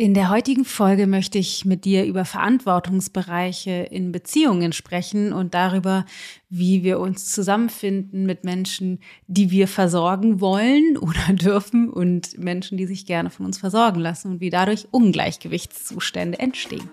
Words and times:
In 0.00 0.14
der 0.14 0.30
heutigen 0.30 0.64
Folge 0.64 1.06
möchte 1.06 1.36
ich 1.36 1.66
mit 1.66 1.84
dir 1.84 2.06
über 2.06 2.24
Verantwortungsbereiche 2.24 3.86
in 3.90 4.12
Beziehungen 4.12 4.72
sprechen 4.72 5.34
und 5.34 5.52
darüber, 5.52 6.06
wie 6.48 6.82
wir 6.82 6.98
uns 6.98 7.30
zusammenfinden 7.30 8.24
mit 8.24 8.42
Menschen, 8.42 9.00
die 9.26 9.50
wir 9.50 9.68
versorgen 9.68 10.40
wollen 10.40 10.96
oder 11.00 11.34
dürfen 11.34 11.90
und 11.90 12.38
Menschen, 12.38 12.78
die 12.78 12.86
sich 12.86 13.04
gerne 13.04 13.28
von 13.28 13.44
uns 13.44 13.58
versorgen 13.58 14.00
lassen 14.00 14.30
und 14.30 14.40
wie 14.40 14.48
dadurch 14.48 14.88
Ungleichgewichtszustände 14.90 16.38
entstehen. 16.38 16.88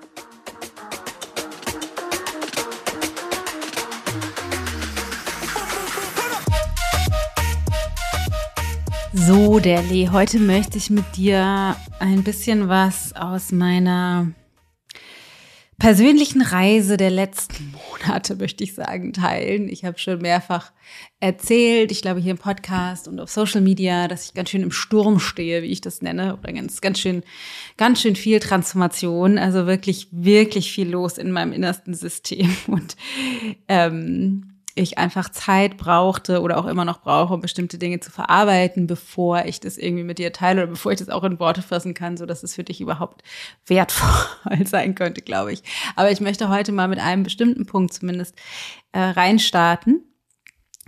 So, 9.27 9.59
Derle, 9.59 10.13
heute 10.13 10.39
möchte 10.39 10.77
ich 10.77 10.89
mit 10.89 11.03
dir 11.17 11.75
ein 11.99 12.23
bisschen 12.23 12.69
was 12.69 13.11
aus 13.13 13.51
meiner 13.51 14.31
persönlichen 15.79 16.41
Reise 16.41 16.95
der 16.95 17.09
letzten 17.09 17.73
Monate, 17.91 18.37
möchte 18.37 18.63
ich 18.63 18.73
sagen, 18.73 19.11
teilen. 19.11 19.67
Ich 19.67 19.83
habe 19.83 19.99
schon 19.99 20.21
mehrfach 20.21 20.71
erzählt, 21.19 21.91
ich 21.91 22.01
glaube 22.01 22.21
hier 22.21 22.31
im 22.31 22.37
Podcast 22.37 23.09
und 23.09 23.19
auf 23.19 23.29
Social 23.29 23.59
Media, 23.59 24.07
dass 24.07 24.27
ich 24.27 24.33
ganz 24.33 24.49
schön 24.49 24.63
im 24.63 24.71
Sturm 24.71 25.19
stehe, 25.19 25.61
wie 25.61 25.73
ich 25.73 25.81
das 25.81 26.01
nenne, 26.01 26.37
oder 26.37 26.53
ganz, 26.53 26.79
ganz 26.79 26.97
schön, 26.97 27.21
ganz 27.75 28.01
schön 28.01 28.15
viel 28.15 28.39
Transformation, 28.39 29.37
also 29.37 29.67
wirklich, 29.67 30.07
wirklich 30.11 30.71
viel 30.71 30.89
los 30.89 31.17
in 31.17 31.33
meinem 31.33 31.51
innersten 31.51 31.93
System 31.93 32.55
und 32.67 32.95
ähm, 33.67 34.56
ich 34.77 34.97
einfach 34.97 35.29
Zeit 35.29 35.77
brauchte 35.77 36.41
oder 36.41 36.57
auch 36.57 36.65
immer 36.65 36.85
noch 36.85 37.01
brauche, 37.01 37.33
um 37.33 37.41
bestimmte 37.41 37.77
Dinge 37.77 37.99
zu 37.99 38.11
verarbeiten, 38.11 38.87
bevor 38.87 39.45
ich 39.45 39.59
das 39.59 39.77
irgendwie 39.77 40.03
mit 40.03 40.19
dir 40.19 40.31
teile 40.31 40.63
oder 40.63 40.71
bevor 40.71 40.91
ich 40.91 40.99
das 40.99 41.09
auch 41.09 41.23
in 41.23 41.39
Worte 41.39 41.61
fassen 41.61 41.93
kann, 41.93 42.17
so 42.17 42.25
dass 42.25 42.43
es 42.43 42.55
für 42.55 42.63
dich 42.63 42.81
überhaupt 42.81 43.23
wertvoll 43.65 44.65
sein 44.65 44.95
könnte, 44.95 45.21
glaube 45.21 45.53
ich. 45.53 45.63
Aber 45.95 46.11
ich 46.11 46.21
möchte 46.21 46.49
heute 46.49 46.71
mal 46.71 46.87
mit 46.87 46.99
einem 46.99 47.23
bestimmten 47.23 47.65
Punkt 47.65 47.93
zumindest 47.93 48.35
äh, 48.91 48.99
reinstarten 48.99 50.03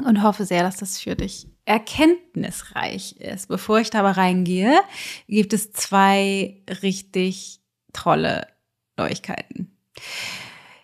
und 0.05 0.23
hoffe 0.23 0.45
sehr, 0.45 0.63
dass 0.63 0.77
das 0.77 0.99
für 0.99 1.15
dich 1.15 1.47
erkenntnisreich 1.65 3.17
ist. 3.17 3.47
Bevor 3.47 3.79
ich 3.79 3.89
da 3.89 3.99
aber 3.99 4.17
reingehe, 4.17 4.79
gibt 5.27 5.53
es 5.53 5.71
zwei 5.71 6.63
richtig 6.81 7.61
tolle 7.93 8.47
Neuigkeiten. 8.97 9.78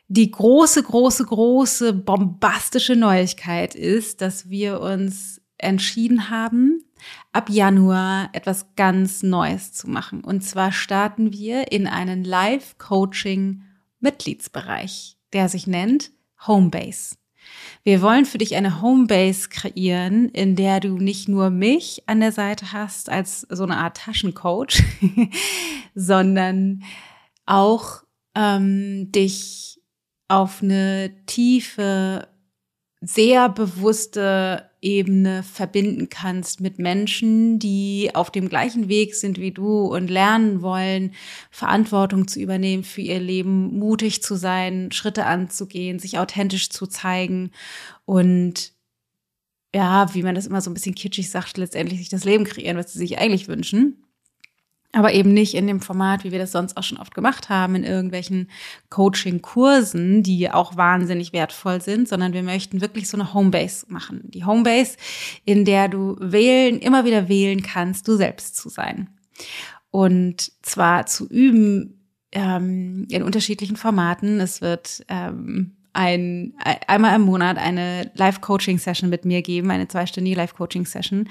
Die 0.08 0.30
große, 0.30 0.84
große, 0.84 1.25
große, 1.25 1.94
bombastische 1.94 2.95
Neuigkeit 2.95 3.73
ist, 3.73 4.22
dass 4.22 4.50
wir 4.50 4.81
uns 4.81 5.42
entschieden 5.58 6.30
haben, 6.30 6.84
ab 7.31 7.50
Januar 7.50 8.30
etwas 8.34 8.75
ganz 8.75 9.23
Neues 9.23 9.73
zu 9.73 9.89
machen. 9.89 10.23
Und 10.23 10.42
zwar 10.42 10.72
starten 10.72 11.34
wir 11.34 11.72
in 11.72 11.88
einen 11.88 12.23
Live-Coaching-Mitgliedsbereich, 12.23 15.17
der 15.34 15.50
sich 15.50 15.66
nennt 15.66 16.12
Homebase. 16.45 17.16
Wir 17.84 18.02
wollen 18.02 18.25
für 18.25 18.40
dich 18.40 18.56
eine 18.56 18.81
Homebase 18.81 19.50
kreieren, 19.50 20.30
in 20.30 20.56
der 20.56 20.80
du 20.80 20.97
nicht 20.97 21.28
nur 21.28 21.50
mich 21.50 22.03
an 22.08 22.19
der 22.19 22.31
Seite 22.31 22.72
hast 22.72 23.09
als 23.09 23.42
so 23.42 23.64
eine 23.64 23.78
Art 23.78 23.97
Taschencoach, 23.97 24.84
sondern 25.95 26.84
auch 27.45 28.03
ähm, 28.34 29.12
dich 29.12 29.75
auf 30.28 30.62
eine 30.62 31.12
tiefe, 31.26 32.28
sehr 33.02 33.50
bewusste 33.50 34.70
Ebene 34.81 35.44
verbinden 35.44 36.09
kannst 36.09 36.62
mit 36.62 36.80
Menschen, 36.80 37.59
die 37.59 38.12
auf 38.14 38.31
dem 38.31 38.50
gleichen 38.50 38.88
Weg 38.88 39.16
sind 39.16 39.40
wie 39.40 39.52
du 39.52 39.86
und 39.88 40.09
lernen 40.09 40.62
wollen, 40.62 41.14
Verantwortung 41.52 42.28
zu 42.28 42.40
übernehmen 42.40 42.84
für 42.84 43.02
ihr 43.02 43.20
Leben, 43.20 43.78
mutig 43.78 44.23
zu 44.23 44.36
sein, 44.36 44.92
Schritte 44.92 45.26
anzugehen, 45.26 46.00
sich 46.00 46.18
authentisch 46.18 46.70
zu 46.70 46.88
zeigen 46.88 47.52
und 48.06 48.73
ja, 49.74 50.13
wie 50.13 50.24
man 50.24 50.36
das 50.36 50.47
immer 50.47 50.62
so 50.62 50.69
ein 50.72 50.74
bisschen 50.74 50.96
kitschig 50.96 51.30
sagt, 51.30 51.57
letztendlich 51.57 52.00
sich 52.00 52.09
das 52.09 52.24
Leben 52.24 52.46
kreieren, 52.46 52.78
was 52.78 52.94
sie 52.94 53.00
sich 53.00 53.19
eigentlich 53.19 53.47
wünschen 53.47 54.05
aber 54.95 55.13
eben 55.13 55.33
nicht 55.33 55.56
in 55.56 55.67
dem 55.67 55.81
Format, 55.81 56.23
wie 56.23 56.31
wir 56.31 56.39
das 56.39 56.53
sonst 56.53 56.78
auch 56.78 56.83
schon 56.83 56.97
oft 56.97 57.13
gemacht 57.13 57.50
haben, 57.50 57.75
in 57.75 57.83
irgendwelchen 57.83 58.50
Coaching-Kursen, 58.89 60.23
die 60.23 60.50
auch 60.50 60.78
wahnsinnig 60.78 61.33
wertvoll 61.33 61.81
sind, 61.81 62.07
sondern 62.07 62.31
wir 62.31 62.44
möchten 62.44 62.79
wirklich 62.79 63.09
so 63.09 63.17
eine 63.17 63.33
Homebase 63.33 63.88
machen. 63.89 64.22
Die 64.23 64.45
Homebase, 64.45 64.95
in 65.44 65.66
der 65.66 65.89
du 65.89 66.16
wählen, 66.19 66.79
immer 66.79 67.03
wieder 67.03 67.28
wählen 67.28 67.61
kannst, 67.61 68.07
du 68.07 68.16
selbst 68.16 68.56
zu 68.56 68.69
sein. 68.69 69.09
Und 69.91 70.51
zwar 70.61 71.06
zu 71.07 71.27
üben 71.27 72.00
ähm, 72.31 73.06
in 73.09 73.23
unterschiedlichen 73.23 73.75
Formaten. 73.75 74.39
Es 74.39 74.62
wird 74.62 75.03
ähm, 75.09 75.75
ein, 75.91 76.53
einmal 76.88 77.16
im 77.16 77.23
Monat 77.23 77.57
eine 77.57 78.12
Live-Coaching-Session 78.16 79.09
mit 79.09 79.25
mir 79.25 79.41
geben, 79.41 79.72
eine 79.72 79.88
zweistündige 79.88 80.38
Live-Coaching-Session 80.38 81.29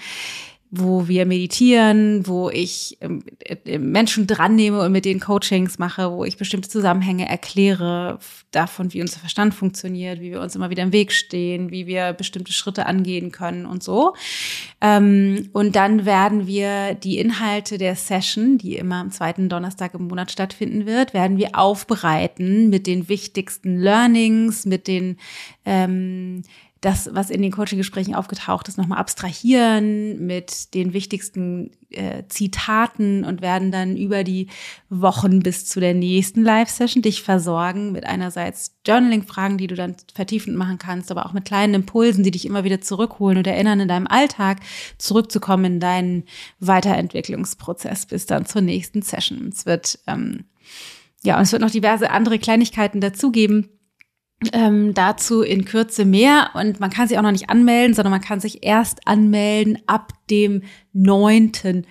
wo 0.76 1.06
wir 1.06 1.24
meditieren, 1.24 2.26
wo 2.26 2.50
ich 2.50 2.98
ähm, 3.00 3.22
äh, 3.38 3.78
Menschen 3.78 4.26
dran 4.26 4.56
nehme 4.56 4.80
und 4.80 4.92
mit 4.92 5.04
denen 5.04 5.20
Coachings 5.20 5.78
mache, 5.78 6.10
wo 6.10 6.24
ich 6.24 6.36
bestimmte 6.36 6.68
Zusammenhänge 6.68 7.28
erkläre 7.28 8.18
davon, 8.50 8.92
wie 8.92 9.00
unser 9.00 9.20
Verstand 9.20 9.54
funktioniert, 9.54 10.20
wie 10.20 10.32
wir 10.32 10.40
uns 10.40 10.56
immer 10.56 10.70
wieder 10.70 10.82
im 10.82 10.92
Weg 10.92 11.12
stehen, 11.12 11.70
wie 11.70 11.86
wir 11.86 12.12
bestimmte 12.12 12.52
Schritte 12.52 12.86
angehen 12.86 13.30
können 13.30 13.66
und 13.66 13.82
so. 13.82 14.14
Ähm, 14.80 15.48
und 15.52 15.76
dann 15.76 16.06
werden 16.06 16.46
wir 16.46 16.94
die 16.94 17.18
Inhalte 17.18 17.78
der 17.78 17.94
Session, 17.94 18.58
die 18.58 18.76
immer 18.76 18.96
am 18.96 19.12
zweiten 19.12 19.48
Donnerstag 19.48 19.94
im 19.94 20.08
Monat 20.08 20.32
stattfinden 20.32 20.86
wird, 20.86 21.14
werden 21.14 21.38
wir 21.38 21.56
aufbereiten 21.56 22.68
mit 22.68 22.86
den 22.86 23.08
wichtigsten 23.08 23.78
Learnings, 23.78 24.66
mit 24.66 24.88
den 24.88 25.18
ähm, 25.64 26.42
das, 26.84 27.08
was 27.12 27.30
in 27.30 27.40
den 27.40 27.50
Coaching-Gesprächen 27.50 28.14
aufgetaucht 28.14 28.68
ist, 28.68 28.76
nochmal 28.76 28.98
abstrahieren 28.98 30.26
mit 30.26 30.74
den 30.74 30.92
wichtigsten 30.92 31.70
äh, 31.90 32.24
Zitaten 32.28 33.24
und 33.24 33.40
werden 33.40 33.70
dann 33.72 33.96
über 33.96 34.22
die 34.22 34.48
Wochen 34.90 35.40
bis 35.40 35.64
zu 35.64 35.80
der 35.80 35.94
nächsten 35.94 36.42
Live-Session 36.42 37.02
dich 37.02 37.22
versorgen 37.22 37.92
mit 37.92 38.04
einerseits 38.04 38.76
Journaling-Fragen, 38.86 39.56
die 39.56 39.66
du 39.66 39.76
dann 39.76 39.96
vertiefend 40.14 40.56
machen 40.56 40.76
kannst, 40.76 41.10
aber 41.10 41.24
auch 41.24 41.32
mit 41.32 41.46
kleinen 41.46 41.72
Impulsen, 41.72 42.22
die 42.22 42.30
dich 42.30 42.44
immer 42.44 42.64
wieder 42.64 42.82
zurückholen 42.82 43.38
und 43.38 43.46
erinnern, 43.46 43.80
in 43.80 43.88
deinem 43.88 44.06
Alltag 44.06 44.60
zurückzukommen 44.98 45.64
in 45.64 45.80
deinen 45.80 46.24
Weiterentwicklungsprozess 46.60 48.06
bis 48.06 48.26
dann 48.26 48.44
zur 48.44 48.60
nächsten 48.60 49.00
Session. 49.00 49.48
Es 49.48 49.64
wird 49.64 49.98
ähm, 50.06 50.44
ja, 51.22 51.36
und 51.38 51.44
es 51.44 51.52
wird 51.52 51.62
noch 51.62 51.70
diverse 51.70 52.10
andere 52.10 52.38
Kleinigkeiten 52.38 53.00
dazugeben 53.00 53.70
ähm, 54.52 54.94
dazu 54.94 55.42
in 55.42 55.64
Kürze 55.64 56.04
mehr 56.04 56.50
und 56.54 56.80
man 56.80 56.90
kann 56.90 57.08
sich 57.08 57.18
auch 57.18 57.22
noch 57.22 57.32
nicht 57.32 57.50
anmelden, 57.50 57.94
sondern 57.94 58.10
man 58.10 58.20
kann 58.20 58.40
sich 58.40 58.64
erst 58.64 59.06
anmelden 59.06 59.78
ab 59.86 60.12
dem 60.30 60.62
9.12., 60.94 61.84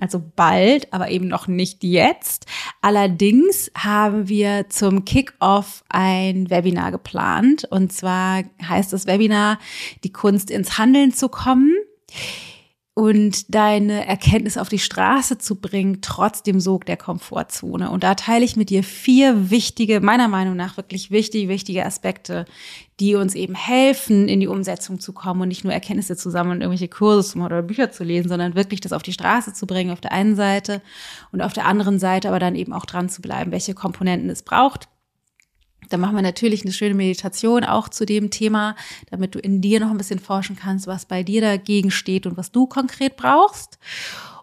also 0.00 0.22
bald, 0.34 0.92
aber 0.92 1.10
eben 1.10 1.28
noch 1.28 1.46
nicht 1.46 1.84
jetzt. 1.84 2.46
Allerdings 2.80 3.70
haben 3.76 4.28
wir 4.28 4.68
zum 4.68 5.04
Kickoff 5.04 5.84
ein 5.88 6.50
Webinar 6.50 6.90
geplant 6.90 7.64
und 7.70 7.92
zwar 7.92 8.42
heißt 8.66 8.92
das 8.92 9.06
Webinar 9.06 9.58
Die 10.04 10.12
Kunst 10.12 10.50
ins 10.50 10.78
Handeln 10.78 11.12
zu 11.12 11.28
kommen 11.28 11.74
und 12.98 13.54
deine 13.54 14.08
Erkenntnis 14.08 14.58
auf 14.58 14.68
die 14.68 14.80
Straße 14.80 15.38
zu 15.38 15.60
bringen, 15.60 15.98
trotz 16.00 16.42
dem 16.42 16.58
Sog 16.58 16.84
der 16.84 16.96
Komfortzone. 16.96 17.92
Und 17.92 18.02
da 18.02 18.16
teile 18.16 18.44
ich 18.44 18.56
mit 18.56 18.70
dir 18.70 18.82
vier 18.82 19.52
wichtige, 19.52 20.00
meiner 20.00 20.26
Meinung 20.26 20.56
nach 20.56 20.76
wirklich 20.76 21.12
wichtige, 21.12 21.48
wichtige 21.48 21.86
Aspekte, 21.86 22.44
die 22.98 23.14
uns 23.14 23.36
eben 23.36 23.54
helfen, 23.54 24.26
in 24.26 24.40
die 24.40 24.48
Umsetzung 24.48 24.98
zu 24.98 25.12
kommen 25.12 25.42
und 25.42 25.46
nicht 25.46 25.62
nur 25.62 25.72
Erkenntnisse 25.72 26.16
zu 26.16 26.28
sammeln 26.28 26.56
und 26.56 26.62
irgendwelche 26.62 26.88
Kurse 26.88 27.30
zu 27.30 27.38
machen 27.38 27.52
oder 27.52 27.62
Bücher 27.62 27.92
zu 27.92 28.02
lesen, 28.02 28.30
sondern 28.30 28.56
wirklich 28.56 28.80
das 28.80 28.92
auf 28.92 29.04
die 29.04 29.12
Straße 29.12 29.52
zu 29.52 29.68
bringen 29.68 29.92
auf 29.92 30.00
der 30.00 30.10
einen 30.10 30.34
Seite 30.34 30.82
und 31.30 31.40
auf 31.40 31.52
der 31.52 31.66
anderen 31.66 32.00
Seite 32.00 32.26
aber 32.26 32.40
dann 32.40 32.56
eben 32.56 32.72
auch 32.72 32.84
dran 32.84 33.08
zu 33.08 33.22
bleiben, 33.22 33.52
welche 33.52 33.74
Komponenten 33.74 34.28
es 34.28 34.42
braucht 34.42 34.88
dann 35.88 36.00
machen 36.00 36.16
wir 36.16 36.22
natürlich 36.22 36.62
eine 36.62 36.72
schöne 36.72 36.94
Meditation 36.94 37.64
auch 37.64 37.88
zu 37.88 38.04
dem 38.04 38.30
Thema, 38.30 38.76
damit 39.10 39.34
du 39.34 39.38
in 39.38 39.60
dir 39.60 39.80
noch 39.80 39.90
ein 39.90 39.98
bisschen 39.98 40.18
forschen 40.18 40.56
kannst, 40.56 40.86
was 40.86 41.06
bei 41.06 41.22
dir 41.22 41.40
dagegen 41.40 41.90
steht 41.90 42.26
und 42.26 42.36
was 42.36 42.52
du 42.52 42.66
konkret 42.66 43.16
brauchst. 43.16 43.78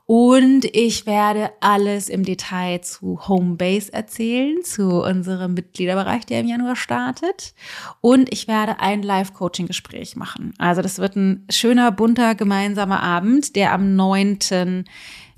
Und 0.08 0.66
ich 0.66 1.08
werde 1.08 1.52
alles 1.62 2.10
im 2.10 2.24
Detail 2.24 2.82
zu 2.82 3.28
Homebase 3.28 3.92
erzählen, 3.92 4.64
zu 4.64 5.02
unserem 5.02 5.56
Mitgliederbereich, 5.56 6.28
der 6.28 6.42
im 6.42 6.48
Januar 6.48 6.76
startet. 6.76 7.56
Und 8.02 8.32
ich 8.32 8.48
werde 8.48 8.80
ein 8.80 9.02
Live-Coaching-Gespräch 9.02 10.16
machen. 10.16 10.54
Also 10.60 10.84
das 10.84 11.00
wird 11.00 11.16
ein 11.16 11.48
schöner, 11.50 11.92
bunter, 11.92 12.36
gemeinsamer 12.36 13.02
Abend, 13.02 13.56
der 13.56 13.74
am 13.74 13.96
9. 13.96 14.86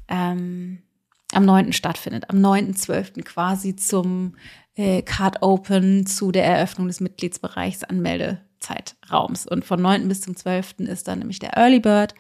Ähm, 0.10 0.80
am 1.34 1.46
9. 1.46 1.74
stattfindet, 1.74 2.30
am 2.30 2.38
9.12. 2.38 3.24
quasi 3.24 3.76
zum 3.76 4.36
äh, 4.78 5.02
Card 5.02 5.42
Open 5.42 6.06
zu 6.06 6.32
der 6.32 6.46
Eröffnung 6.46 6.88
des 6.88 7.02
Mitgliedsbereichs 7.02 7.84
Anmeldezeitraums. 7.84 9.48
Und 9.48 9.66
von 9.66 9.82
9. 9.82 10.08
bis 10.08 10.22
zum 10.22 10.36
12. 10.36 10.76
ist 10.80 11.08
dann 11.08 11.20
nämlich 11.20 11.40
der 11.40 11.58
Early 11.58 11.80
Bird. 11.80 12.14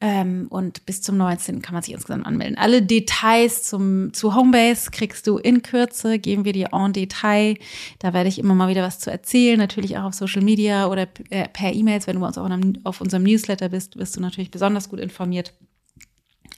Ähm, 0.00 0.46
und 0.50 0.84
bis 0.84 1.00
zum 1.00 1.16
19. 1.16 1.62
kann 1.62 1.74
man 1.74 1.82
sich 1.84 1.94
insgesamt 1.94 2.26
anmelden. 2.26 2.58
Alle 2.58 2.82
Details 2.82 3.62
zum, 3.62 4.12
zu 4.12 4.34
Homebase 4.34 4.90
kriegst 4.90 5.28
du 5.28 5.38
in 5.38 5.62
Kürze, 5.62 6.18
geben 6.18 6.44
wir 6.44 6.52
dir 6.52 6.70
en 6.72 6.92
Detail. 6.92 7.56
Da 8.00 8.12
werde 8.12 8.28
ich 8.28 8.40
immer 8.40 8.54
mal 8.54 8.68
wieder 8.68 8.82
was 8.82 8.98
zu 8.98 9.12
erzählen, 9.12 9.58
natürlich 9.58 9.96
auch 9.98 10.04
auf 10.04 10.14
Social 10.14 10.42
Media 10.42 10.88
oder 10.88 11.06
äh, 11.30 11.48
per 11.48 11.72
E-Mails. 11.72 12.08
Wenn 12.08 12.18
du 12.18 12.26
uns 12.26 12.36
auch 12.36 12.50
auf 12.82 13.00
unserem 13.00 13.22
Newsletter 13.22 13.68
bist, 13.68 13.96
wirst 13.96 14.16
du 14.16 14.20
natürlich 14.20 14.50
besonders 14.50 14.88
gut 14.88 14.98
informiert. 14.98 15.52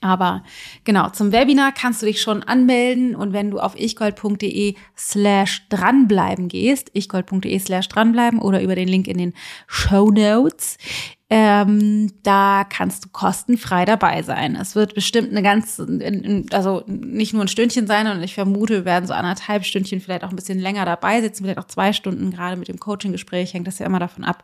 Aber 0.01 0.43
genau, 0.85 1.09
zum 1.11 1.33
Webinar 1.33 1.73
kannst 1.73 2.03
du 2.03 2.07
dich 2.07 2.21
schon 2.21 2.43
anmelden 2.43 3.15
und 3.15 3.33
wenn 3.33 3.51
du 3.51 3.59
auf 3.59 3.79
ichgold.de 3.79 4.75
slash 4.97 5.67
dranbleiben 5.69 6.49
gehst, 6.49 6.91
ichgold.de 6.95 7.59
slash 7.59 7.89
dranbleiben 7.89 8.39
oder 8.39 8.63
über 8.63 8.75
den 8.75 8.89
Link 8.89 9.07
in 9.09 9.19
den 9.19 9.35
Show 9.67 10.11
Notes, 10.11 10.77
ähm, 11.31 12.13
da 12.23 12.65
kannst 12.69 13.05
du 13.05 13.09
kostenfrei 13.09 13.87
dabei 13.87 14.23
sein. 14.23 14.57
Es 14.57 14.77
wird 14.77 14.95
bestimmt 14.95 15.31
eine 15.31 15.43
ganz, 15.43 15.83
also 16.53 16.85
nicht 16.87 17.33
nur 17.33 17.43
ein 17.43 17.49
Stündchen 17.49 17.87
sein, 17.87 18.07
sondern 18.07 18.23
ich 18.23 18.35
vermute, 18.35 18.75
wir 18.75 18.85
werden 18.85 19.07
so 19.07 19.15
anderthalb 19.15 19.65
Stündchen 19.65 20.01
vielleicht 20.01 20.23
auch 20.23 20.31
ein 20.31 20.37
bisschen 20.37 20.59
länger 20.59 20.85
dabei 20.85 21.23
sitzen, 21.23 21.45
vielleicht 21.45 21.59
auch 21.59 21.67
zwei 21.67 21.93
Stunden, 21.93 22.31
gerade 22.31 22.57
mit 22.57 22.69
dem 22.69 22.79
Coaching-Gespräch 22.79 23.55
hängt 23.55 23.67
das 23.67 23.79
ja 23.79 23.87
immer 23.87 23.99
davon 23.99 24.23
ab, 24.23 24.43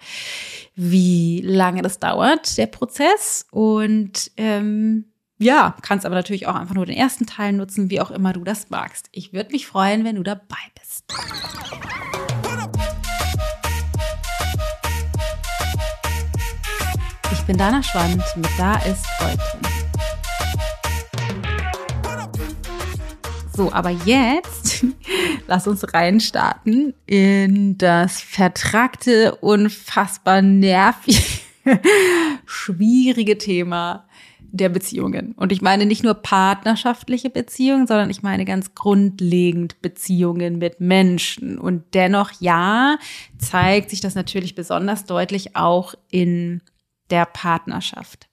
wie 0.75 1.43
lange 1.45 1.83
das 1.83 1.99
dauert, 1.99 2.57
der 2.57 2.67
Prozess. 2.67 3.47
Und 3.51 4.31
ähm, 4.39 5.10
ja, 5.41 5.75
kannst 5.81 6.05
aber 6.05 6.15
natürlich 6.15 6.47
auch 6.47 6.55
einfach 6.55 6.75
nur 6.75 6.85
den 6.85 6.97
ersten 6.97 7.25
Teil 7.25 7.55
nutzen, 7.55 7.89
wie 7.89 8.03
auch 8.03 8.11
immer 8.11 8.35
du 8.35 8.45
das 8.45 8.69
magst. 8.69 9.09
Ich 9.11 9.33
würde 9.33 9.53
mich 9.53 9.67
freuen, 9.67 10.05
wenn 10.05 10.17
du 10.17 10.23
dabei 10.23 10.59
bist. 10.79 11.05
Ich 17.33 17.41
bin 17.47 17.57
Dana 17.57 17.83
Schwand 17.83 18.23
mit 18.37 18.51
Da 18.59 18.75
ist 18.81 19.07
Gold. 19.19 19.41
So, 23.57 23.73
aber 23.73 23.91
jetzt 23.91 24.85
lass 25.47 25.67
uns 25.67 25.95
reinstarten 25.95 26.93
in 27.07 27.79
das 27.79 28.21
vertragte, 28.21 29.37
unfassbar 29.37 30.43
nervige, 30.43 31.23
schwierige 32.45 33.39
Thema 33.39 34.05
der 34.53 34.69
Beziehungen. 34.69 35.33
Und 35.33 35.53
ich 35.53 35.63
meine 35.63 35.87
nicht 35.87 36.03
nur 36.03 36.15
partnerschaftliche 36.15 37.31
Beziehungen, 37.31 37.87
sondern 37.87 38.11
ich 38.11 38.23
meine 38.23 38.45
ganz 38.45 38.75
grundlegend 38.75 39.81
Beziehungen 39.81 40.59
mit 40.59 40.81
Menschen. 40.81 41.59
Und 41.59 41.95
dennoch, 41.95 42.33
ja, 42.41 42.99
zeigt 43.39 43.91
sich 43.91 44.01
das 44.01 44.15
natürlich 44.15 44.55
besonders 44.55 45.05
deutlich 45.05 45.57
auch 45.57 45.95
in 46.11 46.63
der 47.11 47.27
Partnerschaft. 47.27 48.29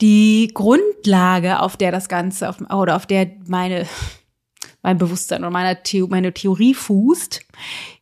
Die 0.00 0.50
Grundlage, 0.52 1.60
auf 1.60 1.76
der 1.76 1.90
das 1.90 2.08
Ganze, 2.08 2.48
auf, 2.48 2.60
oder 2.60 2.96
auf 2.96 3.06
der 3.06 3.30
meine, 3.46 3.86
mein 4.82 4.98
Bewusstsein 4.98 5.40
oder 5.40 5.50
meine, 5.50 5.78
The 5.86 6.02
meine 6.02 6.34
Theorie 6.34 6.74
fußt, 6.74 7.40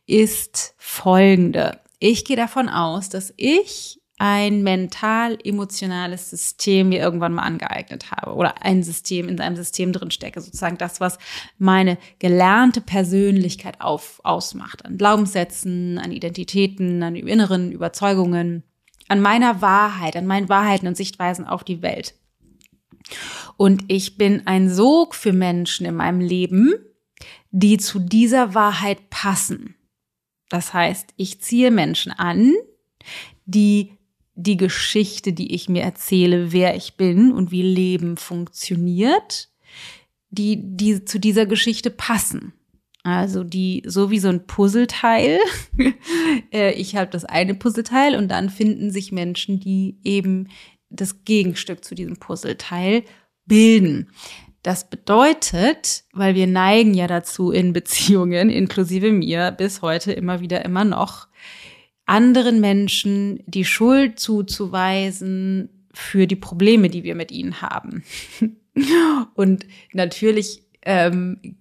ist 0.05 0.75
folgende. 0.77 1.79
Ich 1.99 2.25
gehe 2.25 2.35
davon 2.35 2.67
aus, 2.67 3.09
dass 3.09 3.33
ich 3.37 4.01
ein 4.17 4.63
mental-emotionales 4.63 6.29
System 6.29 6.89
mir 6.89 6.99
irgendwann 6.99 7.33
mal 7.33 7.43
angeeignet 7.43 8.11
habe 8.11 8.33
oder 8.35 8.63
ein 8.63 8.81
System 8.81 9.27
in 9.27 9.41
einem 9.41 9.57
System 9.57 9.91
drin 9.91 10.11
stecke, 10.11 10.39
sozusagen 10.39 10.77
das, 10.77 11.01
was 11.01 11.17
meine 11.57 11.97
gelernte 12.19 12.79
Persönlichkeit 12.79 13.81
auf, 13.81 14.21
ausmacht, 14.23 14.85
an 14.85 14.97
Glaubenssätzen, 14.97 15.97
an 15.97 16.11
Identitäten, 16.11 17.03
an 17.03 17.15
inneren 17.15 17.71
Überzeugungen, 17.73 18.63
an 19.09 19.19
meiner 19.19 19.61
Wahrheit, 19.61 20.15
an 20.15 20.25
meinen 20.25 20.47
Wahrheiten 20.47 20.87
und 20.87 20.95
Sichtweisen 20.95 21.45
auf 21.45 21.63
die 21.63 21.81
Welt. 21.81 22.15
Und 23.57 23.83
ich 23.89 24.17
bin 24.17 24.47
ein 24.47 24.69
Sog 24.69 25.13
für 25.13 25.33
Menschen 25.33 25.85
in 25.85 25.95
meinem 25.95 26.21
Leben, 26.21 26.73
die 27.51 27.77
zu 27.77 27.99
dieser 27.99 28.53
Wahrheit 28.53 29.09
passen. 29.09 29.75
Das 30.49 30.73
heißt, 30.73 31.13
ich 31.17 31.41
ziehe 31.41 31.71
Menschen 31.71 32.11
an, 32.11 32.53
die 33.45 33.94
die 34.35 34.57
Geschichte, 34.57 35.33
die 35.33 35.53
ich 35.53 35.69
mir 35.69 35.83
erzähle, 35.83 36.51
wer 36.51 36.75
ich 36.75 36.95
bin 36.95 37.31
und 37.31 37.51
wie 37.51 37.61
Leben 37.61 38.17
funktioniert, 38.17 39.49
die, 40.29 40.59
die 40.61 41.05
zu 41.05 41.19
dieser 41.19 41.45
Geschichte 41.45 41.89
passen. 41.89 42.53
Also 43.03 43.43
die, 43.43 43.83
so 43.85 44.09
wie 44.11 44.19
so 44.19 44.29
ein 44.29 44.45
Puzzleteil. 44.45 45.39
Äh, 46.51 46.73
ich 46.73 46.95
habe 46.95 47.09
das 47.09 47.23
eine 47.23 47.55
Puzzleteil 47.55 48.15
und 48.15 48.29
dann 48.29 48.49
finden 48.49 48.91
sich 48.91 49.11
Menschen, 49.11 49.59
die 49.59 49.99
eben 50.03 50.49
das 50.89 51.23
Gegenstück 51.23 51.83
zu 51.83 51.95
diesem 51.95 52.17
Puzzleteil 52.17 53.03
bilden. 53.45 54.09
Das 54.63 54.89
bedeutet, 54.89 56.03
weil 56.13 56.33
wir 56.35 56.47
neigen 56.47 56.93
ja 56.93 57.07
dazu 57.07 57.51
in 57.51 57.73
Beziehungen, 57.73 58.49
inklusive 58.49 59.11
mir, 59.11 59.51
bis 59.51 59.81
heute 59.81 60.11
immer 60.11 60.41
wieder 60.41 60.65
immer 60.65 60.83
noch, 60.83 61.27
anderen 62.05 62.61
Menschen 62.61 63.43
die 63.47 63.65
Schuld 63.65 64.19
zuzuweisen 64.19 65.69
für 65.93 66.27
die 66.27 66.35
Probleme, 66.35 66.89
die 66.89 67.03
wir 67.03 67.15
mit 67.15 67.31
ihnen 67.31 67.61
haben. 67.61 68.03
Und 69.35 69.65
natürlich 69.93 70.63
ähm, 70.81 71.57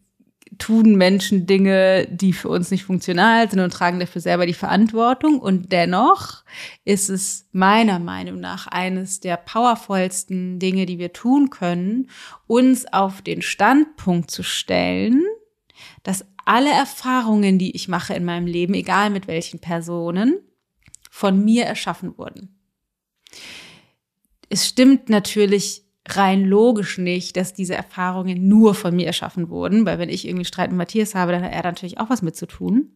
tun 0.58 0.96
Menschen 0.96 1.46
Dinge, 1.46 2.06
die 2.10 2.32
für 2.32 2.48
uns 2.48 2.70
nicht 2.70 2.84
funktional 2.84 3.50
sind 3.50 3.60
und 3.60 3.72
tragen 3.72 4.00
dafür 4.00 4.20
selber 4.20 4.46
die 4.46 4.54
Verantwortung. 4.54 5.38
Und 5.40 5.72
dennoch 5.72 6.44
ist 6.84 7.08
es 7.08 7.48
meiner 7.52 7.98
Meinung 7.98 8.40
nach 8.40 8.66
eines 8.66 9.20
der 9.20 9.36
powervollsten 9.36 10.58
Dinge, 10.58 10.86
die 10.86 10.98
wir 10.98 11.12
tun 11.12 11.50
können, 11.50 12.08
uns 12.46 12.92
auf 12.92 13.22
den 13.22 13.42
Standpunkt 13.42 14.30
zu 14.30 14.42
stellen, 14.42 15.24
dass 16.02 16.24
alle 16.44 16.70
Erfahrungen, 16.70 17.58
die 17.58 17.74
ich 17.74 17.88
mache 17.88 18.14
in 18.14 18.24
meinem 18.24 18.46
Leben, 18.46 18.74
egal 18.74 19.10
mit 19.10 19.26
welchen 19.26 19.60
Personen, 19.60 20.38
von 21.10 21.44
mir 21.44 21.64
erschaffen 21.64 22.16
wurden. 22.18 22.58
Es 24.48 24.66
stimmt 24.66 25.08
natürlich 25.08 25.84
rein 26.06 26.44
logisch 26.44 26.98
nicht, 26.98 27.36
dass 27.36 27.54
diese 27.54 27.74
Erfahrungen 27.74 28.48
nur 28.48 28.74
von 28.74 28.94
mir 28.94 29.06
erschaffen 29.06 29.48
wurden, 29.48 29.86
weil 29.86 29.98
wenn 29.98 30.10
ich 30.10 30.26
irgendwie 30.26 30.44
Streit 30.44 30.70
mit 30.70 30.78
Matthias 30.78 31.14
habe, 31.14 31.32
dann 31.32 31.42
hat 31.42 31.52
er 31.52 31.62
natürlich 31.62 31.98
auch 31.98 32.10
was 32.10 32.22
mit 32.22 32.36
zu 32.36 32.46
tun. 32.46 32.90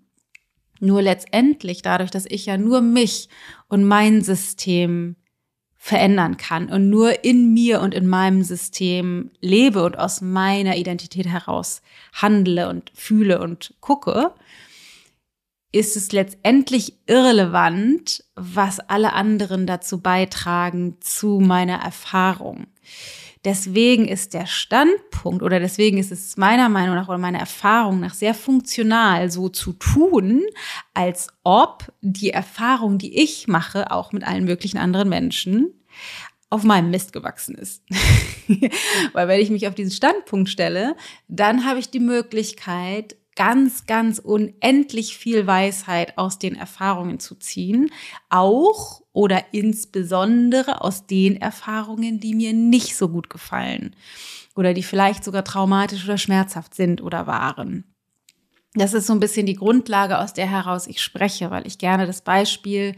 Nur 0.80 1.02
letztendlich 1.02 1.82
dadurch, 1.82 2.10
dass 2.10 2.26
ich 2.26 2.46
ja 2.46 2.56
nur 2.56 2.80
mich 2.80 3.28
und 3.68 3.84
mein 3.84 4.22
System 4.22 5.16
verändern 5.78 6.36
kann 6.36 6.68
und 6.68 6.90
nur 6.90 7.24
in 7.24 7.54
mir 7.54 7.80
und 7.80 7.94
in 7.94 8.06
meinem 8.06 8.42
System 8.42 9.30
lebe 9.40 9.84
und 9.84 9.96
aus 9.96 10.20
meiner 10.20 10.76
Identität 10.76 11.26
heraus 11.26 11.82
handle 12.12 12.68
und 12.68 12.90
fühle 12.94 13.40
und 13.40 13.74
gucke, 13.80 14.32
ist 15.70 15.96
es 15.96 16.12
letztendlich 16.12 16.94
irrelevant, 17.06 18.24
was 18.34 18.80
alle 18.80 19.12
anderen 19.12 19.66
dazu 19.66 20.00
beitragen 20.00 20.96
zu 21.00 21.40
meiner 21.40 21.80
Erfahrung. 21.80 22.66
Deswegen 23.44 24.06
ist 24.06 24.34
der 24.34 24.46
Standpunkt 24.46 25.42
oder 25.42 25.60
deswegen 25.60 25.98
ist 25.98 26.12
es 26.12 26.36
meiner 26.36 26.68
Meinung 26.68 26.96
nach 26.96 27.08
oder 27.08 27.18
meiner 27.18 27.38
Erfahrung 27.38 28.00
nach 28.00 28.14
sehr 28.14 28.34
funktional, 28.34 29.30
so 29.30 29.48
zu 29.48 29.72
tun, 29.72 30.42
als 30.94 31.28
ob 31.44 31.92
die 32.00 32.30
Erfahrung, 32.30 32.98
die 32.98 33.22
ich 33.22 33.48
mache, 33.48 33.90
auch 33.90 34.12
mit 34.12 34.24
allen 34.24 34.44
möglichen 34.44 34.78
anderen 34.78 35.08
Menschen, 35.08 35.74
auf 36.50 36.64
meinem 36.64 36.90
Mist 36.90 37.12
gewachsen 37.12 37.54
ist. 37.56 37.84
Weil 39.12 39.28
wenn 39.28 39.40
ich 39.40 39.50
mich 39.50 39.68
auf 39.68 39.74
diesen 39.74 39.92
Standpunkt 39.92 40.48
stelle, 40.48 40.96
dann 41.28 41.66
habe 41.66 41.78
ich 41.78 41.90
die 41.90 42.00
Möglichkeit, 42.00 43.16
ganz, 43.38 43.86
ganz 43.86 44.18
unendlich 44.18 45.16
viel 45.16 45.46
Weisheit 45.46 46.18
aus 46.18 46.40
den 46.40 46.56
Erfahrungen 46.56 47.20
zu 47.20 47.36
ziehen, 47.36 47.92
auch 48.30 49.02
oder 49.18 49.46
insbesondere 49.50 50.80
aus 50.80 51.08
den 51.08 51.40
Erfahrungen, 51.40 52.20
die 52.20 52.36
mir 52.36 52.52
nicht 52.52 52.96
so 52.96 53.08
gut 53.08 53.28
gefallen 53.28 53.96
oder 54.54 54.74
die 54.74 54.84
vielleicht 54.84 55.24
sogar 55.24 55.42
traumatisch 55.42 56.04
oder 56.04 56.18
schmerzhaft 56.18 56.72
sind 56.72 57.02
oder 57.02 57.26
waren. 57.26 57.82
Das 58.74 58.94
ist 58.94 59.08
so 59.08 59.12
ein 59.12 59.18
bisschen 59.18 59.44
die 59.44 59.56
Grundlage, 59.56 60.20
aus 60.20 60.34
der 60.34 60.48
heraus 60.48 60.86
ich 60.86 61.02
spreche, 61.02 61.50
weil 61.50 61.66
ich 61.66 61.78
gerne 61.78 62.06
das 62.06 62.20
Beispiel 62.20 62.94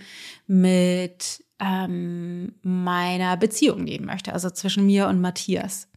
mit 0.46 1.42
ähm, 1.58 2.52
meiner 2.60 3.38
Beziehung 3.38 3.84
nehmen 3.84 4.04
möchte, 4.04 4.34
also 4.34 4.50
zwischen 4.50 4.84
mir 4.84 5.08
und 5.08 5.22
Matthias 5.22 5.88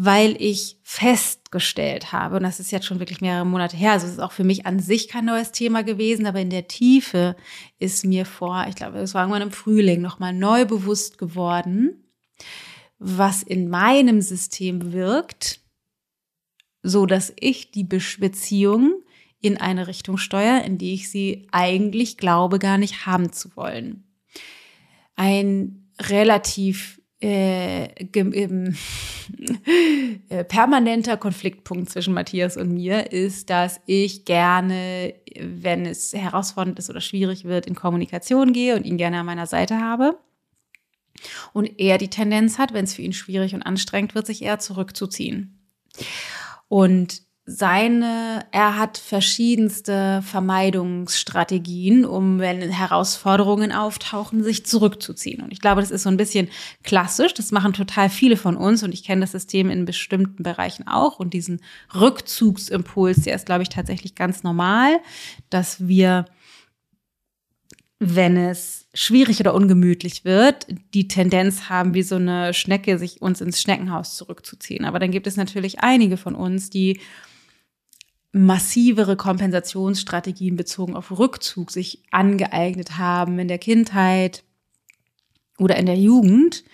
weil 0.00 0.40
ich 0.40 0.78
festgestellt 0.84 2.12
habe, 2.12 2.36
und 2.36 2.44
das 2.44 2.60
ist 2.60 2.70
jetzt 2.70 2.86
schon 2.86 3.00
wirklich 3.00 3.20
mehrere 3.20 3.44
Monate 3.44 3.76
her, 3.76 3.90
also 3.90 4.06
es 4.06 4.12
ist 4.12 4.20
auch 4.20 4.30
für 4.30 4.44
mich 4.44 4.64
an 4.64 4.78
sich 4.78 5.08
kein 5.08 5.24
neues 5.24 5.50
Thema 5.50 5.82
gewesen, 5.82 6.24
aber 6.24 6.38
in 6.38 6.50
der 6.50 6.68
Tiefe 6.68 7.34
ist 7.80 8.04
mir 8.04 8.24
vor, 8.24 8.64
ich 8.68 8.76
glaube, 8.76 8.98
es 8.98 9.12
war 9.14 9.22
irgendwann 9.22 9.42
im 9.42 9.50
Frühling, 9.50 10.00
nochmal 10.00 10.32
neu 10.32 10.66
bewusst 10.66 11.18
geworden, 11.18 12.04
was 13.00 13.42
in 13.42 13.68
meinem 13.68 14.20
System 14.20 14.92
wirkt, 14.92 15.62
so 16.84 17.04
dass 17.04 17.32
ich 17.40 17.72
die 17.72 17.82
Beziehung 17.82 19.02
in 19.40 19.56
eine 19.56 19.88
Richtung 19.88 20.16
steuere, 20.16 20.62
in 20.64 20.78
die 20.78 20.94
ich 20.94 21.10
sie 21.10 21.48
eigentlich 21.50 22.16
glaube, 22.18 22.60
gar 22.60 22.78
nicht 22.78 23.04
haben 23.04 23.32
zu 23.32 23.56
wollen. 23.56 24.04
Ein 25.16 25.90
relativ 26.00 26.97
äh, 27.20 27.84
äh, 30.28 30.44
permanenter 30.44 31.16
Konfliktpunkt 31.16 31.90
zwischen 31.90 32.14
Matthias 32.14 32.56
und 32.56 32.72
mir 32.74 33.12
ist, 33.12 33.50
dass 33.50 33.80
ich 33.86 34.24
gerne, 34.24 35.14
wenn 35.40 35.84
es 35.86 36.12
herausfordernd 36.12 36.78
ist 36.78 36.90
oder 36.90 37.00
schwierig 37.00 37.44
wird, 37.44 37.66
in 37.66 37.74
Kommunikation 37.74 38.52
gehe 38.52 38.76
und 38.76 38.84
ihn 38.84 38.98
gerne 38.98 39.18
an 39.18 39.26
meiner 39.26 39.46
Seite 39.46 39.80
habe. 39.80 40.18
Und 41.52 41.80
er 41.80 41.98
die 41.98 42.10
Tendenz 42.10 42.58
hat, 42.58 42.72
wenn 42.72 42.84
es 42.84 42.94
für 42.94 43.02
ihn 43.02 43.12
schwierig 43.12 43.54
und 43.54 43.62
anstrengend 43.62 44.14
wird, 44.14 44.26
sich 44.26 44.42
eher 44.42 44.60
zurückzuziehen. 44.60 45.68
Und 46.68 47.22
seine, 47.50 48.44
er 48.52 48.76
hat 48.76 48.98
verschiedenste 48.98 50.20
Vermeidungsstrategien, 50.22 52.04
um, 52.04 52.40
wenn 52.40 52.60
Herausforderungen 52.60 53.72
auftauchen, 53.72 54.44
sich 54.44 54.66
zurückzuziehen. 54.66 55.42
Und 55.42 55.50
ich 55.50 55.62
glaube, 55.62 55.80
das 55.80 55.90
ist 55.90 56.02
so 56.02 56.10
ein 56.10 56.18
bisschen 56.18 56.48
klassisch. 56.84 57.32
Das 57.32 57.50
machen 57.50 57.72
total 57.72 58.10
viele 58.10 58.36
von 58.36 58.54
uns 58.54 58.82
und 58.82 58.92
ich 58.92 59.02
kenne 59.02 59.22
das 59.22 59.32
System 59.32 59.70
in 59.70 59.86
bestimmten 59.86 60.42
Bereichen 60.42 60.86
auch. 60.86 61.18
Und 61.18 61.32
diesen 61.32 61.62
Rückzugsimpuls, 61.94 63.22
der 63.22 63.34
ist, 63.34 63.46
glaube 63.46 63.62
ich, 63.62 63.70
tatsächlich 63.70 64.14
ganz 64.14 64.42
normal, 64.42 64.98
dass 65.48 65.88
wir, 65.88 66.26
wenn 67.98 68.36
es 68.36 68.88
schwierig 68.92 69.40
oder 69.40 69.54
ungemütlich 69.54 70.26
wird, 70.26 70.66
die 70.92 71.08
Tendenz 71.08 71.70
haben, 71.70 71.94
wie 71.94 72.02
so 72.02 72.16
eine 72.16 72.52
Schnecke, 72.52 72.98
sich 72.98 73.22
uns 73.22 73.40
ins 73.40 73.62
Schneckenhaus 73.62 74.16
zurückzuziehen. 74.16 74.84
Aber 74.84 74.98
dann 74.98 75.12
gibt 75.12 75.26
es 75.26 75.36
natürlich 75.36 75.80
einige 75.80 76.18
von 76.18 76.34
uns, 76.34 76.68
die 76.68 77.00
massivere 78.32 79.16
Kompensationsstrategien 79.16 80.56
bezogen 80.56 80.94
auf 80.94 81.18
Rückzug 81.18 81.70
sich 81.70 82.02
angeeignet 82.10 82.98
haben 82.98 83.38
in 83.38 83.48
der 83.48 83.58
Kindheit 83.58 84.44
oder 85.58 85.76
in 85.76 85.86
der 85.86 85.96
Jugend. 85.96 86.64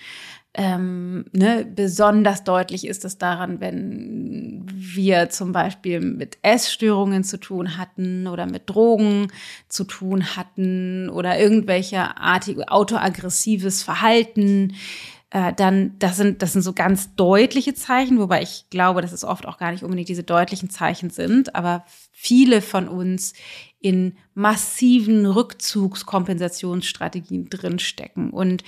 Ähm, 0.56 1.24
ne, 1.32 1.66
besonders 1.68 2.44
deutlich 2.44 2.86
ist 2.86 3.04
es 3.04 3.18
daran, 3.18 3.60
wenn 3.60 4.64
wir 4.68 5.28
zum 5.28 5.50
Beispiel 5.50 5.98
mit 5.98 6.38
Essstörungen 6.42 7.24
zu 7.24 7.40
tun 7.40 7.76
hatten 7.76 8.28
oder 8.28 8.46
mit 8.46 8.70
Drogen 8.70 9.32
zu 9.68 9.82
tun 9.82 10.36
hatten 10.36 11.10
oder 11.10 11.40
irgendwelche 11.40 12.16
artige 12.18 12.68
autoaggressives 12.68 13.82
Verhalten 13.82 14.74
äh, 15.34 15.52
dann, 15.52 15.98
das 15.98 16.16
sind, 16.16 16.40
das 16.42 16.52
sind 16.52 16.62
so 16.62 16.72
ganz 16.72 17.16
deutliche 17.16 17.74
Zeichen, 17.74 18.20
wobei 18.20 18.40
ich 18.40 18.66
glaube, 18.70 19.02
dass 19.02 19.10
es 19.10 19.24
oft 19.24 19.46
auch 19.46 19.58
gar 19.58 19.72
nicht 19.72 19.82
unbedingt 19.82 20.08
diese 20.08 20.22
deutlichen 20.22 20.70
Zeichen 20.70 21.10
sind, 21.10 21.56
aber 21.56 21.84
viele 22.12 22.62
von 22.62 22.86
uns 22.86 23.32
in 23.80 24.16
massiven 24.34 25.26
Rückzugskompensationsstrategien 25.26 27.50
drinstecken. 27.50 28.30
Und 28.30 28.62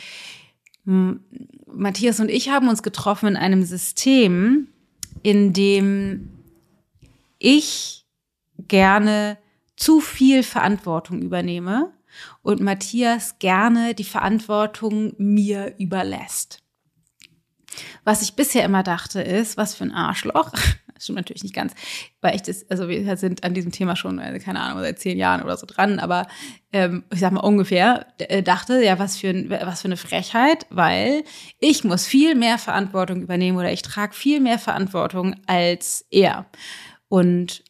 Matthias 0.84 2.18
und 2.18 2.32
ich 2.32 2.48
haben 2.48 2.68
uns 2.68 2.82
getroffen 2.82 3.28
in 3.28 3.36
einem 3.36 3.62
System, 3.62 4.66
in 5.22 5.52
dem 5.52 6.30
ich 7.38 8.04
gerne 8.66 9.38
zu 9.76 10.00
viel 10.00 10.42
Verantwortung 10.42 11.22
übernehme 11.22 11.92
und 12.42 12.60
Matthias 12.60 13.38
gerne 13.38 13.94
die 13.94 14.04
Verantwortung 14.04 15.14
mir 15.18 15.74
überlässt. 15.78 16.62
Was 18.04 18.22
ich 18.22 18.34
bisher 18.34 18.64
immer 18.64 18.82
dachte, 18.82 19.20
ist, 19.20 19.56
was 19.56 19.74
für 19.74 19.84
ein 19.84 19.92
Arschloch. 19.92 20.52
Das 20.94 21.04
stimmt 21.04 21.18
natürlich 21.18 21.42
nicht 21.42 21.54
ganz, 21.54 21.74
weil 22.22 22.34
ich 22.36 22.40
das, 22.40 22.64
also 22.70 22.88
wir 22.88 23.18
sind 23.18 23.44
an 23.44 23.52
diesem 23.52 23.70
Thema 23.70 23.96
schon, 23.96 24.18
äh, 24.18 24.38
keine 24.38 24.60
Ahnung, 24.60 24.80
seit 24.80 24.98
zehn 24.98 25.18
Jahren 25.18 25.42
oder 25.42 25.58
so 25.58 25.66
dran, 25.66 25.98
aber 25.98 26.26
ähm, 26.72 27.04
ich 27.12 27.20
sag 27.20 27.32
mal 27.32 27.40
ungefähr, 27.40 28.06
äh, 28.16 28.42
dachte, 28.42 28.82
ja, 28.82 28.98
was 28.98 29.18
für, 29.18 29.28
ein, 29.28 29.50
was 29.50 29.82
für 29.82 29.88
eine 29.88 29.98
Frechheit, 29.98 30.64
weil 30.70 31.22
ich 31.60 31.84
muss 31.84 32.06
viel 32.06 32.34
mehr 32.34 32.56
Verantwortung 32.56 33.20
übernehmen 33.20 33.58
oder 33.58 33.70
ich 33.70 33.82
trage 33.82 34.14
viel 34.14 34.40
mehr 34.40 34.58
Verantwortung 34.58 35.36
als 35.44 36.06
er. 36.10 36.46
Und 37.08 37.62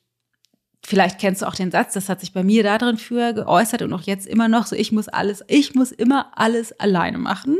Vielleicht 0.88 1.18
kennst 1.18 1.42
du 1.42 1.48
auch 1.48 1.56
den 1.56 1.72
Satz, 1.72 1.94
das 1.94 2.08
hat 2.08 2.20
sich 2.20 2.32
bei 2.32 2.44
mir 2.44 2.62
da 2.62 2.78
drin 2.78 2.96
früher 2.96 3.32
geäußert 3.32 3.82
und 3.82 3.92
auch 3.92 4.02
jetzt 4.02 4.24
immer 4.24 4.46
noch 4.46 4.66
so, 4.66 4.76
ich 4.76 4.92
muss 4.92 5.08
alles, 5.08 5.42
ich 5.48 5.74
muss 5.74 5.90
immer 5.90 6.30
alles 6.36 6.78
alleine 6.78 7.18
machen. 7.18 7.56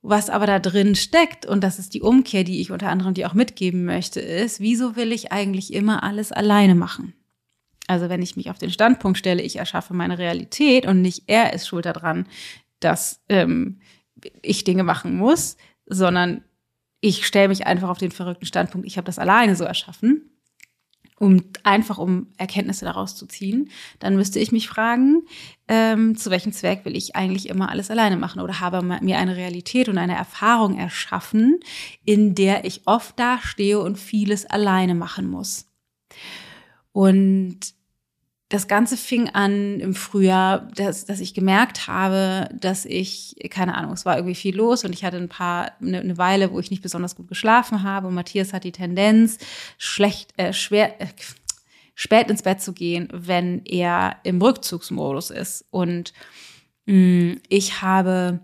Was 0.00 0.30
aber 0.30 0.46
da 0.46 0.58
drin 0.58 0.94
steckt, 0.94 1.44
und 1.44 1.62
das 1.62 1.78
ist 1.78 1.92
die 1.92 2.00
Umkehr, 2.00 2.44
die 2.44 2.62
ich 2.62 2.70
unter 2.70 2.88
anderem 2.88 3.12
dir 3.12 3.28
auch 3.28 3.34
mitgeben 3.34 3.84
möchte, 3.84 4.20
ist, 4.20 4.58
wieso 4.58 4.96
will 4.96 5.12
ich 5.12 5.32
eigentlich 5.32 5.70
immer 5.74 6.02
alles 6.02 6.32
alleine 6.32 6.74
machen? 6.74 7.12
Also 7.88 8.08
wenn 8.08 8.22
ich 8.22 8.36
mich 8.36 8.48
auf 8.48 8.56
den 8.56 8.70
Standpunkt 8.70 9.18
stelle, 9.18 9.42
ich 9.42 9.56
erschaffe 9.56 9.92
meine 9.92 10.16
Realität 10.16 10.86
und 10.86 11.02
nicht 11.02 11.24
er 11.26 11.52
ist 11.52 11.68
schuld 11.68 11.84
daran, 11.84 12.26
dass 12.80 13.20
ähm, 13.28 13.80
ich 14.40 14.64
Dinge 14.64 14.82
machen 14.82 15.14
muss, 15.14 15.58
sondern 15.84 16.42
ich 17.02 17.26
stelle 17.26 17.48
mich 17.48 17.66
einfach 17.66 17.90
auf 17.90 17.98
den 17.98 18.12
verrückten 18.12 18.46
Standpunkt, 18.46 18.86
ich 18.86 18.96
habe 18.96 19.04
das 19.04 19.18
alleine 19.18 19.56
so 19.56 19.64
erschaffen 19.64 20.30
um 21.18 21.42
einfach 21.64 21.98
um 21.98 22.28
Erkenntnisse 22.36 22.84
daraus 22.84 23.16
zu 23.16 23.26
ziehen, 23.26 23.70
dann 23.98 24.16
müsste 24.16 24.38
ich 24.38 24.52
mich 24.52 24.68
fragen, 24.68 25.22
ähm, 25.66 26.16
zu 26.16 26.30
welchem 26.30 26.52
Zweck 26.52 26.84
will 26.84 26.96
ich 26.96 27.16
eigentlich 27.16 27.48
immer 27.48 27.70
alles 27.70 27.90
alleine 27.90 28.16
machen 28.16 28.40
oder 28.40 28.60
habe 28.60 28.82
mir 28.82 29.18
eine 29.18 29.36
Realität 29.36 29.88
und 29.88 29.98
eine 29.98 30.16
Erfahrung 30.16 30.78
erschaffen, 30.78 31.60
in 32.04 32.34
der 32.34 32.64
ich 32.64 32.82
oft 32.86 33.18
dastehe 33.18 33.80
und 33.80 33.98
vieles 33.98 34.46
alleine 34.46 34.94
machen 34.94 35.28
muss. 35.28 35.66
Und 36.92 37.77
das 38.48 38.66
Ganze 38.66 38.96
fing 38.96 39.28
an 39.28 39.78
im 39.78 39.94
Frühjahr, 39.94 40.68
dass, 40.74 41.04
dass 41.04 41.20
ich 41.20 41.34
gemerkt 41.34 41.86
habe, 41.86 42.48
dass 42.54 42.86
ich, 42.86 43.36
keine 43.50 43.74
Ahnung, 43.74 43.92
es 43.92 44.06
war 44.06 44.16
irgendwie 44.16 44.34
viel 44.34 44.56
los 44.56 44.84
und 44.84 44.94
ich 44.94 45.04
hatte 45.04 45.18
ein 45.18 45.28
paar, 45.28 45.72
eine, 45.82 46.00
eine 46.00 46.16
Weile, 46.16 46.50
wo 46.50 46.58
ich 46.58 46.70
nicht 46.70 46.82
besonders 46.82 47.14
gut 47.14 47.28
geschlafen 47.28 47.82
habe. 47.82 48.08
Und 48.08 48.14
Matthias 48.14 48.54
hat 48.54 48.64
die 48.64 48.72
Tendenz, 48.72 49.36
schlecht, 49.76 50.32
äh, 50.38 50.54
schwer, 50.54 50.98
äh, 51.00 51.08
spät 51.94 52.30
ins 52.30 52.42
Bett 52.42 52.62
zu 52.62 52.72
gehen, 52.72 53.08
wenn 53.12 53.66
er 53.66 54.16
im 54.22 54.40
Rückzugsmodus 54.40 55.30
ist. 55.30 55.66
Und 55.70 56.14
mh, 56.86 56.94
mm, 56.94 57.40
ich 57.50 57.82
habe 57.82 58.40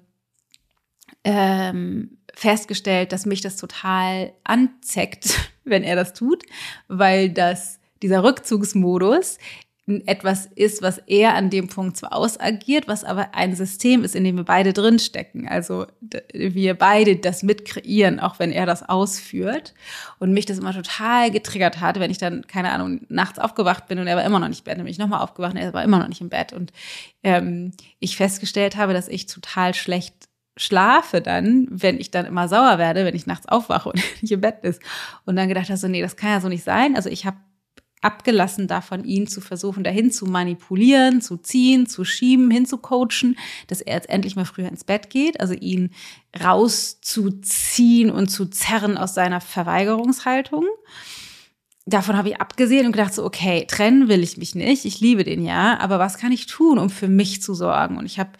ähm, 1.25 2.18
festgestellt, 2.34 3.12
dass 3.12 3.25
mich 3.25 3.40
das 3.40 3.56
total 3.56 4.34
anzeckt, 4.44 5.50
wenn 5.64 5.82
er 5.82 5.96
das 5.96 6.12
tut, 6.12 6.42
weil 6.88 7.30
das 7.30 7.78
dieser 8.02 8.23
Rückzugsmodus 8.23 9.38
etwas 9.86 10.46
ist, 10.46 10.80
was 10.80 10.96
er 11.06 11.34
an 11.34 11.50
dem 11.50 11.68
Punkt 11.68 11.98
zwar 11.98 12.14
ausagiert, 12.14 12.88
was 12.88 13.04
aber 13.04 13.34
ein 13.34 13.54
System 13.54 14.02
ist, 14.02 14.14
in 14.14 14.24
dem 14.24 14.36
wir 14.36 14.44
beide 14.44 14.72
drinstecken. 14.72 15.46
Also 15.46 15.86
wir 16.32 16.74
beide 16.74 17.16
das 17.16 17.42
mitkreieren, 17.42 18.18
auch 18.18 18.38
wenn 18.38 18.50
er 18.50 18.64
das 18.64 18.88
ausführt. 18.88 19.74
Und 20.18 20.32
mich 20.32 20.46
das 20.46 20.58
immer 20.58 20.72
total 20.72 21.30
getriggert 21.30 21.80
hat, 21.80 22.00
wenn 22.00 22.10
ich 22.10 22.16
dann, 22.16 22.46
keine 22.46 22.72
Ahnung, 22.72 23.02
nachts 23.10 23.38
aufgewacht 23.38 23.86
bin 23.86 23.98
und 23.98 24.06
er 24.06 24.16
war 24.16 24.24
immer 24.24 24.38
noch 24.38 24.48
nicht 24.48 24.60
im 24.60 24.64
Bett, 24.64 24.78
nämlich 24.78 24.96
nochmal 24.96 25.20
aufgewacht 25.20 25.52
und 25.52 25.60
er 25.60 25.74
war 25.74 25.84
immer 25.84 25.98
noch 25.98 26.08
nicht 26.08 26.22
im 26.22 26.30
Bett. 26.30 26.54
Und 26.54 26.72
ähm, 27.22 27.72
ich 27.98 28.16
festgestellt 28.16 28.76
habe, 28.76 28.94
dass 28.94 29.08
ich 29.08 29.26
total 29.26 29.74
schlecht 29.74 30.14
schlafe 30.56 31.20
dann, 31.20 31.66
wenn 31.68 31.98
ich 31.98 32.10
dann 32.10 32.26
immer 32.26 32.48
sauer 32.48 32.78
werde, 32.78 33.04
wenn 33.04 33.16
ich 33.16 33.26
nachts 33.26 33.48
aufwache 33.48 33.90
und 33.90 34.02
nicht 34.22 34.32
im 34.32 34.40
Bett 34.40 34.62
ist. 34.62 34.80
Und 35.26 35.36
dann 35.36 35.48
gedacht 35.48 35.68
habe, 35.68 35.76
so, 35.76 35.88
nee, 35.88 36.00
das 36.00 36.16
kann 36.16 36.30
ja 36.30 36.40
so 36.40 36.48
nicht 36.48 36.64
sein. 36.64 36.96
Also 36.96 37.10
ich 37.10 37.26
habe 37.26 37.36
abgelassen 38.04 38.68
davon, 38.68 39.04
ihn 39.04 39.26
zu 39.26 39.40
versuchen, 39.40 39.84
dahin 39.84 40.11
zu 40.11 40.26
manipulieren, 40.26 41.20
zu 41.20 41.37
ziehen, 41.37 41.87
zu 41.87 42.04
schieben, 42.04 42.50
hinzucoachen, 42.50 43.37
dass 43.66 43.80
er 43.80 43.94
jetzt 43.94 44.08
endlich 44.08 44.37
mal 44.37 44.44
früher 44.44 44.68
ins 44.68 44.84
Bett 44.84 45.11
geht, 45.11 45.40
also 45.40 45.54
ihn 45.54 45.90
rauszuziehen 46.42 48.11
und 48.11 48.28
zu 48.28 48.46
zerren 48.46 48.99
aus 48.99 49.14
seiner 49.14 49.40
Verweigerungshaltung. 49.40 50.64
Davon 51.87 52.16
habe 52.16 52.30
ich 52.30 52.40
abgesehen 52.40 52.87
und 52.87 52.92
gedacht 52.92 53.14
so, 53.14 53.25
okay, 53.25 53.66
trennen 53.66 54.08
will 54.08 54.23
ich 54.23 54.37
mich 54.37 54.54
nicht, 54.54 54.84
ich 54.84 55.00
liebe 55.00 55.25
den 55.25 55.44
ja, 55.44 55.78
aber 55.80 55.99
was 55.99 56.16
kann 56.16 56.32
ich 56.32 56.46
tun, 56.46 56.78
um 56.78 56.88
für 56.88 57.08
mich 57.08 57.42
zu 57.42 57.54
sorgen? 57.54 57.99
Und 57.99 58.06
ich 58.06 58.18
habe 58.18 58.32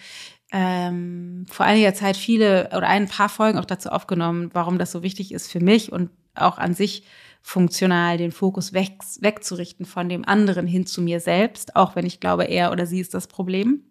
ähm, 0.51 1.47
vor 1.51 1.67
einiger 1.67 1.95
Zeit 1.95 2.17
viele 2.17 2.69
oder 2.69 2.87
ein 2.87 3.09
paar 3.09 3.29
Folgen 3.29 3.59
auch 3.59 3.65
dazu 3.65 3.91
aufgenommen, 3.91 4.51
warum 4.53 4.79
das 4.79 4.93
so 4.93 5.03
wichtig 5.03 5.33
ist 5.33 5.51
für 5.51 5.61
mich 5.61 5.93
und 5.93 6.11
auch 6.35 6.59
an 6.59 6.75
sich 6.75 7.05
funktional 7.47 8.17
den 8.17 8.33
Fokus 8.33 8.73
weg, 8.73 9.01
wegzurichten 9.21 9.85
von 9.85 10.09
dem 10.09 10.25
anderen 10.25 10.67
hin 10.67 10.87
zu 10.87 11.03
mir 11.03 11.21
selbst, 11.21 11.77
auch 11.77 11.95
wenn 11.95 12.07
ich 12.07 12.19
glaube, 12.19 12.45
er 12.45 12.73
oder 12.73 12.87
sie 12.87 13.01
ist 13.01 13.13
das 13.13 13.27
Problem. 13.27 13.85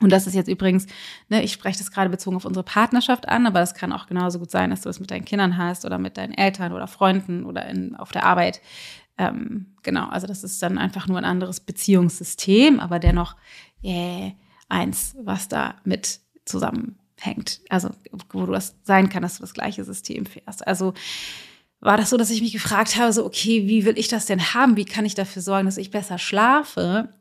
Und 0.00 0.10
das 0.10 0.26
ist 0.26 0.34
jetzt 0.34 0.48
übrigens, 0.48 0.86
ne, 1.28 1.42
ich 1.42 1.52
spreche 1.52 1.78
das 1.78 1.90
gerade 1.90 2.08
bezogen 2.08 2.34
auf 2.34 2.46
unsere 2.46 2.64
Partnerschaft 2.64 3.28
an, 3.28 3.46
aber 3.46 3.60
das 3.60 3.74
kann 3.74 3.92
auch 3.92 4.06
genauso 4.06 4.38
gut 4.38 4.50
sein, 4.50 4.70
dass 4.70 4.80
du 4.80 4.88
das 4.88 5.00
mit 5.00 5.10
deinen 5.10 5.26
Kindern 5.26 5.58
hast 5.58 5.84
oder 5.84 5.98
mit 5.98 6.16
deinen 6.16 6.32
Eltern 6.32 6.72
oder 6.72 6.86
Freunden 6.86 7.44
oder 7.44 7.68
in, 7.68 7.94
auf 7.94 8.10
der 8.10 8.24
Arbeit. 8.24 8.62
Ähm, 9.18 9.74
genau, 9.82 10.08
also 10.08 10.26
das 10.26 10.42
ist 10.42 10.62
dann 10.62 10.78
einfach 10.78 11.06
nur 11.06 11.18
ein 11.18 11.26
anderes 11.26 11.60
Beziehungssystem, 11.60 12.80
aber 12.80 13.00
dennoch 13.00 13.36
äh, 13.82 14.30
eins, 14.70 15.14
was 15.22 15.46
da 15.48 15.74
mit 15.84 16.20
zusammenhängt. 16.46 17.60
Also 17.68 17.90
wo 18.30 18.46
du 18.46 18.52
das 18.52 18.76
sein 18.82 19.10
kann, 19.10 19.22
dass 19.22 19.36
du 19.36 19.42
das 19.42 19.52
gleiche 19.52 19.84
System 19.84 20.24
fährst. 20.24 20.66
Also 20.66 20.94
war 21.82 21.96
das 21.96 22.10
so, 22.10 22.16
dass 22.16 22.30
ich 22.30 22.40
mich 22.40 22.52
gefragt 22.52 22.96
habe, 22.96 23.12
so, 23.12 23.26
okay, 23.26 23.66
wie 23.66 23.84
will 23.84 23.98
ich 23.98 24.08
das 24.08 24.26
denn 24.26 24.54
haben? 24.54 24.76
Wie 24.76 24.84
kann 24.84 25.04
ich 25.04 25.14
dafür 25.14 25.42
sorgen, 25.42 25.66
dass 25.66 25.76
ich 25.76 25.90
besser 25.90 26.16
schlafe 26.16 27.12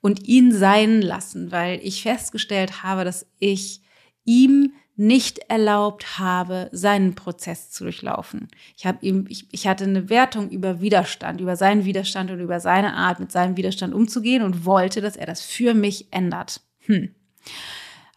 und 0.00 0.28
ihn 0.28 0.52
sein 0.52 1.00
lassen? 1.00 1.50
Weil 1.50 1.80
ich 1.82 2.02
festgestellt 2.02 2.82
habe, 2.82 3.04
dass 3.04 3.26
ich 3.38 3.80
ihm 4.24 4.74
nicht 4.94 5.38
erlaubt 5.48 6.18
habe, 6.18 6.68
seinen 6.72 7.14
Prozess 7.14 7.70
zu 7.70 7.84
durchlaufen. 7.84 8.48
Ich 8.76 8.84
habe 8.84 8.98
ihm, 9.00 9.24
ich, 9.30 9.46
ich 9.50 9.66
hatte 9.66 9.84
eine 9.84 10.10
Wertung 10.10 10.50
über 10.50 10.82
Widerstand, 10.82 11.40
über 11.40 11.56
seinen 11.56 11.86
Widerstand 11.86 12.30
und 12.30 12.40
über 12.40 12.60
seine 12.60 12.92
Art, 12.92 13.18
mit 13.18 13.32
seinem 13.32 13.56
Widerstand 13.56 13.94
umzugehen 13.94 14.42
und 14.42 14.66
wollte, 14.66 15.00
dass 15.00 15.16
er 15.16 15.24
das 15.24 15.40
für 15.40 15.72
mich 15.72 16.12
ändert. 16.12 16.60
Hm 16.80 17.14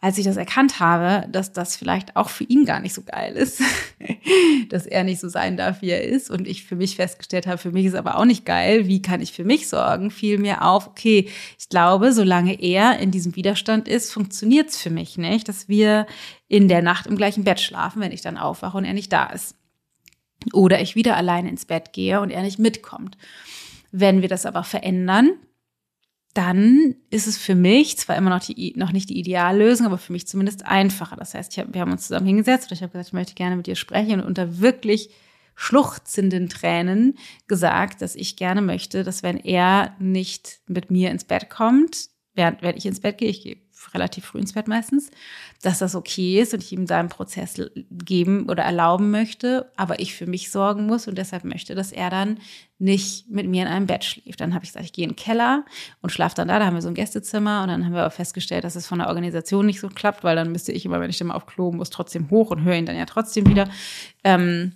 als 0.04 0.18
ich 0.18 0.26
das 0.26 0.36
erkannt 0.36 0.80
habe, 0.80 1.26
dass 1.30 1.54
das 1.54 1.76
vielleicht 1.76 2.14
auch 2.14 2.28
für 2.28 2.44
ihn 2.44 2.66
gar 2.66 2.78
nicht 2.78 2.92
so 2.92 3.00
geil 3.00 3.36
ist, 3.36 3.62
dass 4.68 4.84
er 4.84 5.02
nicht 5.02 5.18
so 5.18 5.30
sein 5.30 5.56
darf, 5.56 5.80
wie 5.80 5.88
er 5.88 6.04
ist 6.04 6.28
und 6.28 6.46
ich 6.46 6.66
für 6.66 6.76
mich 6.76 6.96
festgestellt 6.96 7.46
habe, 7.46 7.56
für 7.56 7.72
mich 7.72 7.86
ist 7.86 7.94
aber 7.94 8.18
auch 8.18 8.26
nicht 8.26 8.44
geil, 8.44 8.86
wie 8.86 9.00
kann 9.00 9.22
ich 9.22 9.32
für 9.32 9.44
mich 9.44 9.66
sorgen, 9.66 10.10
fiel 10.10 10.36
mir 10.36 10.60
auf, 10.60 10.88
okay, 10.88 11.30
ich 11.58 11.70
glaube, 11.70 12.12
solange 12.12 12.60
er 12.60 12.98
in 12.98 13.12
diesem 13.12 13.34
Widerstand 13.34 13.88
ist, 13.88 14.12
funktioniert 14.12 14.68
es 14.68 14.76
für 14.76 14.90
mich 14.90 15.16
nicht, 15.16 15.48
dass 15.48 15.70
wir 15.70 16.06
in 16.48 16.68
der 16.68 16.82
Nacht 16.82 17.06
im 17.06 17.16
gleichen 17.16 17.44
Bett 17.44 17.60
schlafen, 17.60 18.02
wenn 18.02 18.12
ich 18.12 18.20
dann 18.20 18.36
aufwache 18.36 18.76
und 18.76 18.84
er 18.84 18.92
nicht 18.92 19.10
da 19.10 19.24
ist. 19.30 19.56
Oder 20.52 20.82
ich 20.82 20.96
wieder 20.96 21.16
alleine 21.16 21.48
ins 21.48 21.64
Bett 21.64 21.94
gehe 21.94 22.20
und 22.20 22.28
er 22.28 22.42
nicht 22.42 22.58
mitkommt. 22.58 23.16
Wenn 23.90 24.20
wir 24.20 24.28
das 24.28 24.44
aber 24.44 24.64
verändern, 24.64 25.30
dann 26.34 26.96
ist 27.10 27.28
es 27.28 27.38
für 27.38 27.54
mich 27.54 27.96
zwar 27.96 28.16
immer 28.16 28.30
noch, 28.30 28.40
die, 28.40 28.74
noch 28.76 28.92
nicht 28.92 29.08
die 29.08 29.18
Ideallösung, 29.18 29.86
aber 29.86 29.98
für 29.98 30.12
mich 30.12 30.26
zumindest 30.26 30.66
einfacher. 30.66 31.16
Das 31.16 31.34
heißt, 31.34 31.56
hab, 31.56 31.72
wir 31.72 31.80
haben 31.80 31.92
uns 31.92 32.08
zusammen 32.08 32.26
hingesetzt 32.26 32.70
und 32.70 32.76
ich 32.76 32.82
habe 32.82 32.92
gesagt, 32.92 33.08
ich 33.08 33.12
möchte 33.12 33.34
gerne 33.34 33.56
mit 33.56 33.66
dir 33.66 33.76
sprechen 33.76 34.20
und 34.20 34.26
unter 34.26 34.58
wirklich 34.60 35.10
schluchzenden 35.54 36.48
Tränen 36.48 37.16
gesagt, 37.46 38.02
dass 38.02 38.16
ich 38.16 38.36
gerne 38.36 38.62
möchte, 38.62 39.04
dass 39.04 39.22
wenn 39.22 39.38
er 39.38 39.94
nicht 40.00 40.60
mit 40.66 40.90
mir 40.90 41.12
ins 41.12 41.22
Bett 41.22 41.48
kommt, 41.48 42.08
während, 42.34 42.62
während 42.62 42.78
ich 42.78 42.86
ins 42.86 43.00
Bett 43.00 43.18
gehe, 43.18 43.30
ich 43.30 43.42
gehe 43.42 43.63
relativ 43.92 44.24
früh 44.24 44.38
ins 44.38 44.52
Bett 44.52 44.68
meistens, 44.68 45.10
dass 45.62 45.80
das 45.80 45.94
okay 45.94 46.40
ist 46.40 46.54
und 46.54 46.62
ich 46.62 46.72
ihm 46.72 46.86
seinen 46.86 47.08
Prozess 47.08 47.60
geben 47.90 48.48
oder 48.48 48.62
erlauben 48.62 49.10
möchte, 49.10 49.70
aber 49.76 50.00
ich 50.00 50.14
für 50.14 50.26
mich 50.26 50.50
sorgen 50.50 50.86
muss 50.86 51.08
und 51.08 51.18
deshalb 51.18 51.44
möchte, 51.44 51.74
dass 51.74 51.92
er 51.92 52.10
dann 52.10 52.38
nicht 52.78 53.30
mit 53.30 53.48
mir 53.48 53.62
in 53.62 53.68
einem 53.68 53.86
Bett 53.86 54.04
schläft. 54.04 54.40
Dann 54.40 54.54
habe 54.54 54.64
ich 54.64 54.70
gesagt, 54.70 54.84
ich 54.84 54.92
gehe 54.92 55.04
in 55.04 55.10
den 55.10 55.16
Keller 55.16 55.64
und 56.02 56.10
schlafe 56.10 56.34
dann 56.34 56.48
da. 56.48 56.58
Da 56.58 56.66
haben 56.66 56.74
wir 56.74 56.82
so 56.82 56.88
ein 56.88 56.94
Gästezimmer 56.94 57.62
und 57.62 57.68
dann 57.68 57.84
haben 57.84 57.92
wir 57.92 58.00
aber 58.00 58.10
festgestellt, 58.10 58.64
dass 58.64 58.76
es 58.76 58.86
von 58.86 58.98
der 58.98 59.08
Organisation 59.08 59.66
nicht 59.66 59.80
so 59.80 59.88
klappt, 59.88 60.24
weil 60.24 60.36
dann 60.36 60.52
müsste 60.52 60.72
ich 60.72 60.84
immer, 60.84 61.00
wenn 61.00 61.10
ich 61.10 61.18
dann 61.18 61.28
mal 61.28 61.34
auf 61.34 61.46
Klo 61.46 61.72
muss, 61.72 61.90
trotzdem 61.90 62.30
hoch 62.30 62.50
und 62.50 62.62
höre 62.62 62.74
ihn 62.74 62.86
dann 62.86 62.96
ja 62.96 63.06
trotzdem 63.06 63.46
wieder. 63.46 63.68
Ähm, 64.24 64.72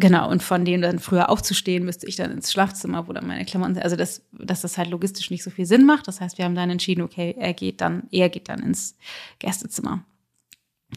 Genau, 0.00 0.30
und 0.30 0.42
von 0.42 0.64
denen 0.64 0.82
dann 0.82 0.98
früher 0.98 1.28
aufzustehen, 1.28 1.84
müsste 1.84 2.06
ich 2.06 2.16
dann 2.16 2.30
ins 2.30 2.50
Schlafzimmer, 2.50 3.06
wo 3.06 3.12
dann 3.12 3.26
meine 3.26 3.44
Klamotten 3.44 3.74
sind. 3.74 3.82
Also, 3.84 3.96
das, 3.96 4.22
dass 4.32 4.62
das 4.62 4.78
halt 4.78 4.88
logistisch 4.88 5.30
nicht 5.30 5.42
so 5.42 5.50
viel 5.50 5.66
Sinn 5.66 5.84
macht. 5.84 6.08
Das 6.08 6.22
heißt, 6.22 6.38
wir 6.38 6.46
haben 6.46 6.54
dann 6.54 6.70
entschieden, 6.70 7.02
okay, 7.02 7.34
er 7.38 7.52
geht 7.52 7.82
dann, 7.82 8.04
er 8.10 8.30
geht 8.30 8.48
dann 8.48 8.60
ins 8.60 8.96
Gästezimmer. 9.38 10.02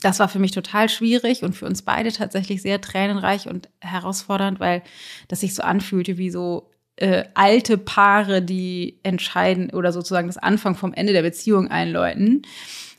Das 0.02 0.20
war 0.20 0.30
für 0.30 0.40
mich 0.40 0.52
total 0.52 0.88
schwierig 0.88 1.44
und 1.44 1.54
für 1.54 1.66
uns 1.66 1.82
beide 1.82 2.12
tatsächlich 2.14 2.62
sehr 2.62 2.80
tränenreich 2.80 3.48
und 3.48 3.70
herausfordernd, 3.80 4.60
weil 4.60 4.82
das 5.28 5.42
sich 5.42 5.54
so 5.54 5.64
anfühlte 5.64 6.18
wie 6.18 6.32
so 6.32 6.72
äh, 6.96 7.26
alte 7.34 7.78
Paare, 7.78 8.42
die 8.42 9.00
entscheiden 9.04 9.70
oder 9.72 9.92
sozusagen 9.92 10.28
das 10.28 10.38
Anfang 10.38 10.76
vom 10.76 10.94
Ende 10.94 11.12
der 11.12 11.24
Beziehung 11.24 11.68
einläuten. 11.68 12.44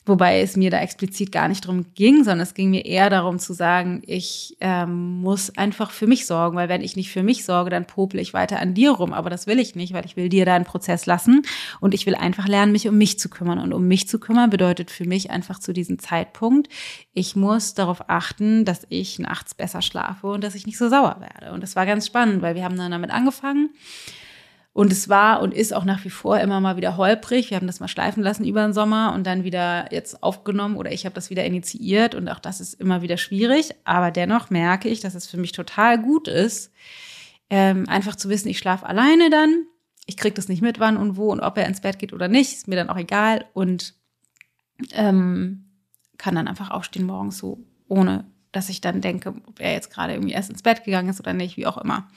Wobei 0.06 0.40
es 0.40 0.54
mir 0.56 0.70
da 0.70 0.80
explizit 0.80 1.32
gar 1.32 1.48
nicht 1.48 1.66
drum 1.66 1.86
ging, 1.94 2.24
sondern 2.24 2.40
es 2.40 2.52
ging 2.52 2.70
mir 2.70 2.84
eher 2.84 3.08
darum 3.08 3.38
zu 3.38 3.54
sagen, 3.54 4.02
ich 4.06 4.54
ähm, 4.60 5.20
muss 5.22 5.56
einfach 5.56 5.90
für 5.90 6.06
mich 6.06 6.26
sorgen, 6.26 6.56
weil 6.56 6.68
wenn 6.68 6.82
ich 6.82 6.94
nicht 6.94 7.10
für 7.10 7.22
mich 7.22 7.46
sorge, 7.46 7.70
dann 7.70 7.86
popel 7.86 8.20
ich 8.20 8.34
weiter 8.34 8.60
an 8.60 8.74
dir 8.74 8.90
rum. 8.90 9.14
Aber 9.14 9.30
das 9.30 9.46
will 9.46 9.58
ich 9.58 9.74
nicht, 9.74 9.94
weil 9.94 10.04
ich 10.04 10.16
will 10.16 10.28
dir 10.28 10.44
deinen 10.44 10.66
Prozess 10.66 11.06
lassen 11.06 11.42
und 11.80 11.94
ich 11.94 12.04
will 12.04 12.14
einfach 12.14 12.46
lernen, 12.46 12.72
mich 12.72 12.86
um 12.86 12.98
mich 12.98 13.18
zu 13.18 13.30
kümmern. 13.30 13.58
Und 13.58 13.72
um 13.72 13.88
mich 13.88 14.06
zu 14.06 14.18
kümmern 14.18 14.50
bedeutet 14.50 14.90
für 14.90 15.06
mich 15.06 15.30
einfach 15.30 15.58
zu 15.58 15.72
diesem 15.72 15.98
Zeitpunkt, 15.98 16.68
ich 17.14 17.34
muss 17.34 17.72
darauf 17.72 18.10
achten, 18.10 18.66
dass 18.66 18.86
ich 18.90 19.18
nachts 19.18 19.54
besser 19.54 19.80
schlafe 19.80 20.26
und 20.26 20.44
dass 20.44 20.54
ich 20.54 20.66
nicht 20.66 20.76
so 20.76 20.90
sauer 20.90 21.16
werde. 21.20 21.54
Und 21.54 21.62
das 21.62 21.76
war 21.76 21.86
ganz 21.86 22.06
spannend, 22.06 22.42
weil 22.42 22.54
wir 22.54 22.64
haben 22.64 22.76
dann 22.76 22.90
damit 22.90 23.10
angefangen. 23.10 23.70
Und 24.74 24.90
es 24.90 25.08
war 25.08 25.40
und 25.40 25.54
ist 25.54 25.72
auch 25.72 25.84
nach 25.84 26.04
wie 26.04 26.10
vor 26.10 26.40
immer 26.40 26.60
mal 26.60 26.76
wieder 26.76 26.96
holprig. 26.96 27.50
Wir 27.50 27.56
haben 27.56 27.68
das 27.68 27.78
mal 27.78 27.86
schleifen 27.86 28.24
lassen 28.24 28.44
über 28.44 28.60
den 28.62 28.72
Sommer 28.72 29.12
und 29.14 29.24
dann 29.24 29.44
wieder 29.44 29.92
jetzt 29.92 30.20
aufgenommen 30.20 30.76
oder 30.76 30.90
ich 30.90 31.06
habe 31.06 31.14
das 31.14 31.30
wieder 31.30 31.44
initiiert 31.44 32.16
und 32.16 32.28
auch 32.28 32.40
das 32.40 32.60
ist 32.60 32.74
immer 32.74 33.00
wieder 33.00 33.16
schwierig. 33.16 33.70
Aber 33.84 34.10
dennoch 34.10 34.50
merke 34.50 34.88
ich, 34.88 34.98
dass 34.98 35.14
es 35.14 35.28
für 35.28 35.36
mich 35.36 35.52
total 35.52 36.02
gut 36.02 36.26
ist, 36.26 36.72
ähm, 37.50 37.88
einfach 37.88 38.16
zu 38.16 38.28
wissen, 38.28 38.48
ich 38.48 38.58
schlafe 38.58 38.84
alleine 38.84 39.30
dann. 39.30 39.64
Ich 40.06 40.16
kriege 40.16 40.34
das 40.34 40.48
nicht 40.48 40.60
mit, 40.60 40.80
wann 40.80 40.96
und 40.96 41.16
wo 41.16 41.30
und 41.30 41.38
ob 41.38 41.56
er 41.56 41.68
ins 41.68 41.80
Bett 41.80 42.00
geht 42.00 42.12
oder 42.12 42.26
nicht, 42.26 42.52
ist 42.52 42.66
mir 42.66 42.76
dann 42.76 42.90
auch 42.90 42.98
egal 42.98 43.44
und 43.52 43.94
ähm, 44.90 45.66
kann 46.18 46.34
dann 46.34 46.48
einfach 46.48 46.72
aufstehen 46.72 47.06
morgens 47.06 47.38
so, 47.38 47.60
ohne 47.86 48.24
dass 48.50 48.68
ich 48.68 48.80
dann 48.80 49.00
denke, 49.00 49.36
ob 49.46 49.60
er 49.60 49.72
jetzt 49.72 49.92
gerade 49.92 50.14
irgendwie 50.14 50.32
erst 50.32 50.50
ins 50.50 50.62
Bett 50.62 50.82
gegangen 50.82 51.10
ist 51.10 51.20
oder 51.20 51.32
nicht, 51.32 51.56
wie 51.56 51.68
auch 51.68 51.78
immer. 51.78 52.08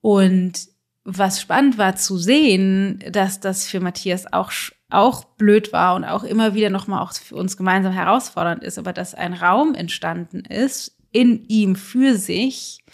Und 0.00 0.69
was 1.04 1.40
spannend 1.40 1.78
war 1.78 1.96
zu 1.96 2.18
sehen, 2.18 3.02
dass 3.10 3.40
das 3.40 3.66
für 3.66 3.80
Matthias 3.80 4.32
auch, 4.32 4.52
auch 4.90 5.24
blöd 5.24 5.72
war 5.72 5.94
und 5.94 6.04
auch 6.04 6.24
immer 6.24 6.54
wieder 6.54 6.70
nochmal 6.70 7.02
auch 7.02 7.14
für 7.14 7.36
uns 7.36 7.56
gemeinsam 7.56 7.92
herausfordernd 7.92 8.62
ist, 8.62 8.78
aber 8.78 8.92
dass 8.92 9.14
ein 9.14 9.34
Raum 9.34 9.74
entstanden 9.74 10.40
ist 10.40 10.96
in 11.12 11.44
ihm 11.48 11.74
für 11.74 12.16
sich, 12.16 12.84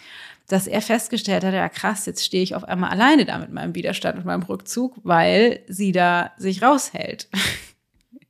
dass 0.47 0.67
er 0.67 0.81
festgestellt 0.81 1.43
hat, 1.43 1.53
ja 1.53 1.67
krass, 1.69 2.05
jetzt 2.05 2.23
stehe 2.23 2.41
ich 2.41 2.55
auf 2.55 2.63
einmal 2.63 2.89
alleine 2.89 3.25
da 3.25 3.37
mit 3.37 3.51
meinem 3.51 3.75
Widerstand 3.75 4.17
und 4.17 4.25
meinem 4.25 4.43
Rückzug, 4.43 4.97
weil 5.03 5.59
sie 5.67 5.91
da 5.91 6.31
sich 6.37 6.63
raushält. 6.63 7.27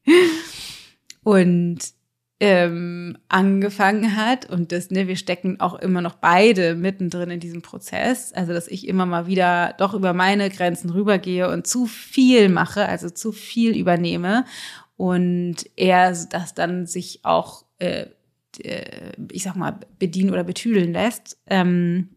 und 1.24 1.78
ähm, 2.40 3.18
angefangen 3.30 4.16
hat 4.16 4.48
und 4.48 4.72
das, 4.72 4.92
ne, 4.92 5.08
wir 5.08 5.16
stecken 5.16 5.60
auch 5.60 5.74
immer 5.76 6.02
noch 6.02 6.16
beide 6.16 6.76
mittendrin 6.76 7.32
in 7.32 7.40
diesem 7.40 7.64
Prozess. 7.64 8.32
Also, 8.34 8.54
dass 8.54 8.68
ich 8.68 8.88
immer 8.88 9.08
mal 9.08 9.26
wieder 9.26 9.74
doch 9.80 9.96
über 9.96 10.14
meine 10.14 10.50
Grenzen 10.50 10.92
rübergehe 10.92 11.50
und 11.50 11.66
zu 11.66 11.88
viel 11.88 12.50
mache, 12.50 12.88
also 12.88 13.10
zu 13.10 13.32
viel 13.32 13.76
übernehme 13.76 14.46
und 14.98 15.56
er 15.76 16.10
das 16.10 16.54
dann 16.54 16.86
sich 16.86 17.22
auch, 17.24 17.66
äh, 17.80 18.08
äh, 18.60 19.14
ich 19.32 19.44
sag 19.44 19.56
mal, 19.56 19.80
bedienen 19.98 20.32
oder 20.32 20.44
betüdeln 20.44 20.92
lässt. 20.94 21.40
Ähm, 21.48 22.10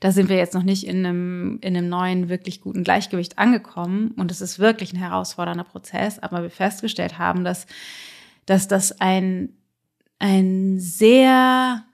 da 0.00 0.12
sind 0.12 0.28
wir 0.28 0.36
jetzt 0.36 0.54
noch 0.54 0.62
nicht 0.62 0.86
in 0.86 1.04
einem, 1.04 1.58
in 1.60 1.76
einem 1.76 1.88
neuen, 1.88 2.28
wirklich 2.28 2.60
guten 2.60 2.84
Gleichgewicht 2.84 3.38
angekommen. 3.38 4.12
Und 4.12 4.30
es 4.30 4.40
ist 4.40 4.58
wirklich 4.58 4.92
ein 4.92 4.98
herausfordernder 4.98 5.64
Prozess. 5.64 6.18
Aber 6.18 6.42
wir 6.42 6.50
festgestellt 6.50 7.18
haben, 7.18 7.44
dass 7.44 7.66
dass 8.48 8.66
das 8.66 8.98
ein, 8.98 9.52
ein 10.18 10.80
sehr 10.80 11.84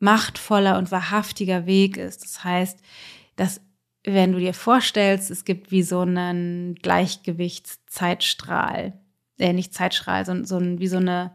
machtvoller 0.00 0.76
und 0.76 0.92
wahrhaftiger 0.92 1.64
Weg 1.64 1.96
ist. 1.96 2.22
Das 2.22 2.44
heißt, 2.44 2.78
dass 3.36 3.62
wenn 4.04 4.32
du 4.32 4.38
dir 4.38 4.52
vorstellst, 4.52 5.30
es 5.30 5.46
gibt 5.46 5.70
wie 5.70 5.82
so 5.82 6.00
einen 6.00 6.74
Gleichgewichtszeitstrahl, 6.74 9.00
äh, 9.38 9.54
nicht 9.54 9.72
Zeitstrahl, 9.72 10.26
sondern 10.26 10.44
so 10.44 10.58
ein, 10.58 10.78
wie 10.78 10.88
so 10.88 10.98
eine, 10.98 11.34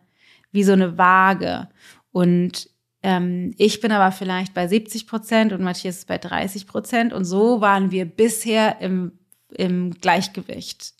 wie 0.51 0.63
so 0.63 0.73
eine 0.73 0.99
Waage. 0.99 1.67
Und 2.11 2.69
ähm, 3.01 3.55
ich 3.57 3.81
bin 3.81 3.91
aber 3.91 4.11
vielleicht 4.11 4.53
bei 4.53 4.67
70 4.67 5.07
Prozent 5.07 5.51
und 5.51 5.63
Matthias 5.63 5.97
ist 5.97 6.07
bei 6.07 6.19
30 6.19 6.67
Prozent. 6.67 7.11
Und 7.11 7.25
so 7.25 7.59
waren 7.59 7.89
wir 7.89 8.05
bisher 8.05 8.79
im, 8.81 9.13
im 9.49 9.95
Gleichgewicht, 9.95 10.93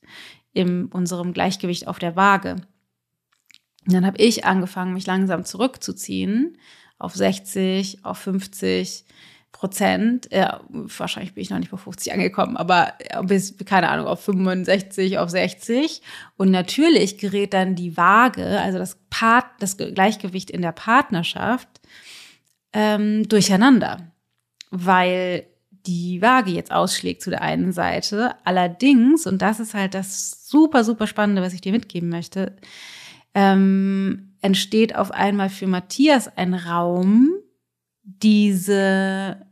in 0.53 0.87
unserem 0.87 1.33
Gleichgewicht 1.33 1.87
auf 1.87 1.99
der 1.99 2.15
Waage. 2.15 2.55
Und 3.85 3.93
dann 3.93 4.05
habe 4.05 4.17
ich 4.17 4.45
angefangen, 4.45 4.93
mich 4.93 5.05
langsam 5.05 5.45
zurückzuziehen 5.45 6.57
auf 6.97 7.15
60, 7.15 8.05
auf 8.05 8.17
50 8.19 9.05
Prozent. 9.51 10.29
Ja, 10.31 10.61
wahrscheinlich 10.69 11.33
bin 11.33 11.41
ich 11.41 11.49
noch 11.49 11.59
nicht 11.59 11.71
bei 11.71 11.77
50 11.77 12.13
angekommen, 12.13 12.57
aber 12.57 12.93
bis, 13.23 13.55
keine 13.65 13.89
Ahnung, 13.89 14.07
auf 14.07 14.23
65, 14.23 15.17
auf 15.17 15.29
60. 15.29 16.01
Und 16.37 16.51
natürlich 16.51 17.17
gerät 17.17 17.53
dann 17.53 17.75
die 17.75 17.97
Waage, 17.97 18.59
also 18.59 18.77
das, 18.77 18.97
Part, 19.09 19.45
das 19.59 19.77
Gleichgewicht 19.77 20.49
in 20.49 20.61
der 20.61 20.71
Partnerschaft, 20.71 21.67
ähm, 22.73 23.27
durcheinander. 23.27 24.11
Weil 24.71 25.45
die 25.85 26.21
Waage 26.21 26.51
jetzt 26.51 26.71
ausschlägt 26.71 27.21
zu 27.21 27.29
der 27.29 27.41
einen 27.41 27.73
Seite. 27.73 28.35
Allerdings, 28.45 29.27
und 29.27 29.41
das 29.41 29.59
ist 29.59 29.73
halt 29.73 29.93
das 29.93 30.47
super, 30.49 30.83
super 30.83 31.07
Spannende, 31.07 31.41
was 31.41 31.53
ich 31.53 31.61
dir 31.61 31.73
mitgeben 31.73 32.09
möchte, 32.09 32.55
ähm, 33.33 34.35
entsteht 34.41 34.95
auf 34.95 35.11
einmal 35.11 35.49
für 35.49 35.67
Matthias 35.67 36.27
ein 36.37 36.53
Raum, 36.53 37.31
diese, 38.03 39.45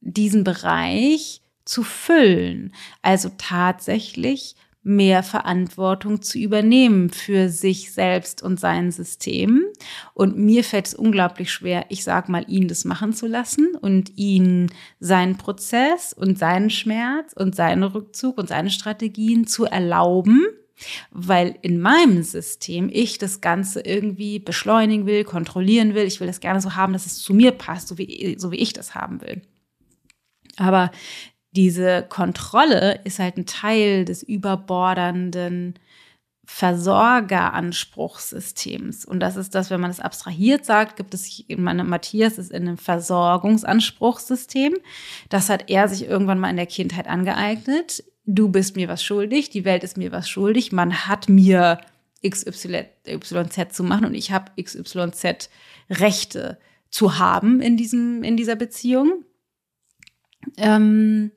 diesen 0.00 0.44
Bereich 0.44 1.42
zu 1.64 1.82
füllen. 1.82 2.74
Also 3.02 3.30
tatsächlich 3.38 4.56
mehr 4.84 5.22
Verantwortung 5.22 6.20
zu 6.20 6.38
übernehmen 6.38 7.08
für 7.08 7.48
sich 7.48 7.92
selbst 7.92 8.42
und 8.42 8.60
sein 8.60 8.92
System. 8.92 9.64
Und 10.12 10.36
mir 10.36 10.62
fällt 10.62 10.88
es 10.88 10.94
unglaublich 10.94 11.50
schwer, 11.50 11.86
ich 11.88 12.04
sag 12.04 12.28
mal, 12.28 12.44
ihn 12.48 12.68
das 12.68 12.84
machen 12.84 13.14
zu 13.14 13.26
lassen 13.26 13.74
und 13.80 14.12
ihn 14.18 14.70
seinen 15.00 15.38
Prozess 15.38 16.12
und 16.12 16.38
seinen 16.38 16.68
Schmerz 16.68 17.32
und 17.32 17.56
seinen 17.56 17.82
Rückzug 17.82 18.36
und 18.36 18.50
seine 18.50 18.70
Strategien 18.70 19.46
zu 19.46 19.64
erlauben 19.64 20.46
weil 21.10 21.56
in 21.62 21.80
meinem 21.80 22.22
System 22.22 22.90
ich 22.92 23.18
das 23.18 23.40
Ganze 23.40 23.80
irgendwie 23.80 24.38
beschleunigen 24.38 25.06
will, 25.06 25.24
kontrollieren 25.24 25.94
will. 25.94 26.04
Ich 26.04 26.20
will 26.20 26.26
das 26.26 26.40
gerne 26.40 26.60
so 26.60 26.74
haben, 26.74 26.92
dass 26.92 27.06
es 27.06 27.18
zu 27.18 27.34
mir 27.34 27.52
passt, 27.52 27.88
so 27.88 27.98
wie, 27.98 28.36
so 28.38 28.50
wie 28.50 28.56
ich 28.56 28.72
das 28.72 28.94
haben 28.94 29.20
will. 29.20 29.42
Aber 30.56 30.90
diese 31.52 32.04
Kontrolle 32.08 33.00
ist 33.04 33.18
halt 33.18 33.36
ein 33.36 33.46
Teil 33.46 34.04
des 34.04 34.22
überbordernden 34.22 35.74
Versorgeranspruchssystems. 36.46 39.04
Und 39.04 39.20
das 39.20 39.36
ist 39.36 39.54
das, 39.54 39.70
wenn 39.70 39.80
man 39.80 39.90
das 39.90 40.00
abstrahiert 40.00 40.64
sagt, 40.66 40.96
gibt 40.96 41.14
es, 41.14 41.44
meine, 41.56 41.84
Matthias 41.84 42.38
ist 42.38 42.50
in 42.50 42.68
einem 42.68 42.76
Versorgungsanspruchssystem. 42.76 44.74
Das 45.30 45.48
hat 45.48 45.70
er 45.70 45.88
sich 45.88 46.06
irgendwann 46.06 46.40
mal 46.40 46.50
in 46.50 46.56
der 46.56 46.66
Kindheit 46.66 47.06
angeeignet. 47.06 48.04
Du 48.26 48.48
bist 48.48 48.76
mir 48.76 48.88
was 48.88 49.02
schuldig, 49.04 49.50
die 49.50 49.64
Welt 49.64 49.84
ist 49.84 49.96
mir 49.96 50.12
was 50.12 50.28
schuldig, 50.28 50.72
man 50.72 51.06
hat 51.06 51.28
mir 51.28 51.78
XYZ 52.26 53.74
zu 53.74 53.84
machen 53.84 54.06
und 54.06 54.14
ich 54.14 54.32
habe 54.32 54.52
XYZ 54.60 55.50
Rechte 55.90 56.58
zu 56.90 57.18
haben 57.18 57.60
in 57.60 57.76
diesem, 57.76 58.22
in 58.22 58.36
dieser 58.36 58.56
Beziehung. 58.56 59.24
Ähm, 60.56 61.32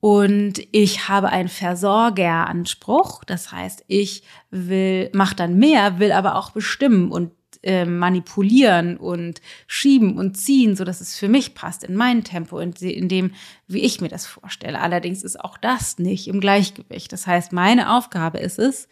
und 0.00 0.62
ich 0.72 1.08
habe 1.08 1.28
einen 1.28 1.48
Versorgeranspruch. 1.48 3.24
Das 3.24 3.52
heißt, 3.52 3.84
ich 3.86 4.24
will, 4.50 5.10
mach 5.12 5.32
dann 5.32 5.58
mehr, 5.58 5.98
will 5.98 6.12
aber 6.12 6.34
auch 6.36 6.50
bestimmen 6.50 7.12
und 7.12 7.30
äh, 7.62 7.84
manipulieren 7.84 8.96
und 8.96 9.40
schieben 9.66 10.18
und 10.18 10.36
ziehen, 10.36 10.76
so 10.76 10.84
dass 10.84 11.00
es 11.00 11.18
für 11.18 11.28
mich 11.28 11.54
passt, 11.54 11.84
in 11.84 11.94
mein 11.94 12.24
Tempo, 12.24 12.58
in, 12.58 12.72
in 12.72 13.08
dem, 13.08 13.32
wie 13.66 13.80
ich 13.80 14.00
mir 14.00 14.08
das 14.08 14.26
vorstelle. 14.26 14.80
Allerdings 14.80 15.22
ist 15.22 15.38
auch 15.38 15.56
das 15.58 15.98
nicht 15.98 16.28
im 16.28 16.40
Gleichgewicht. 16.40 17.12
Das 17.12 17.26
heißt, 17.26 17.52
meine 17.52 17.96
Aufgabe 17.96 18.38
ist 18.38 18.58
es, 18.58 18.88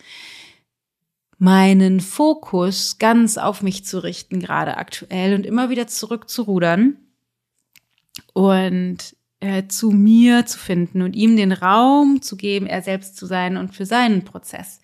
meinen 1.39 2.01
Fokus 2.01 2.99
ganz 2.99 3.39
auf 3.39 3.63
mich 3.63 3.85
zu 3.85 4.03
richten, 4.03 4.41
gerade 4.41 4.77
aktuell, 4.77 5.35
und 5.35 5.47
immer 5.47 5.71
wieder 5.71 5.87
zurückzurudern 5.87 6.97
und 8.35 9.17
äh, 9.41 9.67
zu 9.69 9.91
mir 9.91 10.45
zu 10.47 10.59
finden 10.59 11.03
und 11.03 11.17
ihm 11.17 11.37
den 11.37 11.53
Raum 11.53 12.21
zu 12.21 12.37
geben, 12.37 12.67
er 12.67 12.83
selbst 12.83 13.17
zu 13.17 13.27
sein 13.27 13.57
und 13.57 13.75
für 13.75 13.87
seinen 13.87 14.25
Prozess 14.25 14.81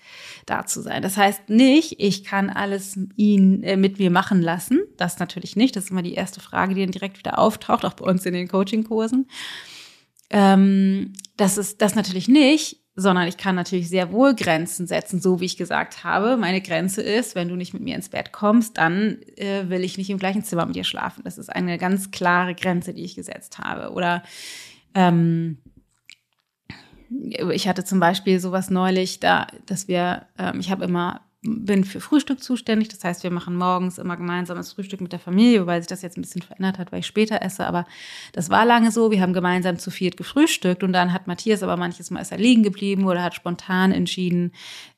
da 0.47 0.65
zu 0.65 0.81
sein. 0.81 1.03
Das 1.03 1.17
heißt 1.17 1.51
nicht, 1.51 1.97
ich 1.99 2.25
kann 2.25 2.49
alles 2.49 2.99
ihn 3.17 3.63
äh, 3.63 3.77
mit 3.77 3.99
mir 3.99 4.11
machen 4.11 4.41
lassen. 4.41 4.81
Das 4.97 5.19
natürlich 5.19 5.57
nicht. 5.57 5.77
Das 5.77 5.85
ist 5.85 5.91
immer 5.91 6.03
die 6.03 6.15
erste 6.15 6.41
Frage, 6.41 6.75
die 6.75 6.81
dann 6.81 6.91
direkt 6.91 7.19
wieder 7.19 7.39
auftaucht, 7.39 7.85
auch 7.85 7.95
bei 7.95 8.07
uns 8.07 8.25
in 8.25 8.33
den 8.33 8.49
Coaching-Kursen. 8.49 9.29
Ähm, 10.31 11.13
das 11.37 11.59
ist 11.59 11.83
das 11.83 11.95
natürlich 11.95 12.27
nicht 12.29 12.86
sondern 12.97 13.29
ich 13.29 13.37
kann 13.37 13.55
natürlich 13.55 13.91
sehr 13.91 14.11
wohl 14.11 14.35
Grenzen 14.35 14.87
setzen, 14.87 15.21
so 15.21 15.39
wie 15.41 15.45
ich 15.45 15.59
gesagt 15.59 16.03
habe. 16.03 16.39
Meine 16.39 16.63
Grenze 16.63 17.03
ist, 17.03 17.35
wenn 17.35 17.49
du 17.49 17.55
nicht 17.55 17.75
mit 17.75 17.83
mir 17.83 17.95
ins 17.95 18.09
Bett 18.09 18.33
kommst, 18.33 18.79
dann 18.79 19.19
äh, 19.37 19.69
will 19.69 19.85
ich 19.85 19.99
nicht 19.99 20.09
im 20.09 20.19
gleichen 20.19 20.43
Zimmer 20.43 20.65
mit 20.65 20.77
dir 20.77 20.85
schlafen. 20.85 21.23
Das 21.23 21.37
ist 21.37 21.51
eine 21.51 21.77
ganz 21.77 22.11
klare 22.11 22.55
Grenze, 22.55 22.95
die 22.95 23.05
ich 23.05 23.15
gesetzt 23.15 23.59
habe. 23.59 23.93
Oder 23.93 24.23
ähm, 24.95 25.59
ich 27.53 27.69
hatte 27.69 27.85
zum 27.85 28.01
Beispiel 28.01 28.41
sowas 28.41 28.71
neulich, 28.71 29.21
da, 29.21 29.47
dass 29.67 29.89
wir, 29.89 30.27
ähm, 30.39 30.59
ich 30.59 30.71
habe 30.71 30.87
immer 30.87 31.21
bin 31.47 31.85
für 31.85 32.01
Frühstück 32.01 32.43
zuständig. 32.43 32.89
Das 32.89 33.03
heißt, 33.05 33.23
wir 33.23 33.31
machen 33.31 33.57
morgens 33.57 33.99
immer 33.99 34.17
gemeinsames 34.17 34.73
Frühstück 34.73 35.01
mit 35.01 35.13
der 35.13 35.19
Familie, 35.19 35.63
wobei 35.63 35.81
sich 35.81 35.89
das 35.89 36.03
jetzt 36.03 36.17
ein 36.17 36.23
bisschen 36.23 36.43
verändert 36.43 36.79
hat, 36.79 36.93
weil 36.93 37.01
ich 37.01 37.07
später 37.07 37.43
esse. 37.43 37.67
Aber 37.67 37.87
das 38.33 38.51
war 38.51 38.65
lange 38.65 38.91
so. 38.91 39.11
Wir 39.11 39.21
haben 39.21 39.33
gemeinsam 39.33 39.79
zu 39.79 39.91
viert 39.91 40.17
gefrühstückt 40.17 40.83
und 40.83 40.93
dann 40.93 41.13
hat 41.13 41.27
Matthias 41.27 41.63
aber 41.63 41.77
manches 41.77 42.11
Mal 42.11 42.21
ist 42.21 42.33
er 42.33 42.39
liegen 42.39 42.63
geblieben 42.63 43.05
oder 43.05 43.23
hat 43.23 43.35
spontan 43.35 43.93
entschieden, 43.93 44.53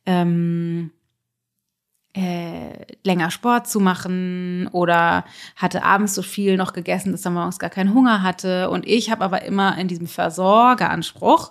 ähm, 0.06 0.90
äh, 2.14 2.86
länger 3.04 3.30
Sport 3.30 3.68
zu 3.68 3.80
machen 3.80 4.68
oder 4.72 5.24
hatte 5.56 5.84
abends 5.84 6.14
so 6.14 6.22
viel 6.22 6.56
noch 6.56 6.72
gegessen, 6.72 7.12
dass 7.12 7.24
er 7.24 7.30
morgens 7.30 7.58
gar 7.58 7.70
keinen 7.70 7.94
Hunger 7.94 8.22
hatte. 8.22 8.70
Und 8.70 8.86
ich 8.86 9.10
habe 9.10 9.24
aber 9.24 9.42
immer 9.42 9.78
in 9.78 9.88
diesem 9.88 10.06
Versorgeranspruch 10.06 11.50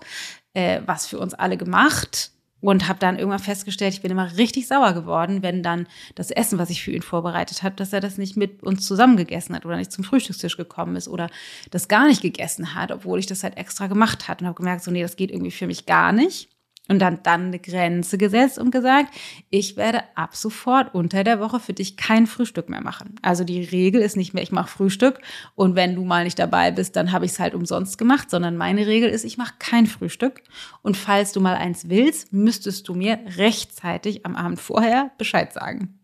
äh, 0.57 0.81
was 0.85 1.05
für 1.05 1.19
uns 1.19 1.35
alle 1.35 1.55
gemacht 1.55 2.31
und 2.59 2.87
habe 2.87 2.99
dann 2.99 3.17
irgendwann 3.17 3.39
festgestellt, 3.39 3.93
ich 3.93 4.01
bin 4.01 4.11
immer 4.11 4.35
richtig 4.37 4.67
sauer 4.67 4.93
geworden, 4.93 5.43
wenn 5.43 5.61
dann 5.61 5.87
das 6.15 6.31
Essen, 6.31 6.57
was 6.57 6.69
ich 6.69 6.83
für 6.83 6.91
ihn 6.91 7.01
vorbereitet 7.01 7.63
habe, 7.63 7.75
dass 7.75 7.93
er 7.93 8.01
das 8.01 8.17
nicht 8.17 8.35
mit 8.35 8.63
uns 8.63 8.85
zusammen 8.85 9.17
gegessen 9.17 9.55
hat 9.55 9.65
oder 9.65 9.77
nicht 9.77 9.91
zum 9.91 10.03
Frühstückstisch 10.03 10.57
gekommen 10.57 10.95
ist 10.95 11.07
oder 11.07 11.29
das 11.71 11.87
gar 11.87 12.07
nicht 12.07 12.21
gegessen 12.21 12.73
hat, 12.73 12.91
obwohl 12.91 13.19
ich 13.19 13.27
das 13.27 13.43
halt 13.43 13.57
extra 13.57 13.87
gemacht 13.87 14.27
hat. 14.27 14.41
Und 14.41 14.47
habe 14.47 14.57
gemerkt, 14.57 14.83
so 14.83 14.91
nee, 14.91 15.01
das 15.01 15.15
geht 15.15 15.31
irgendwie 15.31 15.51
für 15.51 15.67
mich 15.67 15.85
gar 15.85 16.11
nicht 16.11 16.49
und 16.87 16.99
dann, 16.99 17.19
dann 17.23 17.47
eine 17.47 17.59
Grenze 17.59 18.17
gesetzt 18.17 18.57
und 18.59 18.71
gesagt, 18.71 19.13
ich 19.49 19.77
werde 19.77 20.03
ab 20.15 20.35
sofort 20.35 20.93
unter 20.93 21.23
der 21.23 21.39
Woche 21.39 21.59
für 21.59 21.73
dich 21.73 21.97
kein 21.97 22.27
Frühstück 22.27 22.69
mehr 22.69 22.81
machen. 22.81 23.15
Also 23.21 23.43
die 23.43 23.61
Regel 23.63 24.01
ist 24.01 24.17
nicht 24.17 24.33
mehr, 24.33 24.43
ich 24.43 24.51
mache 24.51 24.69
Frühstück 24.69 25.19
und 25.55 25.75
wenn 25.75 25.95
du 25.95 26.03
mal 26.03 26.23
nicht 26.23 26.39
dabei 26.39 26.71
bist, 26.71 26.95
dann 26.95 27.11
habe 27.11 27.25
ich 27.25 27.31
es 27.31 27.39
halt 27.39 27.53
umsonst 27.53 27.97
gemacht, 27.97 28.29
sondern 28.29 28.57
meine 28.57 28.87
Regel 28.87 29.09
ist, 29.09 29.23
ich 29.23 29.37
mache 29.37 29.55
kein 29.59 29.87
Frühstück 29.87 30.41
und 30.81 30.97
falls 30.97 31.31
du 31.31 31.41
mal 31.41 31.55
eins 31.55 31.89
willst, 31.89 32.33
müsstest 32.33 32.87
du 32.87 32.93
mir 32.93 33.19
rechtzeitig 33.37 34.25
am 34.25 34.35
Abend 34.35 34.59
vorher 34.59 35.11
Bescheid 35.17 35.53
sagen. 35.53 35.99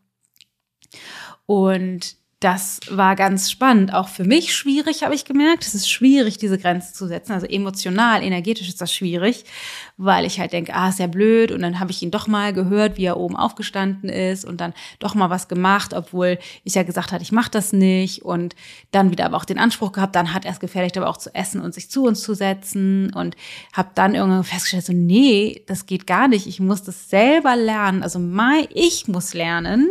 Und 1.46 2.16
das 2.44 2.82
war 2.90 3.16
ganz 3.16 3.50
spannend. 3.50 3.94
Auch 3.94 4.10
für 4.10 4.26
mich 4.26 4.54
schwierig, 4.54 5.04
habe 5.04 5.16
ich 5.16 5.24
gemerkt. 5.24 5.66
Es 5.66 5.76
ist 5.76 5.90
schwierig, 5.90 6.38
diese 6.38 6.58
Grenze 6.58 6.94
zu 6.94 7.08
setzen. 7.08 7.32
Also 7.32 7.48
emotional, 7.48 8.22
energetisch 8.22 8.68
ist 8.68 8.82
das 8.82 8.94
schwierig, 8.94 9.46
weil 9.98 10.26
ich 10.26 10.40
halt 10.40 10.54
denke, 10.54 10.74
ah, 10.74 10.90
ist 10.90 11.00
ja 11.00 11.08
blöd. 11.08 11.52
Und 11.52 11.62
dann 11.62 11.80
habe 11.80 11.92
ich 11.92 12.02
ihn 12.02 12.12
doch 12.12 12.28
mal 12.28 12.54
gehört, 12.54 12.98
wie 12.98 13.06
er 13.06 13.18
oben 13.18 13.36
aufgestanden 13.36 14.10
ist 14.10 14.44
und 14.44 14.60
dann 14.60 14.74
doch 15.00 15.16
mal 15.16 15.30
was 15.30 15.48
gemacht, 15.48 15.94
obwohl 15.94 16.40
ich 16.64 16.76
ja 16.76 16.84
gesagt 16.84 17.12
hatte, 17.12 17.24
ich 17.24 17.32
mache 17.32 17.52
das 17.52 17.74
nicht. 17.74 18.24
Und 18.24 18.56
dann 18.92 19.12
wieder 19.12 19.26
aber 19.26 19.38
auch 19.38 19.46
den 19.46 19.60
Anspruch 19.60 19.92
gehabt, 19.92 20.16
dann 20.16 20.34
hat 20.34 20.46
er 20.46 20.52
es 20.52 20.60
gefährlich, 20.60 20.98
aber 20.98 21.10
auch 21.10 21.18
zu 21.18 21.34
essen 21.36 21.62
und 21.62 21.74
sich 21.74 21.90
zu 21.90 22.06
uns 22.06 22.22
zu 22.22 22.34
setzen. 22.34 23.14
Und 23.14 23.36
habe 23.72 23.90
dann 23.96 24.16
irgendwann 24.16 24.44
festgestellt, 24.44 24.86
so, 24.86 24.94
nee, 24.94 25.64
das 25.68 25.86
geht 25.86 26.08
gar 26.08 26.28
nicht. 26.28 26.48
Ich 26.48 26.60
muss 26.60 26.84
das 26.84 27.10
selber 27.10 27.56
lernen. 27.56 28.04
Also 28.04 28.20
mein, 28.20 28.68
ich 28.74 29.08
muss 29.08 29.34
lernen, 29.34 29.90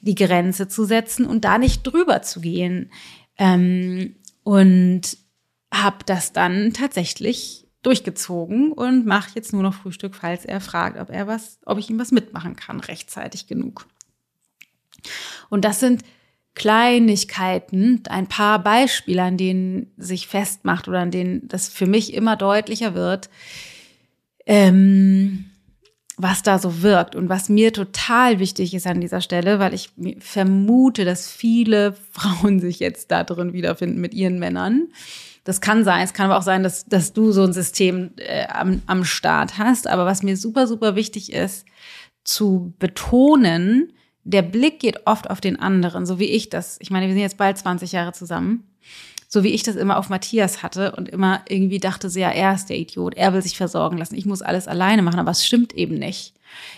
die 0.00 0.14
Grenze 0.14 0.68
zu 0.68 0.84
setzen 0.84 1.26
und 1.26 1.44
da 1.44 1.58
nicht 1.58 1.82
drüber 1.84 2.22
zu 2.22 2.40
gehen. 2.40 2.90
Ähm, 3.38 4.16
und 4.42 5.02
habe 5.72 5.98
das 6.06 6.32
dann 6.32 6.72
tatsächlich 6.72 7.67
durchgezogen 7.88 8.72
und 8.72 9.06
mache 9.06 9.30
jetzt 9.34 9.54
nur 9.54 9.62
noch 9.62 9.72
Frühstück, 9.72 10.14
falls 10.14 10.44
er 10.44 10.60
fragt, 10.60 11.00
ob 11.00 11.08
er 11.08 11.26
was, 11.26 11.58
ob 11.64 11.78
ich 11.78 11.88
ihm 11.88 11.98
was 11.98 12.12
mitmachen 12.12 12.54
kann, 12.54 12.80
rechtzeitig 12.80 13.46
genug. 13.46 13.86
Und 15.48 15.64
das 15.64 15.80
sind 15.80 16.02
Kleinigkeiten, 16.54 18.02
ein 18.10 18.26
paar 18.26 18.62
Beispiele, 18.62 19.22
an 19.22 19.38
denen 19.38 19.90
sich 19.96 20.26
festmacht 20.26 20.86
oder 20.86 20.98
an 20.98 21.10
denen 21.10 21.48
das 21.48 21.68
für 21.68 21.86
mich 21.86 22.12
immer 22.12 22.36
deutlicher 22.36 22.94
wird, 22.94 23.30
ähm, 24.44 25.46
was 26.18 26.42
da 26.42 26.58
so 26.58 26.82
wirkt 26.82 27.14
und 27.14 27.30
was 27.30 27.48
mir 27.48 27.72
total 27.72 28.38
wichtig 28.38 28.74
ist 28.74 28.86
an 28.86 29.00
dieser 29.00 29.22
Stelle, 29.22 29.60
weil 29.60 29.72
ich 29.72 29.92
vermute, 30.18 31.06
dass 31.06 31.30
viele 31.30 31.92
Frauen 32.10 32.60
sich 32.60 32.80
jetzt 32.80 33.10
da 33.10 33.24
drin 33.24 33.54
wiederfinden 33.54 33.98
mit 33.98 34.12
ihren 34.12 34.38
Männern. 34.38 34.88
Das 35.48 35.62
kann 35.62 35.82
sein, 35.82 36.04
es 36.04 36.12
kann 36.12 36.26
aber 36.26 36.36
auch 36.36 36.42
sein, 36.42 36.62
dass, 36.62 36.84
dass 36.84 37.14
du 37.14 37.32
so 37.32 37.42
ein 37.42 37.54
System 37.54 38.10
äh, 38.18 38.46
am, 38.48 38.82
am 38.84 39.02
Start 39.06 39.56
hast. 39.56 39.86
Aber 39.86 40.04
was 40.04 40.22
mir 40.22 40.36
super, 40.36 40.66
super 40.66 40.94
wichtig 40.94 41.32
ist, 41.32 41.64
zu 42.22 42.74
betonen, 42.78 43.94
der 44.24 44.42
Blick 44.42 44.78
geht 44.78 45.06
oft 45.06 45.30
auf 45.30 45.40
den 45.40 45.58
anderen, 45.58 46.04
so 46.04 46.18
wie 46.18 46.26
ich 46.26 46.50
das. 46.50 46.76
Ich 46.80 46.90
meine, 46.90 47.06
wir 47.06 47.14
sind 47.14 47.22
jetzt 47.22 47.38
bald 47.38 47.56
20 47.56 47.92
Jahre 47.92 48.12
zusammen 48.12 48.64
so 49.28 49.44
wie 49.44 49.50
ich 49.50 49.62
das 49.62 49.76
immer 49.76 49.98
auf 49.98 50.08
Matthias 50.08 50.62
hatte 50.62 50.92
und 50.96 51.08
immer 51.08 51.42
irgendwie 51.48 51.78
dachte, 51.78 52.08
ja, 52.08 52.30
er 52.30 52.54
ist 52.54 52.66
der 52.66 52.78
Idiot, 52.78 53.14
er 53.14 53.34
will 53.34 53.42
sich 53.42 53.56
versorgen 53.56 53.98
lassen, 53.98 54.16
ich 54.16 54.26
muss 54.26 54.42
alles 54.42 54.66
alleine 54.66 55.02
machen, 55.02 55.20
aber 55.20 55.30
es 55.30 55.46
stimmt 55.46 55.74
eben 55.74 55.98
nicht. 55.98 56.32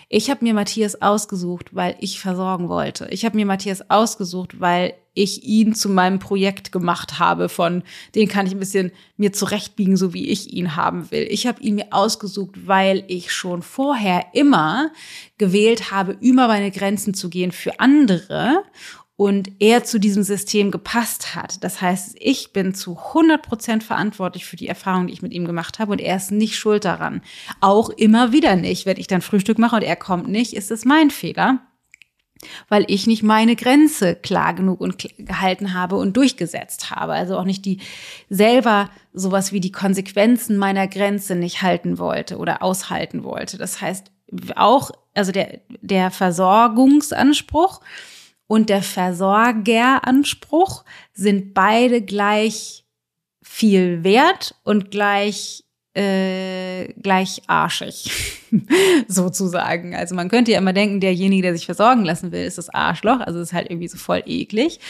Ich 0.08 0.30
habe 0.30 0.44
mir 0.44 0.52
Matthias 0.52 1.00
ausgesucht, 1.00 1.74
weil 1.76 1.94
ich 2.00 2.18
versorgen 2.18 2.68
wollte. 2.68 3.06
Ich 3.10 3.24
habe 3.24 3.36
mir 3.36 3.46
Matthias 3.46 3.88
ausgesucht, 3.88 4.58
weil 4.58 4.94
ich 5.14 5.44
ihn 5.44 5.74
zu 5.74 5.88
meinem 5.88 6.18
Projekt 6.18 6.72
gemacht 6.72 7.18
habe, 7.20 7.48
von 7.48 7.82
den 8.14 8.28
kann 8.28 8.46
ich 8.46 8.52
ein 8.52 8.58
bisschen 8.58 8.90
mir 9.16 9.32
zurechtbiegen, 9.32 9.96
so 9.96 10.12
wie 10.12 10.28
ich 10.28 10.52
ihn 10.52 10.76
haben 10.76 11.10
will. 11.10 11.26
Ich 11.30 11.46
habe 11.46 11.62
ihn 11.62 11.76
mir 11.76 11.86
ausgesucht, 11.90 12.66
weil 12.66 13.04
ich 13.06 13.32
schon 13.32 13.62
vorher 13.62 14.26
immer 14.32 14.90
gewählt 15.38 15.90
habe, 15.90 16.16
über 16.20 16.48
meine 16.48 16.70
Grenzen 16.70 17.14
zu 17.14 17.28
gehen 17.28 17.52
für 17.52 17.78
andere 17.78 18.64
und 19.20 19.52
er 19.58 19.84
zu 19.84 20.00
diesem 20.00 20.22
System 20.22 20.70
gepasst 20.70 21.34
hat. 21.34 21.62
Das 21.62 21.82
heißt, 21.82 22.16
ich 22.18 22.54
bin 22.54 22.72
zu 22.72 22.96
100 22.96 23.42
Prozent 23.42 23.84
verantwortlich 23.84 24.46
für 24.46 24.56
die 24.56 24.66
Erfahrung, 24.66 25.08
die 25.08 25.12
ich 25.12 25.20
mit 25.20 25.34
ihm 25.34 25.44
gemacht 25.44 25.78
habe 25.78 25.92
und 25.92 26.00
er 26.00 26.16
ist 26.16 26.30
nicht 26.30 26.56
schuld 26.56 26.86
daran. 26.86 27.20
Auch 27.60 27.90
immer 27.90 28.32
wieder 28.32 28.56
nicht. 28.56 28.86
Wenn 28.86 28.96
ich 28.96 29.08
dann 29.08 29.20
Frühstück 29.20 29.58
mache 29.58 29.76
und 29.76 29.82
er 29.82 29.96
kommt 29.96 30.28
nicht, 30.28 30.54
ist 30.54 30.70
es 30.70 30.86
mein 30.86 31.10
Fehler, 31.10 31.58
weil 32.70 32.86
ich 32.88 33.06
nicht 33.06 33.22
meine 33.22 33.56
Grenze 33.56 34.14
klar 34.14 34.54
genug 34.54 34.80
und 34.80 34.96
gehalten 35.18 35.74
habe 35.74 35.96
und 35.96 36.16
durchgesetzt 36.16 36.90
habe. 36.90 37.12
Also 37.12 37.36
auch 37.36 37.44
nicht 37.44 37.66
die 37.66 37.80
selber 38.30 38.88
sowas 39.12 39.52
wie 39.52 39.60
die 39.60 39.70
Konsequenzen 39.70 40.56
meiner 40.56 40.88
Grenze 40.88 41.34
nicht 41.34 41.60
halten 41.60 41.98
wollte 41.98 42.38
oder 42.38 42.62
aushalten 42.62 43.22
wollte. 43.22 43.58
Das 43.58 43.82
heißt, 43.82 44.10
auch, 44.56 44.92
also 45.12 45.30
der, 45.30 45.60
der 45.82 46.10
Versorgungsanspruch 46.10 47.82
und 48.50 48.68
der 48.68 48.82
Versorgeranspruch 48.82 50.84
sind 51.12 51.54
beide 51.54 52.02
gleich 52.02 52.84
viel 53.44 54.02
wert 54.02 54.56
und 54.64 54.90
gleich 54.90 55.62
äh, 55.94 56.92
gleich 56.94 57.42
arschig, 57.46 58.10
sozusagen. 59.06 59.94
Also 59.94 60.16
man 60.16 60.28
könnte 60.28 60.50
ja 60.50 60.58
immer 60.58 60.72
denken, 60.72 60.98
derjenige, 60.98 61.42
der 61.42 61.54
sich 61.54 61.66
versorgen 61.66 62.04
lassen 62.04 62.32
will, 62.32 62.44
ist 62.44 62.58
das 62.58 62.70
Arschloch. 62.70 63.20
Also 63.20 63.38
ist 63.38 63.52
halt 63.52 63.70
irgendwie 63.70 63.86
so 63.86 63.98
voll 63.98 64.24
eklig 64.26 64.80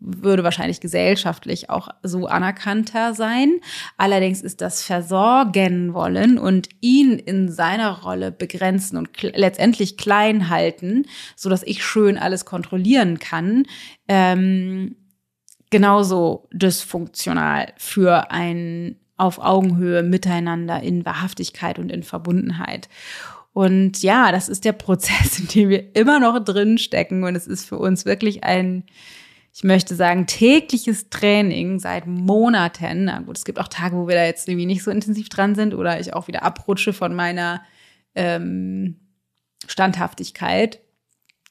würde 0.00 0.44
wahrscheinlich 0.44 0.80
gesellschaftlich 0.80 1.70
auch 1.70 1.88
so 2.02 2.26
anerkannter 2.26 3.14
sein. 3.14 3.60
Allerdings 3.96 4.42
ist 4.42 4.60
das 4.60 4.82
Versorgen 4.82 5.94
wollen 5.94 6.38
und 6.38 6.68
ihn 6.80 7.18
in 7.18 7.50
seiner 7.50 8.02
Rolle 8.02 8.30
begrenzen 8.30 8.96
und 8.96 9.10
letztendlich 9.22 9.96
klein 9.96 10.48
halten, 10.48 11.06
so 11.34 11.50
dass 11.50 11.62
ich 11.62 11.84
schön 11.84 12.16
alles 12.16 12.44
kontrollieren 12.44 13.18
kann, 13.18 13.64
ähm, 14.06 14.96
genauso 15.70 16.48
dysfunktional 16.52 17.72
für 17.76 18.30
ein 18.30 18.96
auf 19.16 19.40
Augenhöhe 19.40 20.02
miteinander 20.02 20.80
in 20.80 21.04
Wahrhaftigkeit 21.04 21.78
und 21.78 21.90
in 21.90 22.04
Verbundenheit. 22.04 22.88
Und 23.52 24.02
ja, 24.04 24.30
das 24.30 24.48
ist 24.48 24.64
der 24.64 24.72
Prozess, 24.72 25.40
in 25.40 25.48
dem 25.48 25.68
wir 25.68 25.96
immer 25.96 26.20
noch 26.20 26.38
drin 26.38 26.78
stecken. 26.78 27.24
Und 27.24 27.34
es 27.34 27.48
ist 27.48 27.64
für 27.64 27.78
uns 27.78 28.04
wirklich 28.04 28.44
ein, 28.44 28.84
ich 29.58 29.64
möchte 29.64 29.96
sagen, 29.96 30.28
tägliches 30.28 31.10
Training 31.10 31.80
seit 31.80 32.06
Monaten. 32.06 33.06
Na 33.06 33.18
gut, 33.18 33.38
es 33.38 33.44
gibt 33.44 33.58
auch 33.58 33.66
Tage, 33.66 33.96
wo 33.96 34.06
wir 34.06 34.14
da 34.14 34.24
jetzt 34.24 34.46
irgendwie 34.46 34.66
nicht 34.66 34.84
so 34.84 34.92
intensiv 34.92 35.30
dran 35.30 35.56
sind 35.56 35.74
oder 35.74 35.98
ich 35.98 36.14
auch 36.14 36.28
wieder 36.28 36.44
abrutsche 36.44 36.92
von 36.92 37.12
meiner 37.12 37.60
ähm, 38.14 39.00
Standhaftigkeit. 39.66 40.78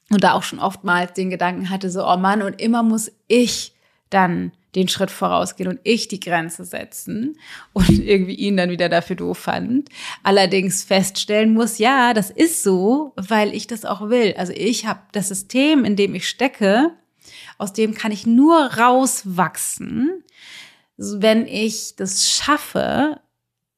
Und 0.10 0.24
da 0.24 0.32
auch 0.32 0.44
schon 0.44 0.60
oftmals 0.60 1.12
den 1.12 1.30
Gedanken 1.30 1.70
hatte, 1.70 1.90
so, 1.90 2.08
oh 2.08 2.16
Mann, 2.16 2.42
und 2.44 2.62
immer 2.62 2.82
muss 2.82 3.12
ich 3.28 3.74
dann 4.10 4.54
den 4.74 4.88
Schritt 4.88 5.12
vorausgehen 5.12 5.70
und 5.70 5.82
ich 5.84 6.08
die 6.08 6.22
Grenze 6.22 6.64
setzen 6.64 7.38
und 7.74 7.90
irgendwie 8.06 8.36
ihn 8.36 8.56
dann 8.56 8.70
wieder 8.70 8.88
dafür 8.88 9.18
doof 9.18 9.38
fand. 9.40 9.90
Allerdings 10.24 10.86
feststellen 10.86 11.54
muss, 11.54 11.78
ja, 11.78 12.14
das 12.14 12.30
ist 12.30 12.64
so, 12.64 13.12
weil 13.18 13.54
ich 13.54 13.68
das 13.68 13.84
auch 13.84 14.08
will. 14.08 14.34
Also 14.38 14.54
ich 14.56 14.86
habe 14.86 15.02
das 15.12 15.28
System, 15.28 15.84
in 15.84 15.98
dem 15.98 16.16
ich 16.16 16.30
stecke, 16.30 16.94
aus 17.58 17.74
dem 17.74 17.94
kann 17.94 18.12
ich 18.12 18.26
nur 18.26 18.74
rauswachsen, 18.74 20.24
wenn 20.98 21.48
ich 21.48 21.96
das 21.96 22.30
schaffe, 22.30 23.20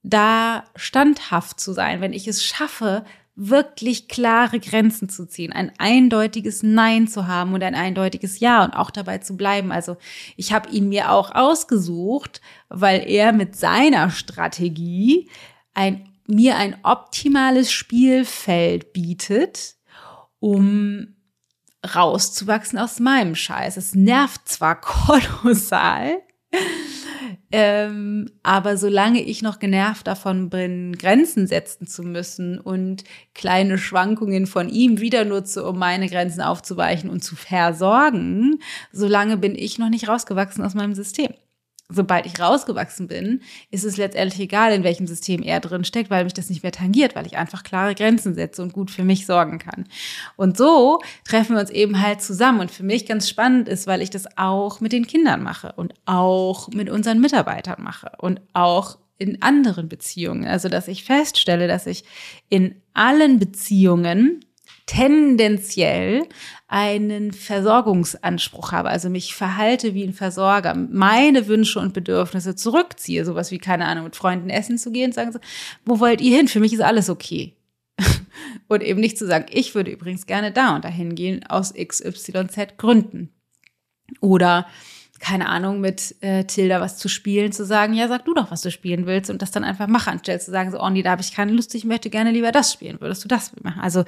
da 0.04 0.63
standhaft 0.76 1.60
zu 1.60 1.74
sein, 1.74 2.02
wenn 2.02 2.13
ich 2.13 2.28
es 2.28 2.44
schaffe, 2.44 3.04
wirklich 3.42 4.10
klare 4.10 4.60
Grenzen 4.60 5.08
zu 5.08 5.26
ziehen, 5.26 5.54
ein 5.54 5.72
eindeutiges 5.78 6.62
Nein 6.62 7.08
zu 7.08 7.26
haben 7.28 7.54
und 7.54 7.63
ein 7.63 7.76
eindeutiges 7.76 8.42
Ja 8.42 8.65
und 8.65 8.74
auch 8.74 8.92
dabei 8.92 9.20
zu 9.20 9.38
bleiben. 9.38 9.72
Also 9.72 9.96
ich 10.36 10.52
habe 10.52 10.70
ihn 10.70 10.89
mir 10.89 11.12
auch 11.12 11.34
ausgesucht, 11.34 12.42
weil 12.68 13.10
er 13.10 13.32
mit 13.32 13.56
seiner 13.56 14.10
Strategie 14.12 15.30
ein, 15.74 16.10
mir 16.28 16.58
ein 16.58 16.76
optimales 16.84 17.72
Spielfeld 17.72 18.92
bietet, 18.92 19.76
um 20.39 21.15
rauszuwachsen 21.96 22.80
aus 22.80 23.00
meinem 23.00 23.36
Scheiß. 23.36 23.78
Es 23.78 23.96
nervt 23.96 24.48
zwar 24.48 24.80
kolossal, 24.82 26.22
ähm, 27.52 28.30
aber 28.44 28.78
solange 28.78 29.22
ich 29.22 29.42
noch 29.42 29.60
genervt 29.60 30.08
davon 30.08 30.50
bin, 30.50 30.98
Grenzen 30.98 31.48
setzen 31.48 31.88
zu 31.88 32.04
müssen 32.04 32.60
und 32.60 33.04
kleine 33.34 33.78
Schwankungen 33.78 34.46
von 34.46 34.70
ihm 34.70 35.00
wieder 35.00 35.26
nutze, 35.26 35.65
um 35.65 35.78
meine 35.80 36.10
Grenzen 36.10 36.42
aufzuweichen 36.42 37.10
und 37.10 37.24
zu 37.24 37.36
versorgen, 37.36 38.60
solange 38.92 39.38
bin 39.38 39.56
ich 39.56 39.80
noch 39.80 39.89
nicht 39.89 40.08
rausgewachsen 40.08 40.63
aus 40.63 40.76
meinem 40.76 40.94
System 40.94 41.34
sobald 41.89 42.28
ich 42.28 42.39
rausgewachsen 42.39 43.08
bin, 43.08 43.41
ist 43.71 43.84
es 43.84 43.97
letztendlich 43.97 44.39
egal, 44.39 44.71
in 44.73 44.84
welchem 44.84 45.08
System 45.08 45.41
er 45.41 45.60
drin 45.60 45.84
steckt, 45.84 46.12
weil 46.12 46.23
mich 46.23 46.34
das 46.34 46.49
nicht 46.49 46.62
mehr 46.62 46.71
tangiert, 46.71 47.15
weil 47.15 47.25
ich 47.25 47.38
einfach 47.38 47.63
klare 47.63 47.95
Grenzen 47.95 48.36
setze 48.36 48.62
und 48.62 48.73
gut 48.73 48.91
für 48.91 49.04
mich 49.04 49.25
sorgen 49.25 49.58
kann. 49.58 49.86
Und 50.36 50.56
so 50.56 50.99
treffen 51.28 51.56
wir 51.56 51.62
uns 51.62 51.71
eben 51.71 52.02
halt 52.02 52.21
zusammen. 52.21 52.60
Und 52.60 52.71
für 52.71 52.84
mich 52.84 53.08
ganz 53.08 53.28
spannend 53.28 53.67
ist, 53.67 53.88
weil 53.88 54.02
ich 54.02 54.12
das 54.12 54.38
auch 54.38 54.80
mit 54.82 54.91
den 54.91 55.08
Kindern 55.08 55.41
mache 55.41 55.73
und 55.75 55.93
auch 56.06 56.69
mit 56.69 56.89
unseren 56.89 57.19
Mitarbeitern 57.19 57.82
mache 57.82 58.12
und 58.19 58.39
auch 58.54 58.99
in 59.17 59.41
anderen 59.41 59.89
Beziehungen. 59.89 60.45
Also, 60.45 60.69
dass 60.69 60.88
ich 60.88 61.04
feststelle, 61.04 61.67
dass 61.67 61.88
ich 61.88 62.04
in 62.49 62.75
allen 62.93 63.39
Beziehungen 63.39 64.45
tendenziell 64.89 66.28
einen 66.67 67.32
Versorgungsanspruch 67.32 68.71
habe, 68.71 68.89
also 68.89 69.08
mich 69.12 69.36
verhalte 69.36 69.93
wie 69.93 70.04
ein 70.04 70.13
Versorger, 70.13 70.73
meine 70.73 71.45
Wünsche 71.45 71.80
und 71.80 71.93
Bedürfnisse 71.93 72.56
zurückziehe, 72.56 73.23
sowas 73.23 73.52
wie, 73.52 73.60
keine 73.60 73.86
Ahnung, 73.86 74.06
mit 74.06 74.15
Freunden 74.15 74.49
essen 74.49 74.80
zu 74.80 74.91
gehen, 74.91 75.12
sagen 75.12 75.32
so, 75.32 75.38
wo 75.86 75.99
wollt 75.99 76.21
ihr 76.21 76.36
hin? 76.36 76.47
Für 76.47 76.60
mich 76.60 76.73
ist 76.73 76.82
alles 76.82 77.12
okay. 77.12 77.54
und 78.67 78.82
eben 78.82 78.99
nicht 78.99 79.19
zu 79.19 79.28
sagen, 79.28 79.45
ich 79.52 79.75
würde 79.75 79.91
übrigens 79.91 80.25
gerne 80.25 80.52
da 80.52 80.75
und 80.75 80.84
dahin 80.84 81.13
gehen 81.13 81.45
aus 81.45 81.71
XYZ 81.75 82.78
Gründen. 82.78 83.30
Oder 84.21 84.65
keine 85.19 85.49
Ahnung, 85.49 85.82
mit 85.82 86.15
äh, 86.21 86.45
Tilda 86.45 86.82
was 86.82 86.97
zu 86.97 87.10
spielen, 87.10 87.51
zu 87.51 87.65
sagen, 87.65 87.93
ja, 87.93 88.08
sag 88.08 88.25
du 88.25 88.34
doch, 88.34 88.51
was 88.51 88.62
du 88.62 88.71
spielen 88.71 89.05
willst 89.05 89.29
und 89.29 89.41
das 89.41 89.51
dann 89.51 89.63
einfach 89.63 89.88
machen, 89.88 90.13
anstelle 90.13 90.39
zu 90.39 90.51
sagen, 90.51 90.71
so, 90.71 90.79
oh 90.79 90.89
nee, 90.89 91.03
da 91.03 91.12
habe 91.12 91.21
ich 91.21 91.34
keine 91.34 91.51
Lust, 91.51 91.75
ich 91.75 91.86
möchte 91.86 92.10
gerne 92.10 92.32
lieber 92.32 92.51
das 92.51 92.73
spielen, 92.73 93.01
würdest 93.01 93.23
du 93.23 93.27
das 93.27 93.51
machen? 93.62 93.82
Also 93.82 94.05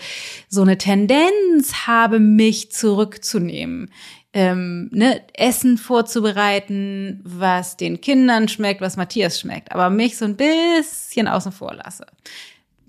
so 0.50 0.62
eine 0.62 0.78
Tendenz 0.78 1.88
habe, 1.88 2.20
mich 2.20 2.72
zurückzunehmen, 2.72 3.92
ähm, 4.34 4.90
ne, 4.94 5.22
Essen 5.34 5.78
vorzubereiten, 5.78 7.20
was 7.24 7.76
den 7.76 8.00
Kindern 8.00 8.48
schmeckt, 8.48 8.80
was 8.80 8.96
Matthias 8.96 9.40
schmeckt, 9.40 9.72
aber 9.72 9.90
mich 9.90 10.18
so 10.18 10.26
ein 10.26 10.38
bisschen 10.38 11.28
außen 11.28 11.52
vor 11.52 11.74
lasse. 11.74 12.06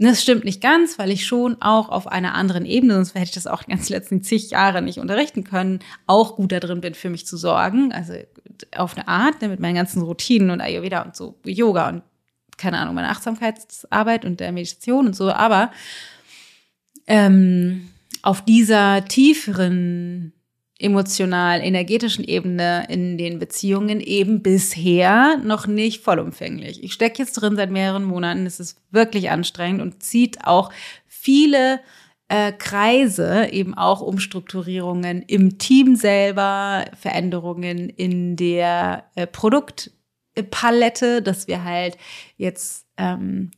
Das 0.03 0.21
stimmt 0.21 0.45
nicht 0.45 0.61
ganz, 0.61 0.99
weil 0.99 1.12
ich 1.12 1.27
schon 1.27 1.62
auch 1.62 1.88
auf 1.88 2.09
einer 2.09 2.35
anderen 2.35 2.67
Ebene, 2.67 2.95
sonst 2.95 3.15
hätte 3.15 3.27
ich 3.27 3.31
das 3.31 3.47
auch 3.47 3.62
die 3.62 3.71
ganzen 3.71 3.93
letzten 3.93 4.23
zig 4.23 4.51
Jahre 4.51 4.83
nicht 4.83 4.99
unterrichten 4.99 5.45
können, 5.45 5.79
auch 6.09 6.35
gut 6.35 6.51
da 6.51 6.59
drin 6.59 6.81
bin, 6.81 6.95
für 6.95 7.09
mich 7.09 7.25
zu 7.25 7.37
sorgen. 7.37 7.93
Also 7.93 8.15
auf 8.77 8.97
eine 8.97 9.07
Art, 9.07 9.41
ne, 9.41 9.49
mit 9.49 9.61
meinen 9.61 9.77
ganzen 9.77 10.03
Routinen 10.03 10.51
und 10.51 10.61
Ayurveda 10.61 11.03
und 11.03 11.15
so, 11.15 11.38
Yoga 11.45 11.88
und 11.88 12.03
keine 12.57 12.79
Ahnung, 12.79 12.97
meine 12.97 13.11
Achtsamkeitsarbeit 13.11 14.25
und 14.25 14.41
der 14.41 14.51
Meditation 14.51 15.07
und 15.07 15.15
so. 15.15 15.31
Aber 15.31 15.71
ähm, 17.07 17.88
auf 18.23 18.45
dieser 18.45 19.05
tieferen 19.05 20.33
emotional-energetischen 20.83 22.25
Ebene 22.25 22.87
in 22.88 23.16
den 23.16 23.38
Beziehungen 23.38 24.01
eben 24.01 24.42
bisher 24.42 25.38
noch 25.38 25.66
nicht 25.66 26.03
vollumfänglich. 26.03 26.83
Ich 26.83 26.92
stecke 26.92 27.23
jetzt 27.23 27.35
drin 27.35 27.57
seit 27.57 27.71
mehreren 27.71 28.05
Monaten. 28.05 28.47
Es 28.47 28.61
ist 28.61 28.81
wirklich 28.90 29.31
anstrengend 29.31 29.81
und 29.81 30.03
zieht 30.03 30.45
auch 30.45 30.71
viele 31.07 31.81
äh, 32.29 32.53
Kreise, 32.53 33.49
eben 33.53 33.75
auch 33.75 34.01
Umstrukturierungen 34.01 35.23
im 35.23 35.59
Team 35.59 35.97
selber, 35.97 36.87
Veränderungen 36.99 37.88
in 37.90 38.37
der 38.37 39.05
äh, 39.14 39.27
Produktpalette, 39.27 41.23
dass 41.23 41.47
wir 41.47 41.62
halt 41.62 41.99
jetzt 42.37 42.87
ähm, 42.97 43.51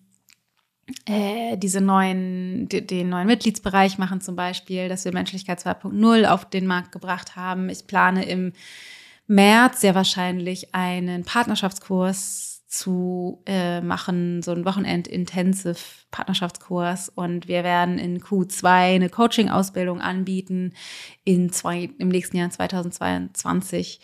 äh, 1.07 1.57
diese 1.57 1.81
neuen, 1.81 2.68
den 2.68 3.09
neuen 3.09 3.27
Mitgliedsbereich 3.27 3.99
machen 3.99 4.20
zum 4.20 4.37
Beispiel, 4.37 4.88
dass 4.88 5.05
wir 5.05 5.12
Menschlichkeit 5.12 5.61
2.0 5.61 6.27
auf 6.27 6.49
den 6.49 6.66
Markt 6.66 6.92
gebracht 6.92 7.37
haben. 7.37 7.68
Ich 7.68 7.87
plane 7.87 8.25
im 8.27 8.53
März 9.27 9.81
sehr 9.81 9.94
wahrscheinlich 9.94 10.75
einen 10.75 11.25
Partnerschaftskurs 11.25 12.62
zu 12.66 13.42
äh, 13.47 13.81
machen, 13.81 14.42
so 14.42 14.51
ein 14.51 14.64
Wochenend-Intensive 14.64 15.79
Partnerschaftskurs 16.11 17.09
und 17.09 17.47
wir 17.47 17.62
werden 17.64 17.99
in 17.99 18.20
Q2 18.20 18.66
eine 18.66 19.09
Coaching-Ausbildung 19.09 20.01
anbieten 20.01 20.73
in 21.25 21.51
zwei, 21.51 21.90
im 21.99 22.09
nächsten 22.09 22.37
Jahr 22.37 22.51
2022 22.51 24.01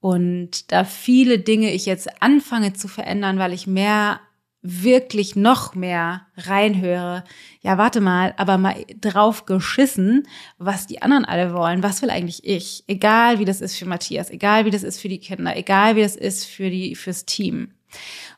und 0.00 0.72
da 0.72 0.84
viele 0.84 1.38
Dinge 1.38 1.72
ich 1.72 1.86
jetzt 1.86 2.22
anfange 2.22 2.72
zu 2.72 2.88
verändern, 2.88 3.38
weil 3.38 3.52
ich 3.52 3.66
mehr 3.66 4.20
wirklich 4.66 5.36
noch 5.36 5.74
mehr 5.74 6.22
reinhöre, 6.38 7.22
ja, 7.60 7.76
warte 7.76 8.00
mal, 8.00 8.32
aber 8.38 8.56
mal 8.56 8.74
drauf 8.98 9.44
geschissen, 9.44 10.26
was 10.56 10.86
die 10.86 11.02
anderen 11.02 11.26
alle 11.26 11.52
wollen. 11.52 11.82
Was 11.82 12.00
will 12.00 12.08
eigentlich 12.08 12.46
ich? 12.46 12.82
Egal 12.86 13.38
wie 13.38 13.44
das 13.44 13.60
ist 13.60 13.76
für 13.76 13.84
Matthias, 13.84 14.30
egal 14.30 14.64
wie 14.64 14.70
das 14.70 14.82
ist 14.82 15.00
für 15.00 15.10
die 15.10 15.18
Kinder, 15.18 15.54
egal 15.54 15.96
wie 15.96 16.00
das 16.00 16.16
ist 16.16 16.46
für 16.46 16.70
die, 16.70 16.94
fürs 16.94 17.26
Team. 17.26 17.74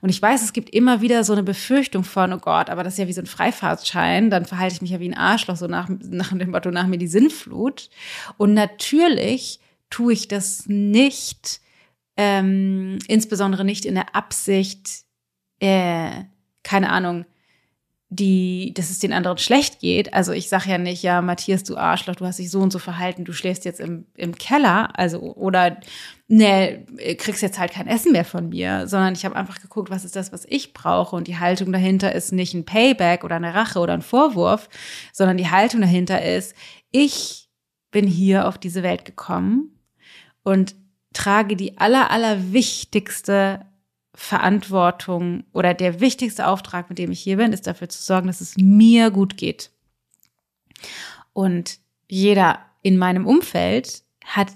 Und 0.00 0.08
ich 0.08 0.20
weiß, 0.20 0.42
es 0.42 0.52
gibt 0.52 0.70
immer 0.70 1.00
wieder 1.00 1.22
so 1.22 1.32
eine 1.32 1.44
Befürchtung 1.44 2.02
von, 2.02 2.32
oh 2.32 2.38
Gott, 2.38 2.70
aber 2.70 2.82
das 2.82 2.94
ist 2.94 2.98
ja 2.98 3.06
wie 3.06 3.12
so 3.12 3.22
ein 3.22 3.26
Freifahrtschein, 3.26 4.28
dann 4.28 4.46
verhalte 4.46 4.74
ich 4.74 4.82
mich 4.82 4.90
ja 4.90 4.98
wie 4.98 5.08
ein 5.08 5.16
Arschloch, 5.16 5.56
so 5.56 5.68
nach, 5.68 5.88
nach 5.88 6.36
dem 6.36 6.50
Motto, 6.50 6.72
nach 6.72 6.88
mir 6.88 6.98
die 6.98 7.06
Sinnflut. 7.06 7.88
Und 8.36 8.52
natürlich 8.52 9.60
tue 9.90 10.12
ich 10.12 10.26
das 10.26 10.64
nicht, 10.66 11.60
ähm, 12.16 12.98
insbesondere 13.06 13.64
nicht 13.64 13.84
in 13.84 13.94
der 13.94 14.16
Absicht, 14.16 15.05
äh, 15.60 16.24
keine 16.62 16.90
Ahnung, 16.90 17.24
die, 18.08 18.72
dass 18.74 18.90
es 18.90 19.00
den 19.00 19.12
anderen 19.12 19.38
schlecht 19.38 19.80
geht. 19.80 20.14
Also 20.14 20.32
ich 20.32 20.48
sage 20.48 20.70
ja 20.70 20.78
nicht, 20.78 21.02
ja, 21.02 21.20
Matthias, 21.22 21.64
du 21.64 21.76
Arschloch, 21.76 22.14
du 22.14 22.24
hast 22.24 22.38
dich 22.38 22.50
so 22.50 22.60
und 22.60 22.72
so 22.72 22.78
verhalten, 22.78 23.24
du 23.24 23.32
schläfst 23.32 23.64
jetzt 23.64 23.80
im, 23.80 24.06
im 24.14 24.36
Keller, 24.36 24.96
also 24.96 25.20
oder 25.20 25.78
ne, 26.28 26.86
kriegst 27.18 27.42
jetzt 27.42 27.58
halt 27.58 27.72
kein 27.72 27.88
Essen 27.88 28.12
mehr 28.12 28.24
von 28.24 28.48
mir, 28.48 28.86
sondern 28.86 29.14
ich 29.14 29.24
habe 29.24 29.34
einfach 29.34 29.60
geguckt, 29.60 29.90
was 29.90 30.04
ist 30.04 30.14
das, 30.14 30.32
was 30.32 30.44
ich 30.48 30.72
brauche. 30.72 31.16
Und 31.16 31.26
die 31.26 31.38
Haltung 31.38 31.72
dahinter 31.72 32.14
ist 32.14 32.32
nicht 32.32 32.54
ein 32.54 32.64
Payback 32.64 33.24
oder 33.24 33.36
eine 33.36 33.54
Rache 33.54 33.80
oder 33.80 33.94
ein 33.94 34.02
Vorwurf, 34.02 34.68
sondern 35.12 35.36
die 35.36 35.50
Haltung 35.50 35.80
dahinter 35.80 36.22
ist, 36.22 36.54
ich 36.92 37.48
bin 37.90 38.06
hier 38.06 38.46
auf 38.46 38.56
diese 38.56 38.84
Welt 38.84 39.04
gekommen 39.04 39.80
und 40.44 40.76
trage 41.12 41.56
die 41.56 41.78
aller, 41.78 42.10
aller 42.12 42.52
wichtigste 42.52 43.66
Verantwortung 44.16 45.44
oder 45.52 45.74
der 45.74 46.00
wichtigste 46.00 46.46
Auftrag, 46.46 46.88
mit 46.88 46.98
dem 46.98 47.12
ich 47.12 47.20
hier 47.20 47.36
bin, 47.36 47.52
ist 47.52 47.66
dafür 47.66 47.88
zu 47.88 48.02
sorgen, 48.02 48.26
dass 48.26 48.40
es 48.40 48.56
mir 48.56 49.10
gut 49.10 49.36
geht. 49.36 49.70
Und 51.34 51.78
jeder 52.08 52.58
in 52.82 52.96
meinem 52.96 53.26
Umfeld 53.26 54.02
hat 54.24 54.52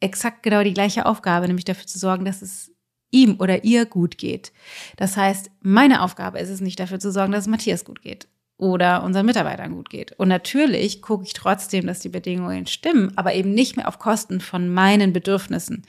exakt 0.00 0.42
genau 0.42 0.62
die 0.62 0.74
gleiche 0.74 1.06
Aufgabe, 1.06 1.46
nämlich 1.46 1.64
dafür 1.64 1.86
zu 1.86 1.98
sorgen, 1.98 2.26
dass 2.26 2.42
es 2.42 2.70
ihm 3.10 3.36
oder 3.38 3.64
ihr 3.64 3.86
gut 3.86 4.18
geht. 4.18 4.52
Das 4.96 5.16
heißt, 5.16 5.50
meine 5.60 6.02
Aufgabe 6.02 6.38
ist 6.38 6.50
es 6.50 6.60
nicht 6.60 6.78
dafür 6.78 7.00
zu 7.00 7.10
sorgen, 7.10 7.32
dass 7.32 7.44
es 7.44 7.50
Matthias 7.50 7.86
gut 7.86 8.02
geht 8.02 8.28
oder 8.58 9.02
unseren 9.04 9.24
Mitarbeitern 9.24 9.72
gut 9.72 9.88
geht. 9.88 10.12
Und 10.12 10.28
natürlich 10.28 11.00
gucke 11.00 11.24
ich 11.24 11.32
trotzdem, 11.32 11.86
dass 11.86 12.00
die 12.00 12.10
Bedingungen 12.10 12.66
stimmen, 12.66 13.16
aber 13.16 13.34
eben 13.34 13.54
nicht 13.54 13.76
mehr 13.76 13.88
auf 13.88 13.98
Kosten 13.98 14.40
von 14.40 14.68
meinen 14.68 15.14
Bedürfnissen. 15.14 15.86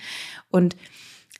Und 0.49 0.77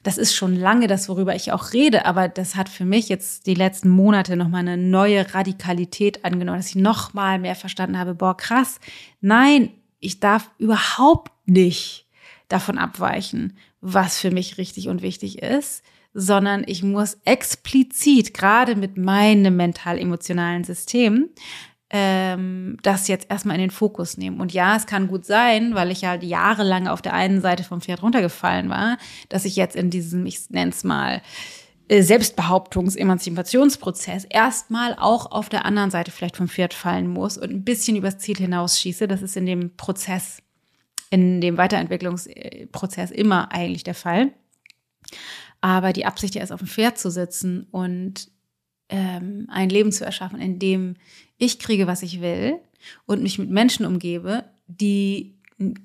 das 0.03 0.17
ist 0.17 0.35
schon 0.35 0.55
lange 0.55 0.87
das, 0.87 1.07
worüber 1.07 1.33
ich 1.33 1.51
auch 1.51 1.73
rede, 1.73 2.05
aber 2.05 2.27
das 2.27 2.55
hat 2.55 2.69
für 2.69 2.85
mich 2.85 3.09
jetzt 3.09 3.47
die 3.47 3.55
letzten 3.55 3.89
Monate 3.89 4.35
nochmal 4.35 4.61
eine 4.61 4.77
neue 4.77 5.33
Radikalität 5.33 6.25
angenommen, 6.25 6.59
dass 6.59 6.69
ich 6.69 6.75
nochmal 6.75 7.39
mehr 7.39 7.55
verstanden 7.55 7.97
habe, 7.97 8.13
boah, 8.13 8.35
krass, 8.35 8.79
nein, 9.21 9.71
ich 9.99 10.19
darf 10.19 10.51
überhaupt 10.57 11.31
nicht 11.45 12.05
davon 12.49 12.77
abweichen, 12.77 13.57
was 13.79 14.19
für 14.19 14.31
mich 14.31 14.57
richtig 14.57 14.89
und 14.89 15.01
wichtig 15.01 15.41
ist, 15.41 15.83
sondern 16.13 16.63
ich 16.67 16.83
muss 16.83 17.17
explizit, 17.25 18.33
gerade 18.33 18.75
mit 18.75 18.97
meinem 18.97 19.55
mental-emotionalen 19.55 20.63
System, 20.63 21.29
ähm, 21.95 22.77
das 22.81 23.07
jetzt 23.07 23.29
erstmal 23.29 23.55
in 23.55 23.61
den 23.61 23.69
Fokus 23.69 24.17
nehmen. 24.17 24.41
Und 24.41 24.51
ja, 24.51 24.75
es 24.75 24.87
kann 24.87 25.07
gut 25.07 25.25
sein, 25.25 25.75
weil 25.75 25.91
ich 25.91 26.01
ja 26.01 26.15
jahrelang 26.15 26.87
auf 26.87 27.03
der 27.03 27.13
einen 27.13 27.39
Seite 27.39 27.63
vom 27.63 27.81
Pferd 27.81 28.01
runtergefallen 28.01 28.67
war, 28.69 28.97
dass 29.29 29.45
ich 29.45 29.55
jetzt 29.55 29.75
in 29.75 29.91
diesem, 29.91 30.25
ich 30.25 30.49
nenne 30.49 30.71
es 30.71 30.83
mal, 30.83 31.21
äh, 31.87 32.01
Selbstbehauptungs-Emanzipationsprozess 32.01 34.25
erstmal 34.25 34.95
auch 34.97 35.31
auf 35.31 35.49
der 35.49 35.65
anderen 35.65 35.91
Seite 35.91 36.09
vielleicht 36.09 36.37
vom 36.37 36.49
Pferd 36.49 36.73
fallen 36.73 37.07
muss 37.07 37.37
und 37.37 37.51
ein 37.51 37.63
bisschen 37.63 37.95
übers 37.95 38.17
Ziel 38.17 38.37
hinausschieße. 38.37 39.07
Das 39.07 39.21
ist 39.21 39.37
in 39.37 39.45
dem 39.45 39.77
Prozess, 39.77 40.41
in 41.11 41.41
dem 41.41 41.57
Weiterentwicklungsprozess 41.57 43.11
immer 43.11 43.51
eigentlich 43.51 43.83
der 43.83 43.93
Fall. 43.93 44.33
Aber 45.61 45.93
die 45.93 46.07
Absicht 46.07 46.33
ja 46.33 46.41
ist, 46.41 46.51
auf 46.51 46.61
dem 46.61 46.67
Pferd 46.67 46.97
zu 46.97 47.11
sitzen 47.11 47.67
und 47.69 48.31
ähm, 48.89 49.45
ein 49.49 49.69
Leben 49.69 49.91
zu 49.91 50.05
erschaffen, 50.05 50.39
in 50.39 50.57
dem 50.57 50.95
ich 51.43 51.59
kriege, 51.59 51.87
was 51.87 52.03
ich 52.03 52.21
will 52.21 52.59
und 53.05 53.21
mich 53.21 53.37
mit 53.37 53.49
Menschen 53.49 53.85
umgebe, 53.85 54.45
die 54.67 55.35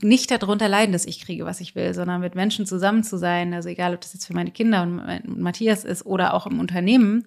nicht 0.02 0.30
darunter 0.30 0.68
leiden, 0.68 0.92
dass 0.92 1.06
ich 1.06 1.20
kriege, 1.20 1.44
was 1.44 1.60
ich 1.60 1.74
will, 1.74 1.94
sondern 1.94 2.20
mit 2.20 2.34
Menschen 2.34 2.66
zusammen 2.66 3.04
zu 3.04 3.18
sein, 3.18 3.54
also 3.54 3.68
egal, 3.68 3.94
ob 3.94 4.00
das 4.00 4.14
jetzt 4.14 4.26
für 4.26 4.34
meine 4.34 4.50
Kinder 4.50 4.82
und 4.82 5.38
Matthias 5.38 5.84
ist 5.84 6.06
oder 6.06 6.34
auch 6.34 6.46
im 6.46 6.58
Unternehmen, 6.58 7.26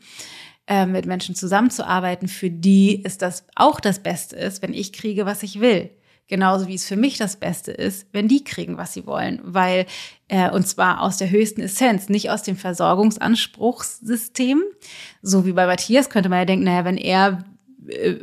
äh, 0.67 0.85
mit 0.85 1.05
Menschen 1.05 1.35
zusammenzuarbeiten, 1.35 2.27
für 2.27 2.49
die 2.49 3.01
ist 3.01 3.21
das 3.21 3.45
auch 3.55 3.79
das 3.79 3.99
Beste 3.99 4.35
ist, 4.35 4.61
wenn 4.61 4.73
ich 4.73 4.93
kriege, 4.93 5.25
was 5.25 5.43
ich 5.43 5.59
will. 5.59 5.91
Genauso 6.27 6.67
wie 6.67 6.75
es 6.75 6.85
für 6.85 6.95
mich 6.95 7.17
das 7.17 7.35
Beste 7.35 7.73
ist, 7.73 8.07
wenn 8.13 8.29
die 8.29 8.45
kriegen, 8.45 8.77
was 8.77 8.93
sie 8.93 9.05
wollen. 9.05 9.41
Weil, 9.43 9.85
äh, 10.29 10.49
und 10.49 10.65
zwar 10.65 11.01
aus 11.01 11.17
der 11.17 11.29
höchsten 11.29 11.61
Essenz, 11.61 12.07
nicht 12.07 12.29
aus 12.29 12.43
dem 12.43 12.55
Versorgungsanspruchssystem. 12.55 14.63
So 15.21 15.45
wie 15.45 15.51
bei 15.51 15.65
Matthias 15.65 16.09
könnte 16.09 16.29
man 16.29 16.39
ja 16.39 16.45
denken, 16.45 16.63
naja, 16.63 16.85
wenn 16.85 16.95
er 16.95 17.43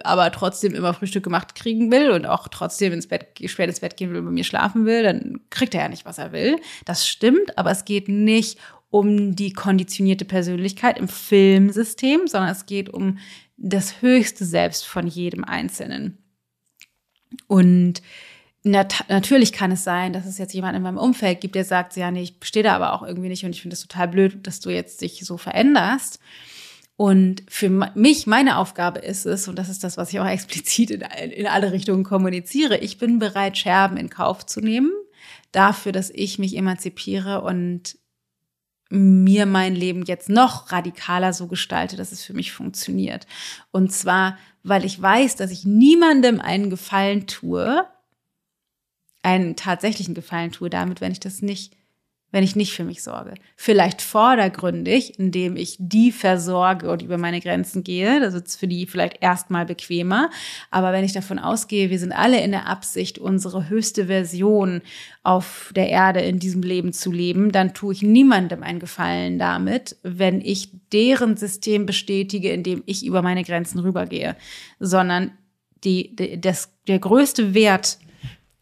aber 0.04 0.30
trotzdem 0.32 0.74
immer 0.74 0.94
Frühstück 0.94 1.24
gemacht 1.24 1.54
kriegen 1.54 1.90
will 1.90 2.10
und 2.10 2.26
auch 2.26 2.48
trotzdem 2.48 2.92
ins 2.92 3.06
Bett, 3.06 3.26
spät 3.46 3.68
ins 3.68 3.80
Bett 3.80 3.96
gehen 3.96 4.10
will 4.10 4.18
und 4.18 4.26
bei 4.26 4.30
mir 4.30 4.44
schlafen 4.44 4.86
will, 4.86 5.02
dann 5.02 5.40
kriegt 5.50 5.74
er 5.74 5.82
ja 5.82 5.88
nicht, 5.88 6.04
was 6.04 6.18
er 6.18 6.32
will. 6.32 6.56
Das 6.84 7.06
stimmt, 7.06 7.56
aber 7.56 7.70
es 7.70 7.84
geht 7.84 8.08
nicht 8.08 8.58
um 8.90 9.36
die 9.36 9.52
konditionierte 9.52 10.24
Persönlichkeit 10.24 10.98
im 10.98 11.08
Filmsystem, 11.08 12.26
sondern 12.26 12.50
es 12.50 12.66
geht 12.66 12.88
um 12.88 13.18
das 13.56 14.00
höchste 14.00 14.44
Selbst 14.44 14.86
von 14.86 15.06
jedem 15.06 15.44
Einzelnen. 15.44 16.18
Und 17.46 18.00
nat 18.62 19.04
natürlich 19.08 19.52
kann 19.52 19.72
es 19.72 19.84
sein, 19.84 20.12
dass 20.12 20.26
es 20.26 20.38
jetzt 20.38 20.54
jemand 20.54 20.76
in 20.76 20.82
meinem 20.82 20.98
Umfeld 20.98 21.40
gibt, 21.40 21.54
der 21.54 21.64
sagt, 21.64 21.96
ja, 21.96 22.10
nee, 22.10 22.22
ich 22.22 22.36
stehe 22.42 22.62
da 22.62 22.74
aber 22.74 22.92
auch 22.92 23.02
irgendwie 23.02 23.28
nicht 23.28 23.44
und 23.44 23.50
ich 23.50 23.62
finde 23.62 23.74
es 23.74 23.86
total 23.86 24.08
blöd, 24.08 24.46
dass 24.46 24.60
du 24.60 24.70
jetzt 24.70 25.00
dich 25.02 25.24
so 25.24 25.36
veränderst. 25.36 26.20
Und 27.00 27.44
für 27.48 27.70
mich, 27.70 28.26
meine 28.26 28.58
Aufgabe 28.58 28.98
ist 28.98 29.24
es, 29.24 29.46
und 29.46 29.56
das 29.56 29.68
ist 29.68 29.84
das, 29.84 29.96
was 29.96 30.12
ich 30.12 30.18
auch 30.18 30.26
explizit 30.26 30.90
in, 30.90 31.02
in 31.02 31.46
alle 31.46 31.70
Richtungen 31.70 32.02
kommuniziere, 32.02 32.76
ich 32.78 32.98
bin 32.98 33.20
bereit, 33.20 33.56
Scherben 33.56 33.96
in 33.96 34.10
Kauf 34.10 34.44
zu 34.44 34.60
nehmen, 34.60 34.90
dafür, 35.52 35.92
dass 35.92 36.10
ich 36.10 36.40
mich 36.40 36.56
emanzipiere 36.56 37.42
und 37.42 37.96
mir 38.90 39.46
mein 39.46 39.76
Leben 39.76 40.02
jetzt 40.06 40.28
noch 40.28 40.72
radikaler 40.72 41.32
so 41.32 41.46
gestalte, 41.46 41.96
dass 41.96 42.10
es 42.10 42.24
für 42.24 42.34
mich 42.34 42.50
funktioniert. 42.50 43.28
Und 43.70 43.92
zwar, 43.92 44.36
weil 44.64 44.84
ich 44.84 45.00
weiß, 45.00 45.36
dass 45.36 45.52
ich 45.52 45.64
niemandem 45.64 46.40
einen 46.40 46.68
Gefallen 46.68 47.28
tue, 47.28 47.86
einen 49.22 49.54
tatsächlichen 49.54 50.14
Gefallen 50.14 50.50
tue 50.50 50.68
damit, 50.68 51.00
wenn 51.00 51.12
ich 51.12 51.20
das 51.20 51.42
nicht 51.42 51.77
wenn 52.30 52.44
ich 52.44 52.56
nicht 52.56 52.72
für 52.72 52.84
mich 52.84 53.02
sorge. 53.02 53.34
Vielleicht 53.56 54.02
vordergründig, 54.02 55.18
indem 55.18 55.56
ich 55.56 55.76
die 55.78 56.12
versorge 56.12 56.90
und 56.90 57.00
über 57.00 57.16
meine 57.16 57.40
Grenzen 57.40 57.84
gehe. 57.84 58.20
Das 58.20 58.34
ist 58.34 58.56
für 58.56 58.68
die 58.68 58.86
vielleicht 58.86 59.22
erstmal 59.22 59.64
bequemer. 59.64 60.30
Aber 60.70 60.92
wenn 60.92 61.04
ich 61.04 61.14
davon 61.14 61.38
ausgehe, 61.38 61.88
wir 61.88 61.98
sind 61.98 62.12
alle 62.12 62.42
in 62.42 62.50
der 62.50 62.66
Absicht, 62.66 63.18
unsere 63.18 63.70
höchste 63.70 64.06
Version 64.06 64.82
auf 65.22 65.72
der 65.74 65.88
Erde 65.88 66.20
in 66.20 66.38
diesem 66.38 66.62
Leben 66.62 66.92
zu 66.92 67.10
leben, 67.10 67.50
dann 67.50 67.72
tue 67.72 67.94
ich 67.94 68.02
niemandem 68.02 68.62
einen 68.62 68.78
Gefallen 68.78 69.38
damit, 69.38 69.96
wenn 70.02 70.42
ich 70.42 70.70
deren 70.92 71.36
System 71.38 71.86
bestätige, 71.86 72.50
indem 72.50 72.82
ich 72.84 73.06
über 73.06 73.22
meine 73.22 73.42
Grenzen 73.42 73.78
rübergehe. 73.78 74.36
Sondern 74.78 75.32
die, 75.82 76.14
die 76.14 76.38
das, 76.38 76.74
der 76.88 76.98
größte 76.98 77.54
Wert 77.54 77.98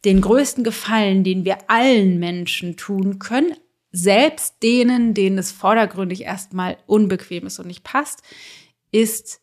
den 0.06 0.20
größten 0.20 0.62
Gefallen, 0.62 1.24
den 1.24 1.44
wir 1.44 1.68
allen 1.68 2.20
Menschen 2.20 2.76
tun 2.76 3.18
können, 3.18 3.54
selbst 3.90 4.62
denen, 4.62 5.14
denen 5.14 5.36
es 5.36 5.50
vordergründig 5.50 6.22
erstmal 6.22 6.78
unbequem 6.86 7.46
ist 7.46 7.58
und 7.58 7.66
nicht 7.66 7.82
passt, 7.82 8.22
ist, 8.92 9.40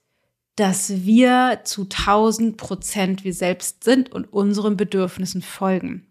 dass 0.55 1.03
wir 1.03 1.61
zu 1.65 1.83
1000 1.83 2.55
Prozent 2.55 3.23
wir 3.25 3.33
selbst 3.33 3.83
sind 3.83 4.11
und 4.11 4.31
unseren 4.31 4.77
Bedürfnissen 4.77 5.41
folgen. 5.41 6.07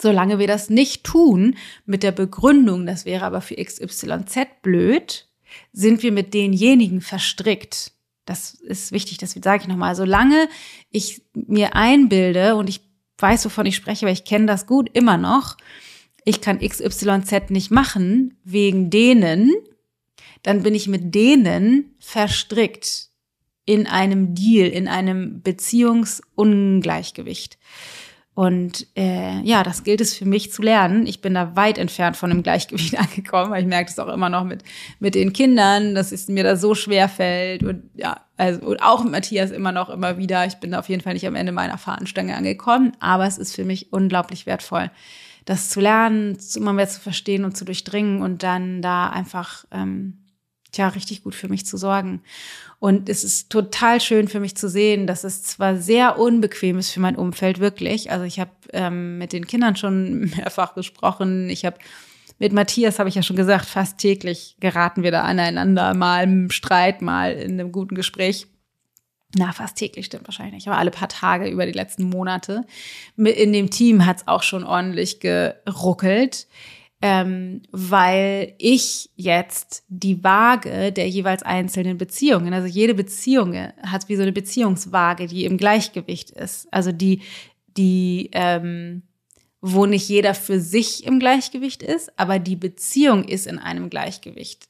Solange 0.00 0.38
wir 0.38 0.46
das 0.46 0.70
nicht 0.70 1.04
tun, 1.04 1.56
mit 1.84 2.02
der 2.02 2.12
Begründung, 2.12 2.86
das 2.86 3.04
wäre 3.04 3.26
aber 3.26 3.42
für 3.42 3.56
XYZ 3.56 4.62
blöd, 4.62 5.28
sind 5.72 6.02
wir 6.02 6.12
mit 6.12 6.32
denjenigen 6.32 7.02
verstrickt. 7.02 7.92
Das 8.24 8.54
ist 8.54 8.92
wichtig, 8.92 9.18
das 9.18 9.32
sage 9.32 9.62
ich 9.62 9.68
nochmal. 9.68 9.94
Solange 9.94 10.48
ich 10.90 11.22
mir 11.34 11.74
einbilde 11.74 12.54
und 12.54 12.68
ich 12.68 12.87
weiß, 13.18 13.44
wovon 13.44 13.66
ich 13.66 13.76
spreche, 13.76 14.06
weil 14.06 14.14
ich 14.14 14.24
kenne 14.24 14.46
das 14.46 14.66
gut 14.66 14.90
immer 14.92 15.16
noch. 15.16 15.56
Ich 16.24 16.40
kann 16.40 16.58
XYZ 16.60 17.50
nicht 17.50 17.70
machen 17.70 18.36
wegen 18.44 18.90
denen, 18.90 19.52
dann 20.42 20.62
bin 20.62 20.74
ich 20.74 20.88
mit 20.88 21.14
denen 21.14 21.94
verstrickt 21.98 23.10
in 23.64 23.86
einem 23.86 24.34
Deal, 24.34 24.68
in 24.68 24.88
einem 24.88 25.40
Beziehungsungleichgewicht. 25.42 27.58
Und 28.38 28.86
äh, 28.96 29.40
ja, 29.40 29.64
das 29.64 29.82
gilt 29.82 30.00
es 30.00 30.14
für 30.14 30.24
mich 30.24 30.52
zu 30.52 30.62
lernen. 30.62 31.08
Ich 31.08 31.20
bin 31.20 31.34
da 31.34 31.56
weit 31.56 31.76
entfernt 31.76 32.16
von 32.16 32.30
einem 32.30 32.44
Gleichgewicht 32.44 32.96
angekommen, 33.00 33.50
weil 33.50 33.62
ich 33.62 33.68
merke 33.68 33.90
es 33.90 33.98
auch 33.98 34.06
immer 34.06 34.28
noch 34.28 34.44
mit, 34.44 34.62
mit 35.00 35.16
den 35.16 35.32
Kindern, 35.32 35.96
dass 35.96 36.12
es 36.12 36.28
mir 36.28 36.44
da 36.44 36.54
so 36.54 36.76
schwer 36.76 37.08
fällt. 37.08 37.64
Und 37.64 37.90
ja, 37.96 38.20
also 38.36 38.64
und 38.64 38.80
auch 38.80 39.02
Matthias 39.02 39.50
immer 39.50 39.72
noch 39.72 39.90
immer 39.90 40.18
wieder. 40.18 40.46
Ich 40.46 40.54
bin 40.58 40.72
auf 40.76 40.88
jeden 40.88 41.02
Fall 41.02 41.14
nicht 41.14 41.26
am 41.26 41.34
Ende 41.34 41.50
meiner 41.50 41.78
Fahnenstange 41.78 42.36
angekommen, 42.36 42.92
aber 43.00 43.26
es 43.26 43.38
ist 43.38 43.56
für 43.56 43.64
mich 43.64 43.92
unglaublich 43.92 44.46
wertvoll, 44.46 44.92
das 45.44 45.68
zu 45.68 45.80
lernen, 45.80 46.38
immer 46.54 46.72
mehr 46.72 46.88
zu 46.88 47.00
verstehen 47.00 47.44
und 47.44 47.56
zu 47.56 47.64
durchdringen 47.64 48.22
und 48.22 48.44
dann 48.44 48.82
da 48.82 49.08
einfach 49.08 49.64
ähm, 49.72 50.17
tja, 50.72 50.88
richtig 50.88 51.22
gut 51.22 51.34
für 51.34 51.48
mich 51.48 51.66
zu 51.66 51.76
sorgen. 51.76 52.22
Und 52.78 53.08
es 53.08 53.24
ist 53.24 53.50
total 53.50 54.00
schön 54.00 54.28
für 54.28 54.40
mich 54.40 54.56
zu 54.56 54.68
sehen, 54.68 55.06
dass 55.06 55.24
es 55.24 55.42
zwar 55.42 55.76
sehr 55.76 56.18
unbequem 56.18 56.78
ist 56.78 56.90
für 56.90 57.00
mein 57.00 57.16
Umfeld, 57.16 57.58
wirklich. 57.58 58.10
Also 58.10 58.24
ich 58.24 58.38
habe 58.38 58.52
ähm, 58.72 59.18
mit 59.18 59.32
den 59.32 59.46
Kindern 59.46 59.76
schon 59.76 60.20
mehrfach 60.36 60.74
gesprochen. 60.74 61.48
Ich 61.50 61.64
habe 61.64 61.78
mit 62.38 62.52
Matthias, 62.52 62.98
habe 62.98 63.08
ich 63.08 63.16
ja 63.16 63.22
schon 63.22 63.36
gesagt, 63.36 63.66
fast 63.66 63.98
täglich 63.98 64.56
geraten 64.60 65.02
wir 65.02 65.10
da 65.10 65.22
aneinander, 65.22 65.94
mal 65.94 66.22
im 66.22 66.50
Streit, 66.50 67.02
mal 67.02 67.32
in 67.32 67.52
einem 67.52 67.72
guten 67.72 67.96
Gespräch. 67.96 68.46
na, 69.36 69.52
fast 69.52 69.76
täglich 69.76 70.06
stimmt 70.06 70.28
wahrscheinlich 70.28 70.54
nicht, 70.54 70.68
aber 70.68 70.78
alle 70.78 70.92
paar 70.92 71.08
Tage 71.08 71.48
über 71.48 71.66
die 71.66 71.72
letzten 71.72 72.04
Monate. 72.04 72.64
In 73.16 73.52
dem 73.52 73.70
Team 73.70 74.06
hat 74.06 74.18
es 74.18 74.28
auch 74.28 74.44
schon 74.44 74.62
ordentlich 74.62 75.18
geruckelt, 75.18 76.46
ähm, 77.00 77.62
weil 77.70 78.54
ich 78.58 79.10
jetzt 79.14 79.84
die 79.88 80.24
Waage 80.24 80.92
der 80.92 81.08
jeweils 81.08 81.42
einzelnen 81.42 81.96
Beziehungen, 81.96 82.52
also 82.52 82.66
jede 82.66 82.94
Beziehung 82.94 83.54
hat 83.54 84.08
wie 84.08 84.16
so 84.16 84.22
eine 84.22 84.32
Beziehungswaage, 84.32 85.28
die 85.28 85.44
im 85.44 85.58
Gleichgewicht 85.58 86.30
ist. 86.30 86.66
Also 86.72 86.90
die, 86.90 87.22
die, 87.76 88.30
ähm, 88.32 89.02
wo 89.60 89.86
nicht 89.86 90.08
jeder 90.08 90.34
für 90.34 90.60
sich 90.60 91.04
im 91.06 91.20
Gleichgewicht 91.20 91.82
ist, 91.82 92.18
aber 92.18 92.40
die 92.40 92.56
Beziehung 92.56 93.24
ist 93.24 93.46
in 93.46 93.58
einem 93.58 93.90
Gleichgewicht. 93.90 94.68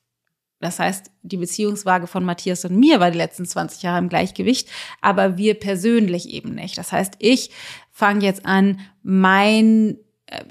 Das 0.61 0.81
heißt, 0.81 1.11
die 1.23 1.37
Beziehungswaage 1.37 2.09
von 2.09 2.25
Matthias 2.25 2.65
und 2.65 2.77
mir 2.77 3.01
war 3.01 3.11
die 3.11 3.19
letzten 3.19 3.47
20 3.47 3.83
Jahre 3.83 3.99
im 3.99 4.09
Gleichgewicht, 4.09 4.69
aber 5.01 5.39
wir 5.39 5.55
persönlich 5.55 6.29
eben 6.31 6.55
nicht. 6.55 6.77
Das 6.77 6.93
heißt, 6.93 7.15
ich 7.21 7.51
fange 7.91 8.25
jetzt 8.25 8.45
an, 8.45 8.81
mein 9.03 9.99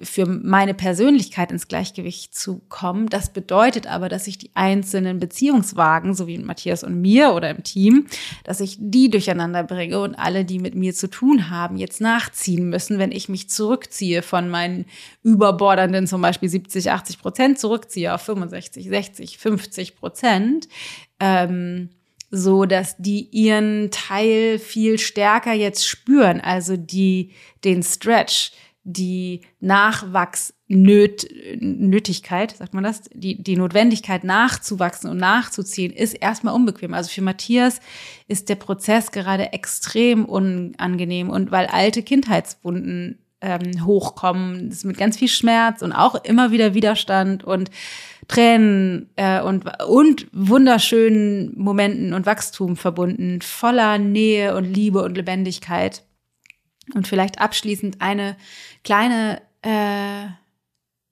für 0.01 0.25
meine 0.25 0.73
Persönlichkeit 0.73 1.51
ins 1.51 1.67
Gleichgewicht 1.67 2.34
zu 2.34 2.61
kommen. 2.67 3.07
Das 3.09 3.32
bedeutet 3.32 3.86
aber, 3.86 4.09
dass 4.09 4.25
ich 4.25 4.39
die 4.39 4.49
einzelnen 4.55 5.19
Beziehungswagen, 5.19 6.15
so 6.15 6.25
wie 6.25 6.38
Matthias 6.39 6.84
und 6.84 6.99
mir 6.99 7.34
oder 7.34 7.51
im 7.51 7.63
Team, 7.63 8.07
dass 8.43 8.59
ich 8.59 8.78
die 8.80 9.09
durcheinander 9.09 9.63
bringe 9.63 9.99
und 9.99 10.15
alle, 10.15 10.45
die 10.45 10.57
mit 10.57 10.73
mir 10.73 10.95
zu 10.95 11.09
tun 11.09 11.51
haben, 11.51 11.78
jetzt 11.78 12.01
nachziehen 12.01 12.69
müssen, 12.69 12.97
wenn 12.97 13.11
ich 13.11 13.30
mich 13.30 13.49
zurückziehe 13.49 14.23
von 14.23 14.49
meinen 14.49 14.86
überbordernden 15.21 16.07
zum 16.07 16.21
Beispiel 16.21 16.49
70, 16.49 16.91
80 16.91 17.19
Prozent 17.19 17.59
zurückziehe 17.59 18.13
auf 18.13 18.21
65, 18.21 18.89
60, 18.89 19.38
50 19.38 19.95
Prozent. 19.95 20.67
Ähm, 21.19 21.89
so 22.30 22.65
dass 22.65 22.97
die 22.97 23.30
ihren 23.32 23.89
Teil 23.89 24.59
viel 24.59 24.99
stärker 24.99 25.53
jetzt 25.53 25.88
spüren, 25.88 26.41
also 26.41 26.75
die 26.75 27.32
den 27.63 27.84
Stretch, 27.84 28.51
die 28.90 29.42
Nachwachsnötigkeit, 29.60 32.56
sagt 32.56 32.74
man 32.74 32.86
das, 32.86 33.02
die, 33.14 33.44
die 33.44 33.58
Notwendigkeit 33.58 34.24
nachzuwachsen 34.24 35.10
und 35.10 35.18
nachzuziehen, 35.18 35.92
ist 35.92 36.14
erstmal 36.14 36.56
unbequem. 36.56 36.94
Also 36.94 37.10
für 37.10 37.22
Matthias 37.22 37.82
ist 38.30 38.48
der 38.48 38.56
Prozess 38.56 39.12
gerade 39.12 39.52
extrem 39.52 40.24
unangenehm 40.24 41.30
und 41.30 41.52
weil 41.52 41.66
alte 41.66 42.02
Kindheitswunden 42.02 43.20
ähm, 43.42 43.86
hochkommen, 43.86 44.72
ist 44.72 44.86
mit 44.86 44.98
ganz 44.98 45.18
viel 45.18 45.28
Schmerz 45.28 45.82
und 45.82 45.92
auch 45.92 46.16
immer 46.24 46.52
wieder 46.52 46.74
Widerstand 46.74 47.44
und 47.44 47.70
Tränen 48.30 49.10
äh, 49.18 49.42
und, 49.42 49.66
und 49.86 50.28
wunderschönen 50.32 51.60
Momenten 51.60 52.14
und 52.14 52.26
Wachstum 52.26 52.78
verbunden, 52.78 53.42
voller 53.42 53.98
Nähe 53.98 54.56
und 54.56 54.64
Liebe 54.64 55.04
und 55.04 55.18
Lebendigkeit. 55.18 56.04
Und 56.94 57.08
vielleicht 57.08 57.40
abschließend 57.40 58.02
eine 58.02 58.38
kleine, 58.84 59.42
äh, 59.62 60.28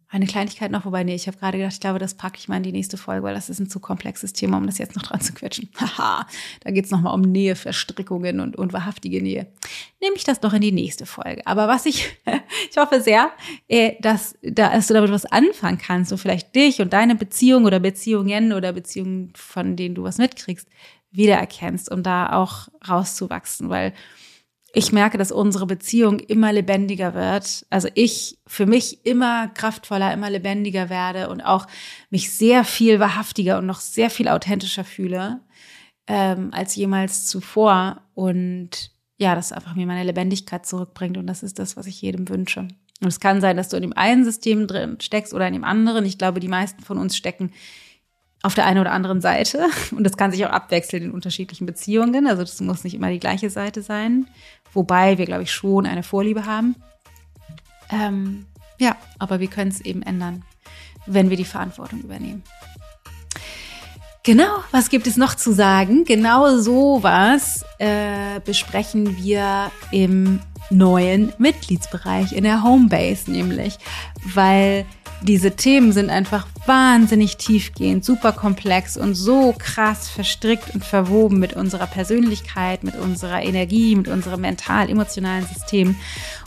eine 0.08 0.28
Kleinigkeit 0.28 0.72
noch, 0.72 0.86
wobei, 0.86 1.04
nee, 1.04 1.16
ich 1.16 1.28
habe 1.28 1.38
gerade 1.38 1.58
gedacht, 1.58 1.74
ich 1.74 1.80
glaube, 1.82 2.00
das 2.00 2.14
packe 2.14 2.38
ich 2.38 2.48
mal 2.48 2.58
in 2.58 2.64
die 2.64 2.72
nächste 2.72 2.96
Folge, 2.96 3.24
weil 3.24 3.36
das 3.36 3.50
ist 3.50 3.60
ein 3.60 3.70
zu 3.70 3.82
komplexes 3.82 4.32
Thema, 4.32 4.58
um 4.58 4.66
das 4.66 4.78
jetzt 4.78 4.96
noch 4.96 5.04
dran 5.04 5.20
zu 5.20 5.34
quetschen. 5.34 5.70
Haha, 5.78 6.26
da 6.62 6.72
geht's 6.72 6.92
nochmal 6.92 7.14
um 7.14 7.22
Näheverstrickungen 7.22 8.40
und, 8.40 8.56
und 8.56 8.72
wahrhaftige 8.72 9.22
Nähe. 9.22 9.48
Nehme 10.00 10.16
ich 10.16 10.24
das 10.24 10.40
doch 10.40 10.54
in 10.54 10.62
die 10.62 10.72
nächste 10.72 11.06
Folge. 11.06 11.46
Aber 11.46 11.68
was 11.68 11.86
ich, 11.86 12.18
ich 12.72 12.78
hoffe 12.78 13.02
sehr, 13.02 13.32
äh, 13.68 13.96
dass, 14.00 14.38
dass 14.42 14.88
du 14.88 14.94
damit 14.94 15.12
was 15.12 15.26
anfangen 15.26 15.80
kannst, 15.80 16.12
so 16.12 16.18
vielleicht 16.18 16.56
dich 16.56 16.82
und 16.82 16.94
deine 16.94 17.16
Beziehung 17.16 17.66
oder 17.66 17.82
Beziehungen 17.82 18.54
oder 18.54 18.72
Beziehungen, 18.72 19.34
von 19.36 19.76
denen 19.76 19.96
du 19.96 20.04
was 20.04 20.18
mitkriegst, 20.18 20.70
wiedererkennst, 21.12 21.92
um 21.92 22.04
da 22.04 22.34
auch 22.34 22.70
rauszuwachsen, 22.88 23.70
weil 23.70 23.94
ich 24.76 24.92
merke, 24.92 25.18
dass 25.18 25.32
unsere 25.32 25.66
Beziehung 25.66 26.20
immer 26.20 26.52
lebendiger 26.52 27.14
wird. 27.14 27.66
Also 27.70 27.88
ich 27.94 28.38
für 28.46 28.66
mich 28.66 29.06
immer 29.06 29.48
kraftvoller, 29.48 30.14
immer 30.14 30.30
lebendiger 30.30 30.90
werde 30.90 31.30
und 31.30 31.42
auch 31.42 31.66
mich 32.10 32.32
sehr 32.32 32.66
viel 32.66 33.00
wahrhaftiger 33.00 33.58
und 33.58 33.66
noch 33.66 33.80
sehr 33.80 34.10
viel 34.10 34.28
authentischer 34.28 34.84
fühle 34.84 35.40
ähm, 36.08 36.50
als 36.52 36.76
jemals 36.76 37.26
zuvor. 37.26 38.02
Und 38.16 38.92
ja, 39.18 39.34
das 39.34 39.54
einfach 39.54 39.76
mir 39.76 39.88
meine 39.88 40.04
Lebendigkeit 40.04 40.66
zurückbringt. 40.66 41.18
Und 41.18 41.28
das 41.28 41.42
ist 41.42 41.58
das, 41.58 41.78
was 41.78 41.88
ich 41.88 42.02
jedem 42.02 42.28
wünsche. 42.28 42.68
Und 43.02 43.08
es 43.08 43.22
kann 43.22 43.40
sein, 43.40 43.56
dass 43.56 43.70
du 43.70 43.78
in 43.78 43.82
dem 43.82 43.94
einen 43.94 44.26
System 44.26 44.68
drin 44.68 44.98
steckst 45.02 45.34
oder 45.34 45.48
in 45.48 45.54
dem 45.54 45.64
anderen. 45.64 46.06
Ich 46.06 46.18
glaube, 46.18 46.42
die 46.42 46.50
meisten 46.50 46.84
von 46.84 46.98
uns 46.98 47.16
stecken 47.16 47.52
auf 48.46 48.54
der 48.54 48.66
einen 48.66 48.80
oder 48.80 48.92
anderen 48.92 49.22
Seite. 49.22 49.66
Und 49.92 50.04
das 50.04 50.18
kann 50.18 50.32
sich 50.32 50.46
auch 50.46 50.52
abwechseln 50.52 51.04
in 51.04 51.12
unterschiedlichen 51.12 51.66
Beziehungen. 51.66 52.28
Also 52.28 52.44
das 52.44 52.62
muss 52.62 52.84
nicht 52.84 52.94
immer 52.94 53.10
die 53.10 53.20
gleiche 53.20 53.50
Seite 53.50 53.82
sein. 53.82 54.28
Wobei 54.72 55.18
wir, 55.18 55.26
glaube 55.26 55.44
ich, 55.44 55.52
schon 55.52 55.88
eine 55.88 56.04
Vorliebe 56.04 56.46
haben. 56.46 56.76
Ähm, 57.90 58.46
ja, 58.78 58.96
aber 59.18 59.40
wir 59.40 59.48
können 59.48 59.72
es 59.72 59.82
eben 59.82 60.04
ändern, 60.04 60.44
wenn 61.08 61.32
wir 61.32 61.38
die 61.38 61.46
Verantwortung 61.46 62.02
übernehmen. 62.02 62.44
Genau, 64.22 64.64
was 64.72 64.90
gibt 64.90 65.08
es 65.08 65.18
noch 65.18 65.34
zu 65.34 65.52
sagen? 65.52 66.04
Genau 66.04 66.58
sowas 66.58 67.66
äh, 67.80 68.40
besprechen 68.44 69.18
wir 69.18 69.72
im 69.92 70.40
neuen 70.70 71.34
Mitgliedsbereich 71.40 72.34
in 72.34 72.44
der 72.44 72.64
Homebase 72.64 73.32
nämlich, 73.32 73.78
weil 74.34 74.86
diese 75.22 75.56
Themen 75.56 75.92
sind 75.92 76.10
einfach 76.10 76.48
wahnsinnig 76.66 77.38
tiefgehend, 77.38 78.04
super 78.04 78.32
komplex 78.32 78.98
und 78.98 79.16
so 79.16 79.54
krass 79.58 80.10
verstrickt 80.10 80.74
und 80.74 80.84
verwoben 80.84 81.40
mit 81.40 81.54
unserer 81.54 81.88
Persönlichkeit, 81.88 82.84
mit 82.84 82.96
unserer 82.96 83.42
Energie, 83.42 83.96
mit 83.96 84.08
unserem 84.08 84.42
mental-emotionalen 84.42 85.46
System. 85.46 85.96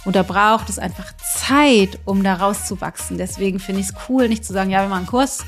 Und 0.04 0.16
da 0.16 0.22
braucht 0.22 0.68
es 0.68 0.78
einfach 0.78 1.12
Zeit, 1.16 1.98
um 2.04 2.22
da 2.22 2.34
rauszuwachsen. 2.34 3.18
Deswegen 3.18 3.58
finde 3.58 3.80
ich 3.80 3.88
es 3.88 3.94
cool, 4.08 4.28
nicht 4.28 4.44
zu 4.44 4.52
sagen, 4.52 4.70
ja, 4.70 4.82
wir 4.82 4.88
machen 4.88 4.98
einen 4.98 5.06
Kurs 5.06 5.44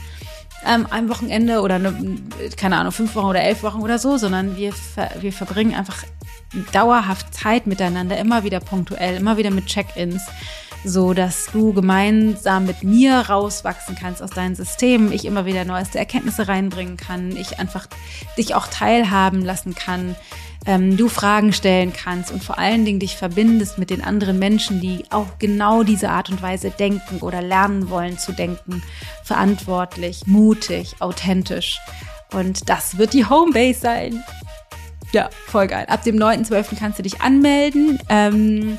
ähm, 0.67 0.87
ein 0.91 1.09
Wochenende 1.09 1.63
oder 1.63 1.77
eine, 1.77 2.17
keine 2.57 2.77
Ahnung, 2.77 2.93
fünf 2.93 3.15
Wochen 3.15 3.27
oder 3.27 3.43
elf 3.43 3.63
Wochen 3.63 3.81
oder 3.81 3.99
so, 3.99 4.17
sondern 4.17 4.57
wir, 4.57 4.73
wir 5.21 5.33
verbringen 5.33 5.75
einfach 5.75 6.05
dauerhaft 6.73 7.33
Zeit 7.33 7.67
miteinander, 7.67 8.19
immer 8.19 8.45
wieder 8.45 8.61
punktuell, 8.61 9.17
immer 9.17 9.37
wieder 9.37 9.51
mit 9.51 9.67
Check-ins 9.67 10.23
so 10.85 11.13
dass 11.15 11.47
du 11.47 11.73
gemeinsam 11.73 12.67
mit 12.67 12.83
mir 12.83 13.15
rauswachsen 13.15 13.97
kannst 13.97 14.23
aus 14.23 14.31
deinen 14.31 14.55
Systemen, 14.55 15.13
ich 15.13 15.25
immer 15.25 15.45
wieder 15.45 15.65
neueste 15.65 15.99
Erkenntnisse 15.99 16.49
reinbringen 16.49 16.97
kann, 16.97 17.37
ich 17.37 17.59
einfach 17.59 17.87
dich 18.39 18.55
auch 18.55 18.67
teilhaben 18.67 19.45
lassen 19.45 19.75
kann, 19.75 20.17
ähm, 20.67 20.97
du 20.97 21.09
Fragen 21.09 21.53
stellen 21.53 21.93
kannst 21.93 22.31
und 22.31 22.45
vor 22.45 22.59
allen 22.59 22.85
Dingen 22.85 23.01
dich 23.01 23.17
verbindest 23.17 23.79
mit 23.79 23.91
den 23.91 24.03
anderen 24.03 24.39
Menschen, 24.39 24.81
die 24.81 25.05
auch 25.11 25.39
genau 25.39 25.83
diese 25.83 26.11
Art 26.11 26.31
und 26.31 26.43
Weise 26.43 26.71
denken 26.71 27.19
oder 27.21 27.41
lernen 27.41 27.89
wollen 27.89 28.19
zu 28.19 28.33
denken, 28.33 28.83
verantwortlich, 29.25 30.27
mutig, 30.27 30.97
authentisch. 31.01 31.79
Und 32.33 32.69
das 32.69 32.99
wird 32.99 33.13
die 33.13 33.27
Homebase 33.27 33.81
sein. 33.81 34.23
Ja, 35.13 35.31
voll 35.47 35.67
geil. 35.67 35.87
Ab 35.89 36.05
dem 36.05 36.17
9.12. 36.17 36.79
kannst 36.79 36.99
du 36.99 37.03
dich 37.03 37.21
anmelden. 37.21 37.99
Ähm, 38.09 38.79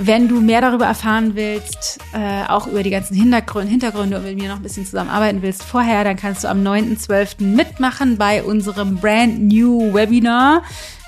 wenn 0.00 0.28
du 0.28 0.40
mehr 0.40 0.60
darüber 0.60 0.86
erfahren 0.86 1.34
willst, 1.34 1.98
äh, 2.12 2.44
auch 2.48 2.66
über 2.68 2.82
die 2.82 2.90
ganzen 2.90 3.16
Hintergründe, 3.16 3.70
Hintergründe 3.70 4.16
und 4.16 4.24
mit 4.24 4.36
mir 4.36 4.48
noch 4.48 4.56
ein 4.56 4.62
bisschen 4.62 4.86
zusammenarbeiten 4.86 5.42
willst 5.42 5.62
vorher, 5.64 6.04
dann 6.04 6.16
kannst 6.16 6.44
du 6.44 6.48
am 6.48 6.62
9.12. 6.62 7.42
mitmachen 7.42 8.16
bei 8.16 8.42
unserem 8.42 8.96
Brand 8.96 9.40
New 9.40 9.92
Webinar. 9.92 10.62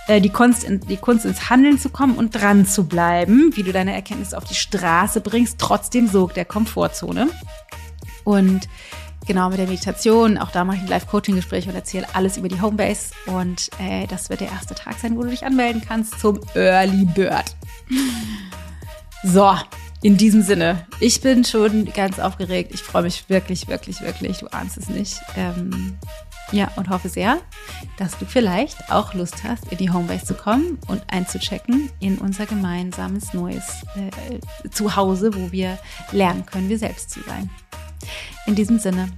Äh, 0.08 0.20
die, 0.20 0.30
Kunst 0.30 0.64
in, 0.64 0.80
die 0.80 0.96
Kunst 0.96 1.24
ins 1.24 1.50
Handeln 1.50 1.78
zu 1.78 1.88
kommen 1.88 2.16
und 2.16 2.32
dran 2.32 2.66
zu 2.66 2.84
bleiben, 2.84 3.52
wie 3.54 3.62
du 3.62 3.72
deine 3.72 3.94
Erkenntnisse 3.94 4.36
auf 4.36 4.44
die 4.44 4.54
Straße 4.54 5.20
bringst, 5.20 5.58
trotzdem 5.60 6.08
Sog 6.08 6.34
der 6.34 6.44
Komfortzone. 6.44 7.28
Und 8.24 8.68
genau 9.26 9.50
mit 9.50 9.58
der 9.58 9.66
Meditation. 9.66 10.36
Auch 10.36 10.50
da 10.50 10.64
mache 10.64 10.78
ich 10.78 10.82
ein 10.82 10.88
Live-Coaching-Gespräch 10.88 11.68
und 11.68 11.76
erzähle 11.76 12.06
alles 12.12 12.36
über 12.36 12.48
die 12.48 12.60
Homebase. 12.60 13.12
Und 13.26 13.70
äh, 13.78 14.08
das 14.08 14.30
wird 14.30 14.40
der 14.40 14.48
erste 14.48 14.74
Tag 14.74 14.98
sein, 14.98 15.16
wo 15.16 15.22
du 15.22 15.30
dich 15.30 15.44
anmelden 15.44 15.82
kannst 15.86 16.18
zum 16.18 16.40
Early 16.54 17.04
Bird. 17.04 17.54
So, 19.22 19.54
in 20.02 20.16
diesem 20.16 20.42
Sinne, 20.42 20.86
ich 20.98 21.20
bin 21.20 21.44
schon 21.44 21.84
ganz 21.92 22.18
aufgeregt. 22.18 22.72
Ich 22.72 22.82
freue 22.82 23.02
mich 23.02 23.28
wirklich, 23.28 23.68
wirklich, 23.68 24.00
wirklich. 24.00 24.38
Du 24.38 24.46
ahnst 24.48 24.78
es 24.78 24.88
nicht. 24.88 25.20
Ähm, 25.36 25.98
ja, 26.52 26.70
und 26.76 26.88
hoffe 26.88 27.08
sehr, 27.08 27.38
dass 27.98 28.18
du 28.18 28.24
vielleicht 28.24 28.90
auch 28.90 29.14
Lust 29.14 29.44
hast, 29.44 29.70
in 29.70 29.78
die 29.78 29.90
Homebase 29.90 30.24
zu 30.24 30.34
kommen 30.34 30.78
und 30.88 31.02
einzuchecken 31.08 31.90
in 32.00 32.18
unser 32.18 32.46
gemeinsames 32.46 33.34
neues 33.34 33.84
äh, 33.94 34.68
Zuhause, 34.70 35.34
wo 35.34 35.52
wir 35.52 35.78
lernen 36.12 36.46
können, 36.46 36.68
wir 36.68 36.78
selbst 36.78 37.10
zu 37.10 37.20
sein. 37.22 37.50
In 38.46 38.54
diesem 38.54 38.78
Sinne, 38.78 39.10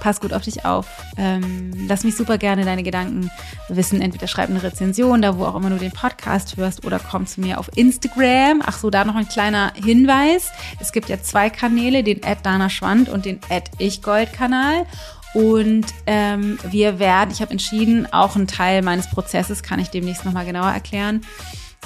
pass 0.00 0.20
gut 0.20 0.32
auf 0.32 0.42
dich 0.42 0.64
auf. 0.64 0.86
Ähm, 1.16 1.72
lass 1.86 2.04
mich 2.04 2.16
super 2.16 2.38
gerne 2.38 2.64
deine 2.64 2.82
Gedanken 2.82 3.30
wissen. 3.68 4.00
Entweder 4.00 4.26
schreib 4.26 4.50
eine 4.50 4.62
Rezension, 4.62 5.22
da 5.22 5.38
wo 5.38 5.44
auch 5.44 5.54
immer 5.54 5.70
du 5.70 5.78
den 5.78 5.92
Podcast 5.92 6.56
hörst, 6.56 6.84
oder 6.84 6.98
komm 6.98 7.26
zu 7.26 7.40
mir 7.40 7.58
auf 7.58 7.70
Instagram. 7.76 8.62
Ach 8.64 8.78
so, 8.78 8.90
da 8.90 9.04
noch 9.04 9.14
ein 9.14 9.28
kleiner 9.28 9.72
Hinweis. 9.74 10.50
Es 10.80 10.92
gibt 10.92 11.08
ja 11.08 11.22
zwei 11.22 11.50
Kanäle, 11.50 12.02
den 12.02 12.20
Dana 12.42 12.68
Schwand 12.68 13.08
und 13.08 13.24
den 13.24 13.40
Ich 13.78 14.02
Gold 14.02 14.32
Kanal. 14.32 14.86
Und 15.32 15.86
ähm, 16.06 16.58
wir 16.68 16.98
werden, 16.98 17.30
ich 17.30 17.40
habe 17.40 17.52
entschieden, 17.52 18.12
auch 18.12 18.34
einen 18.34 18.48
Teil 18.48 18.82
meines 18.82 19.08
Prozesses 19.08 19.62
kann 19.62 19.78
ich 19.78 19.90
demnächst 19.90 20.24
nochmal 20.24 20.44
genauer 20.44 20.70
erklären, 20.70 21.20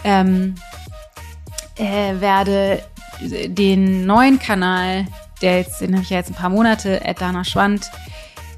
ähm, 0.03 0.55
äh, 1.77 2.21
werde 2.21 2.83
den 3.21 4.07
neuen 4.07 4.39
Kanal, 4.39 5.07
der 5.45 5.59
jetzt, 5.59 5.81
den 5.81 5.93
habe 5.93 6.03
ich 6.03 6.11
ja 6.11 6.17
jetzt 6.17 6.31
ein 6.31 6.35
paar 6.35 6.51
Monate, 6.51 7.01
Dana 7.19 7.45
Schwand, 7.45 7.91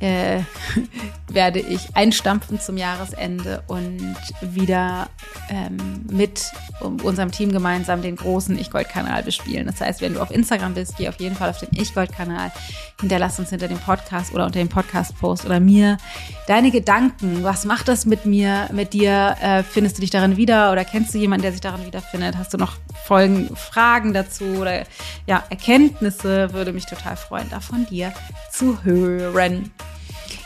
äh, 0.01 0.41
werde 1.29 1.61
ich 1.61 1.95
einstampfen 1.95 2.61
zum 2.61 2.77
Jahresende 2.77 3.63
und 3.67 4.17
wieder 4.41 5.09
ähm, 5.49 6.05
mit 6.11 6.53
unserem 6.81 7.31
Team 7.31 7.53
gemeinsam 7.53 8.03
den 8.03 8.17
großen 8.17 8.59
Ich-Gold-Kanal 8.59 9.23
bespielen. 9.23 9.67
Das 9.67 9.81
heißt, 9.81 10.01
wenn 10.01 10.15
du 10.15 10.23
auf 10.23 10.31
Instagram 10.31 10.75
bist, 10.75 10.97
geh 10.97 11.09
auf 11.09 11.19
jeden 11.19 11.35
Fall 11.35 11.51
auf 11.51 11.59
den 11.59 11.69
Ich-Gold-Kanal, 11.73 12.53
hinterlass 13.01 13.39
uns 13.39 13.51
hinter 13.51 13.69
dem 13.69 13.79
Podcast 13.79 14.33
oder 14.33 14.47
unter 14.47 14.59
dem 14.59 14.69
Podcast-Post 14.69 15.45
oder 15.45 15.61
mir 15.61 15.99
deine 16.47 16.71
Gedanken. 16.71 17.43
Was 17.43 17.65
macht 17.65 17.89
das 17.89 18.07
mit 18.07 18.27
mir, 18.27 18.69
mit 18.73 18.93
dir? 18.93 19.37
Äh, 19.41 19.63
findest 19.63 19.99
du 19.99 20.01
dich 20.01 20.11
darin 20.11 20.37
wieder 20.37 20.73
oder 20.73 20.85
kennst 20.85 21.15
du 21.15 21.19
jemanden, 21.19 21.43
der 21.43 21.53
sich 21.53 21.61
darin 21.61 21.85
wiederfindet? 21.85 22.37
Hast 22.37 22.55
du 22.55 22.59
noch 22.59 22.77
Folgen, 23.05 23.55
Fragen 23.57 24.15
dazu 24.15 24.45
oder 24.45 24.85
ja, 25.27 25.45
Erkenntnisse? 25.51 26.53
Würde 26.53 26.73
mich 26.73 26.87
total 26.87 27.17
freuen, 27.17 27.49
da 27.51 27.61
von 27.61 27.87
dir 27.87 28.13
zu 28.51 28.85
hören. 28.85 29.73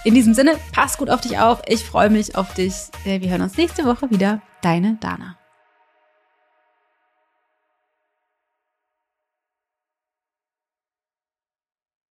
In 0.05 0.15
diesem 0.15 0.33
Sinne, 0.33 0.59
pass 0.73 0.97
gut 0.97 1.11
auf 1.11 1.21
dich 1.21 1.39
auf. 1.39 1.63
Ich 1.67 1.85
freue 1.85 2.09
mich 2.09 2.35
auf 2.35 2.55
dich. 2.55 2.75
Wir 3.05 3.21
hören 3.21 3.43
uns 3.43 3.57
nächste 3.57 3.85
Woche 3.85 4.11
wieder. 4.11 4.41
Deine 4.63 4.97
Dana. 5.01 5.40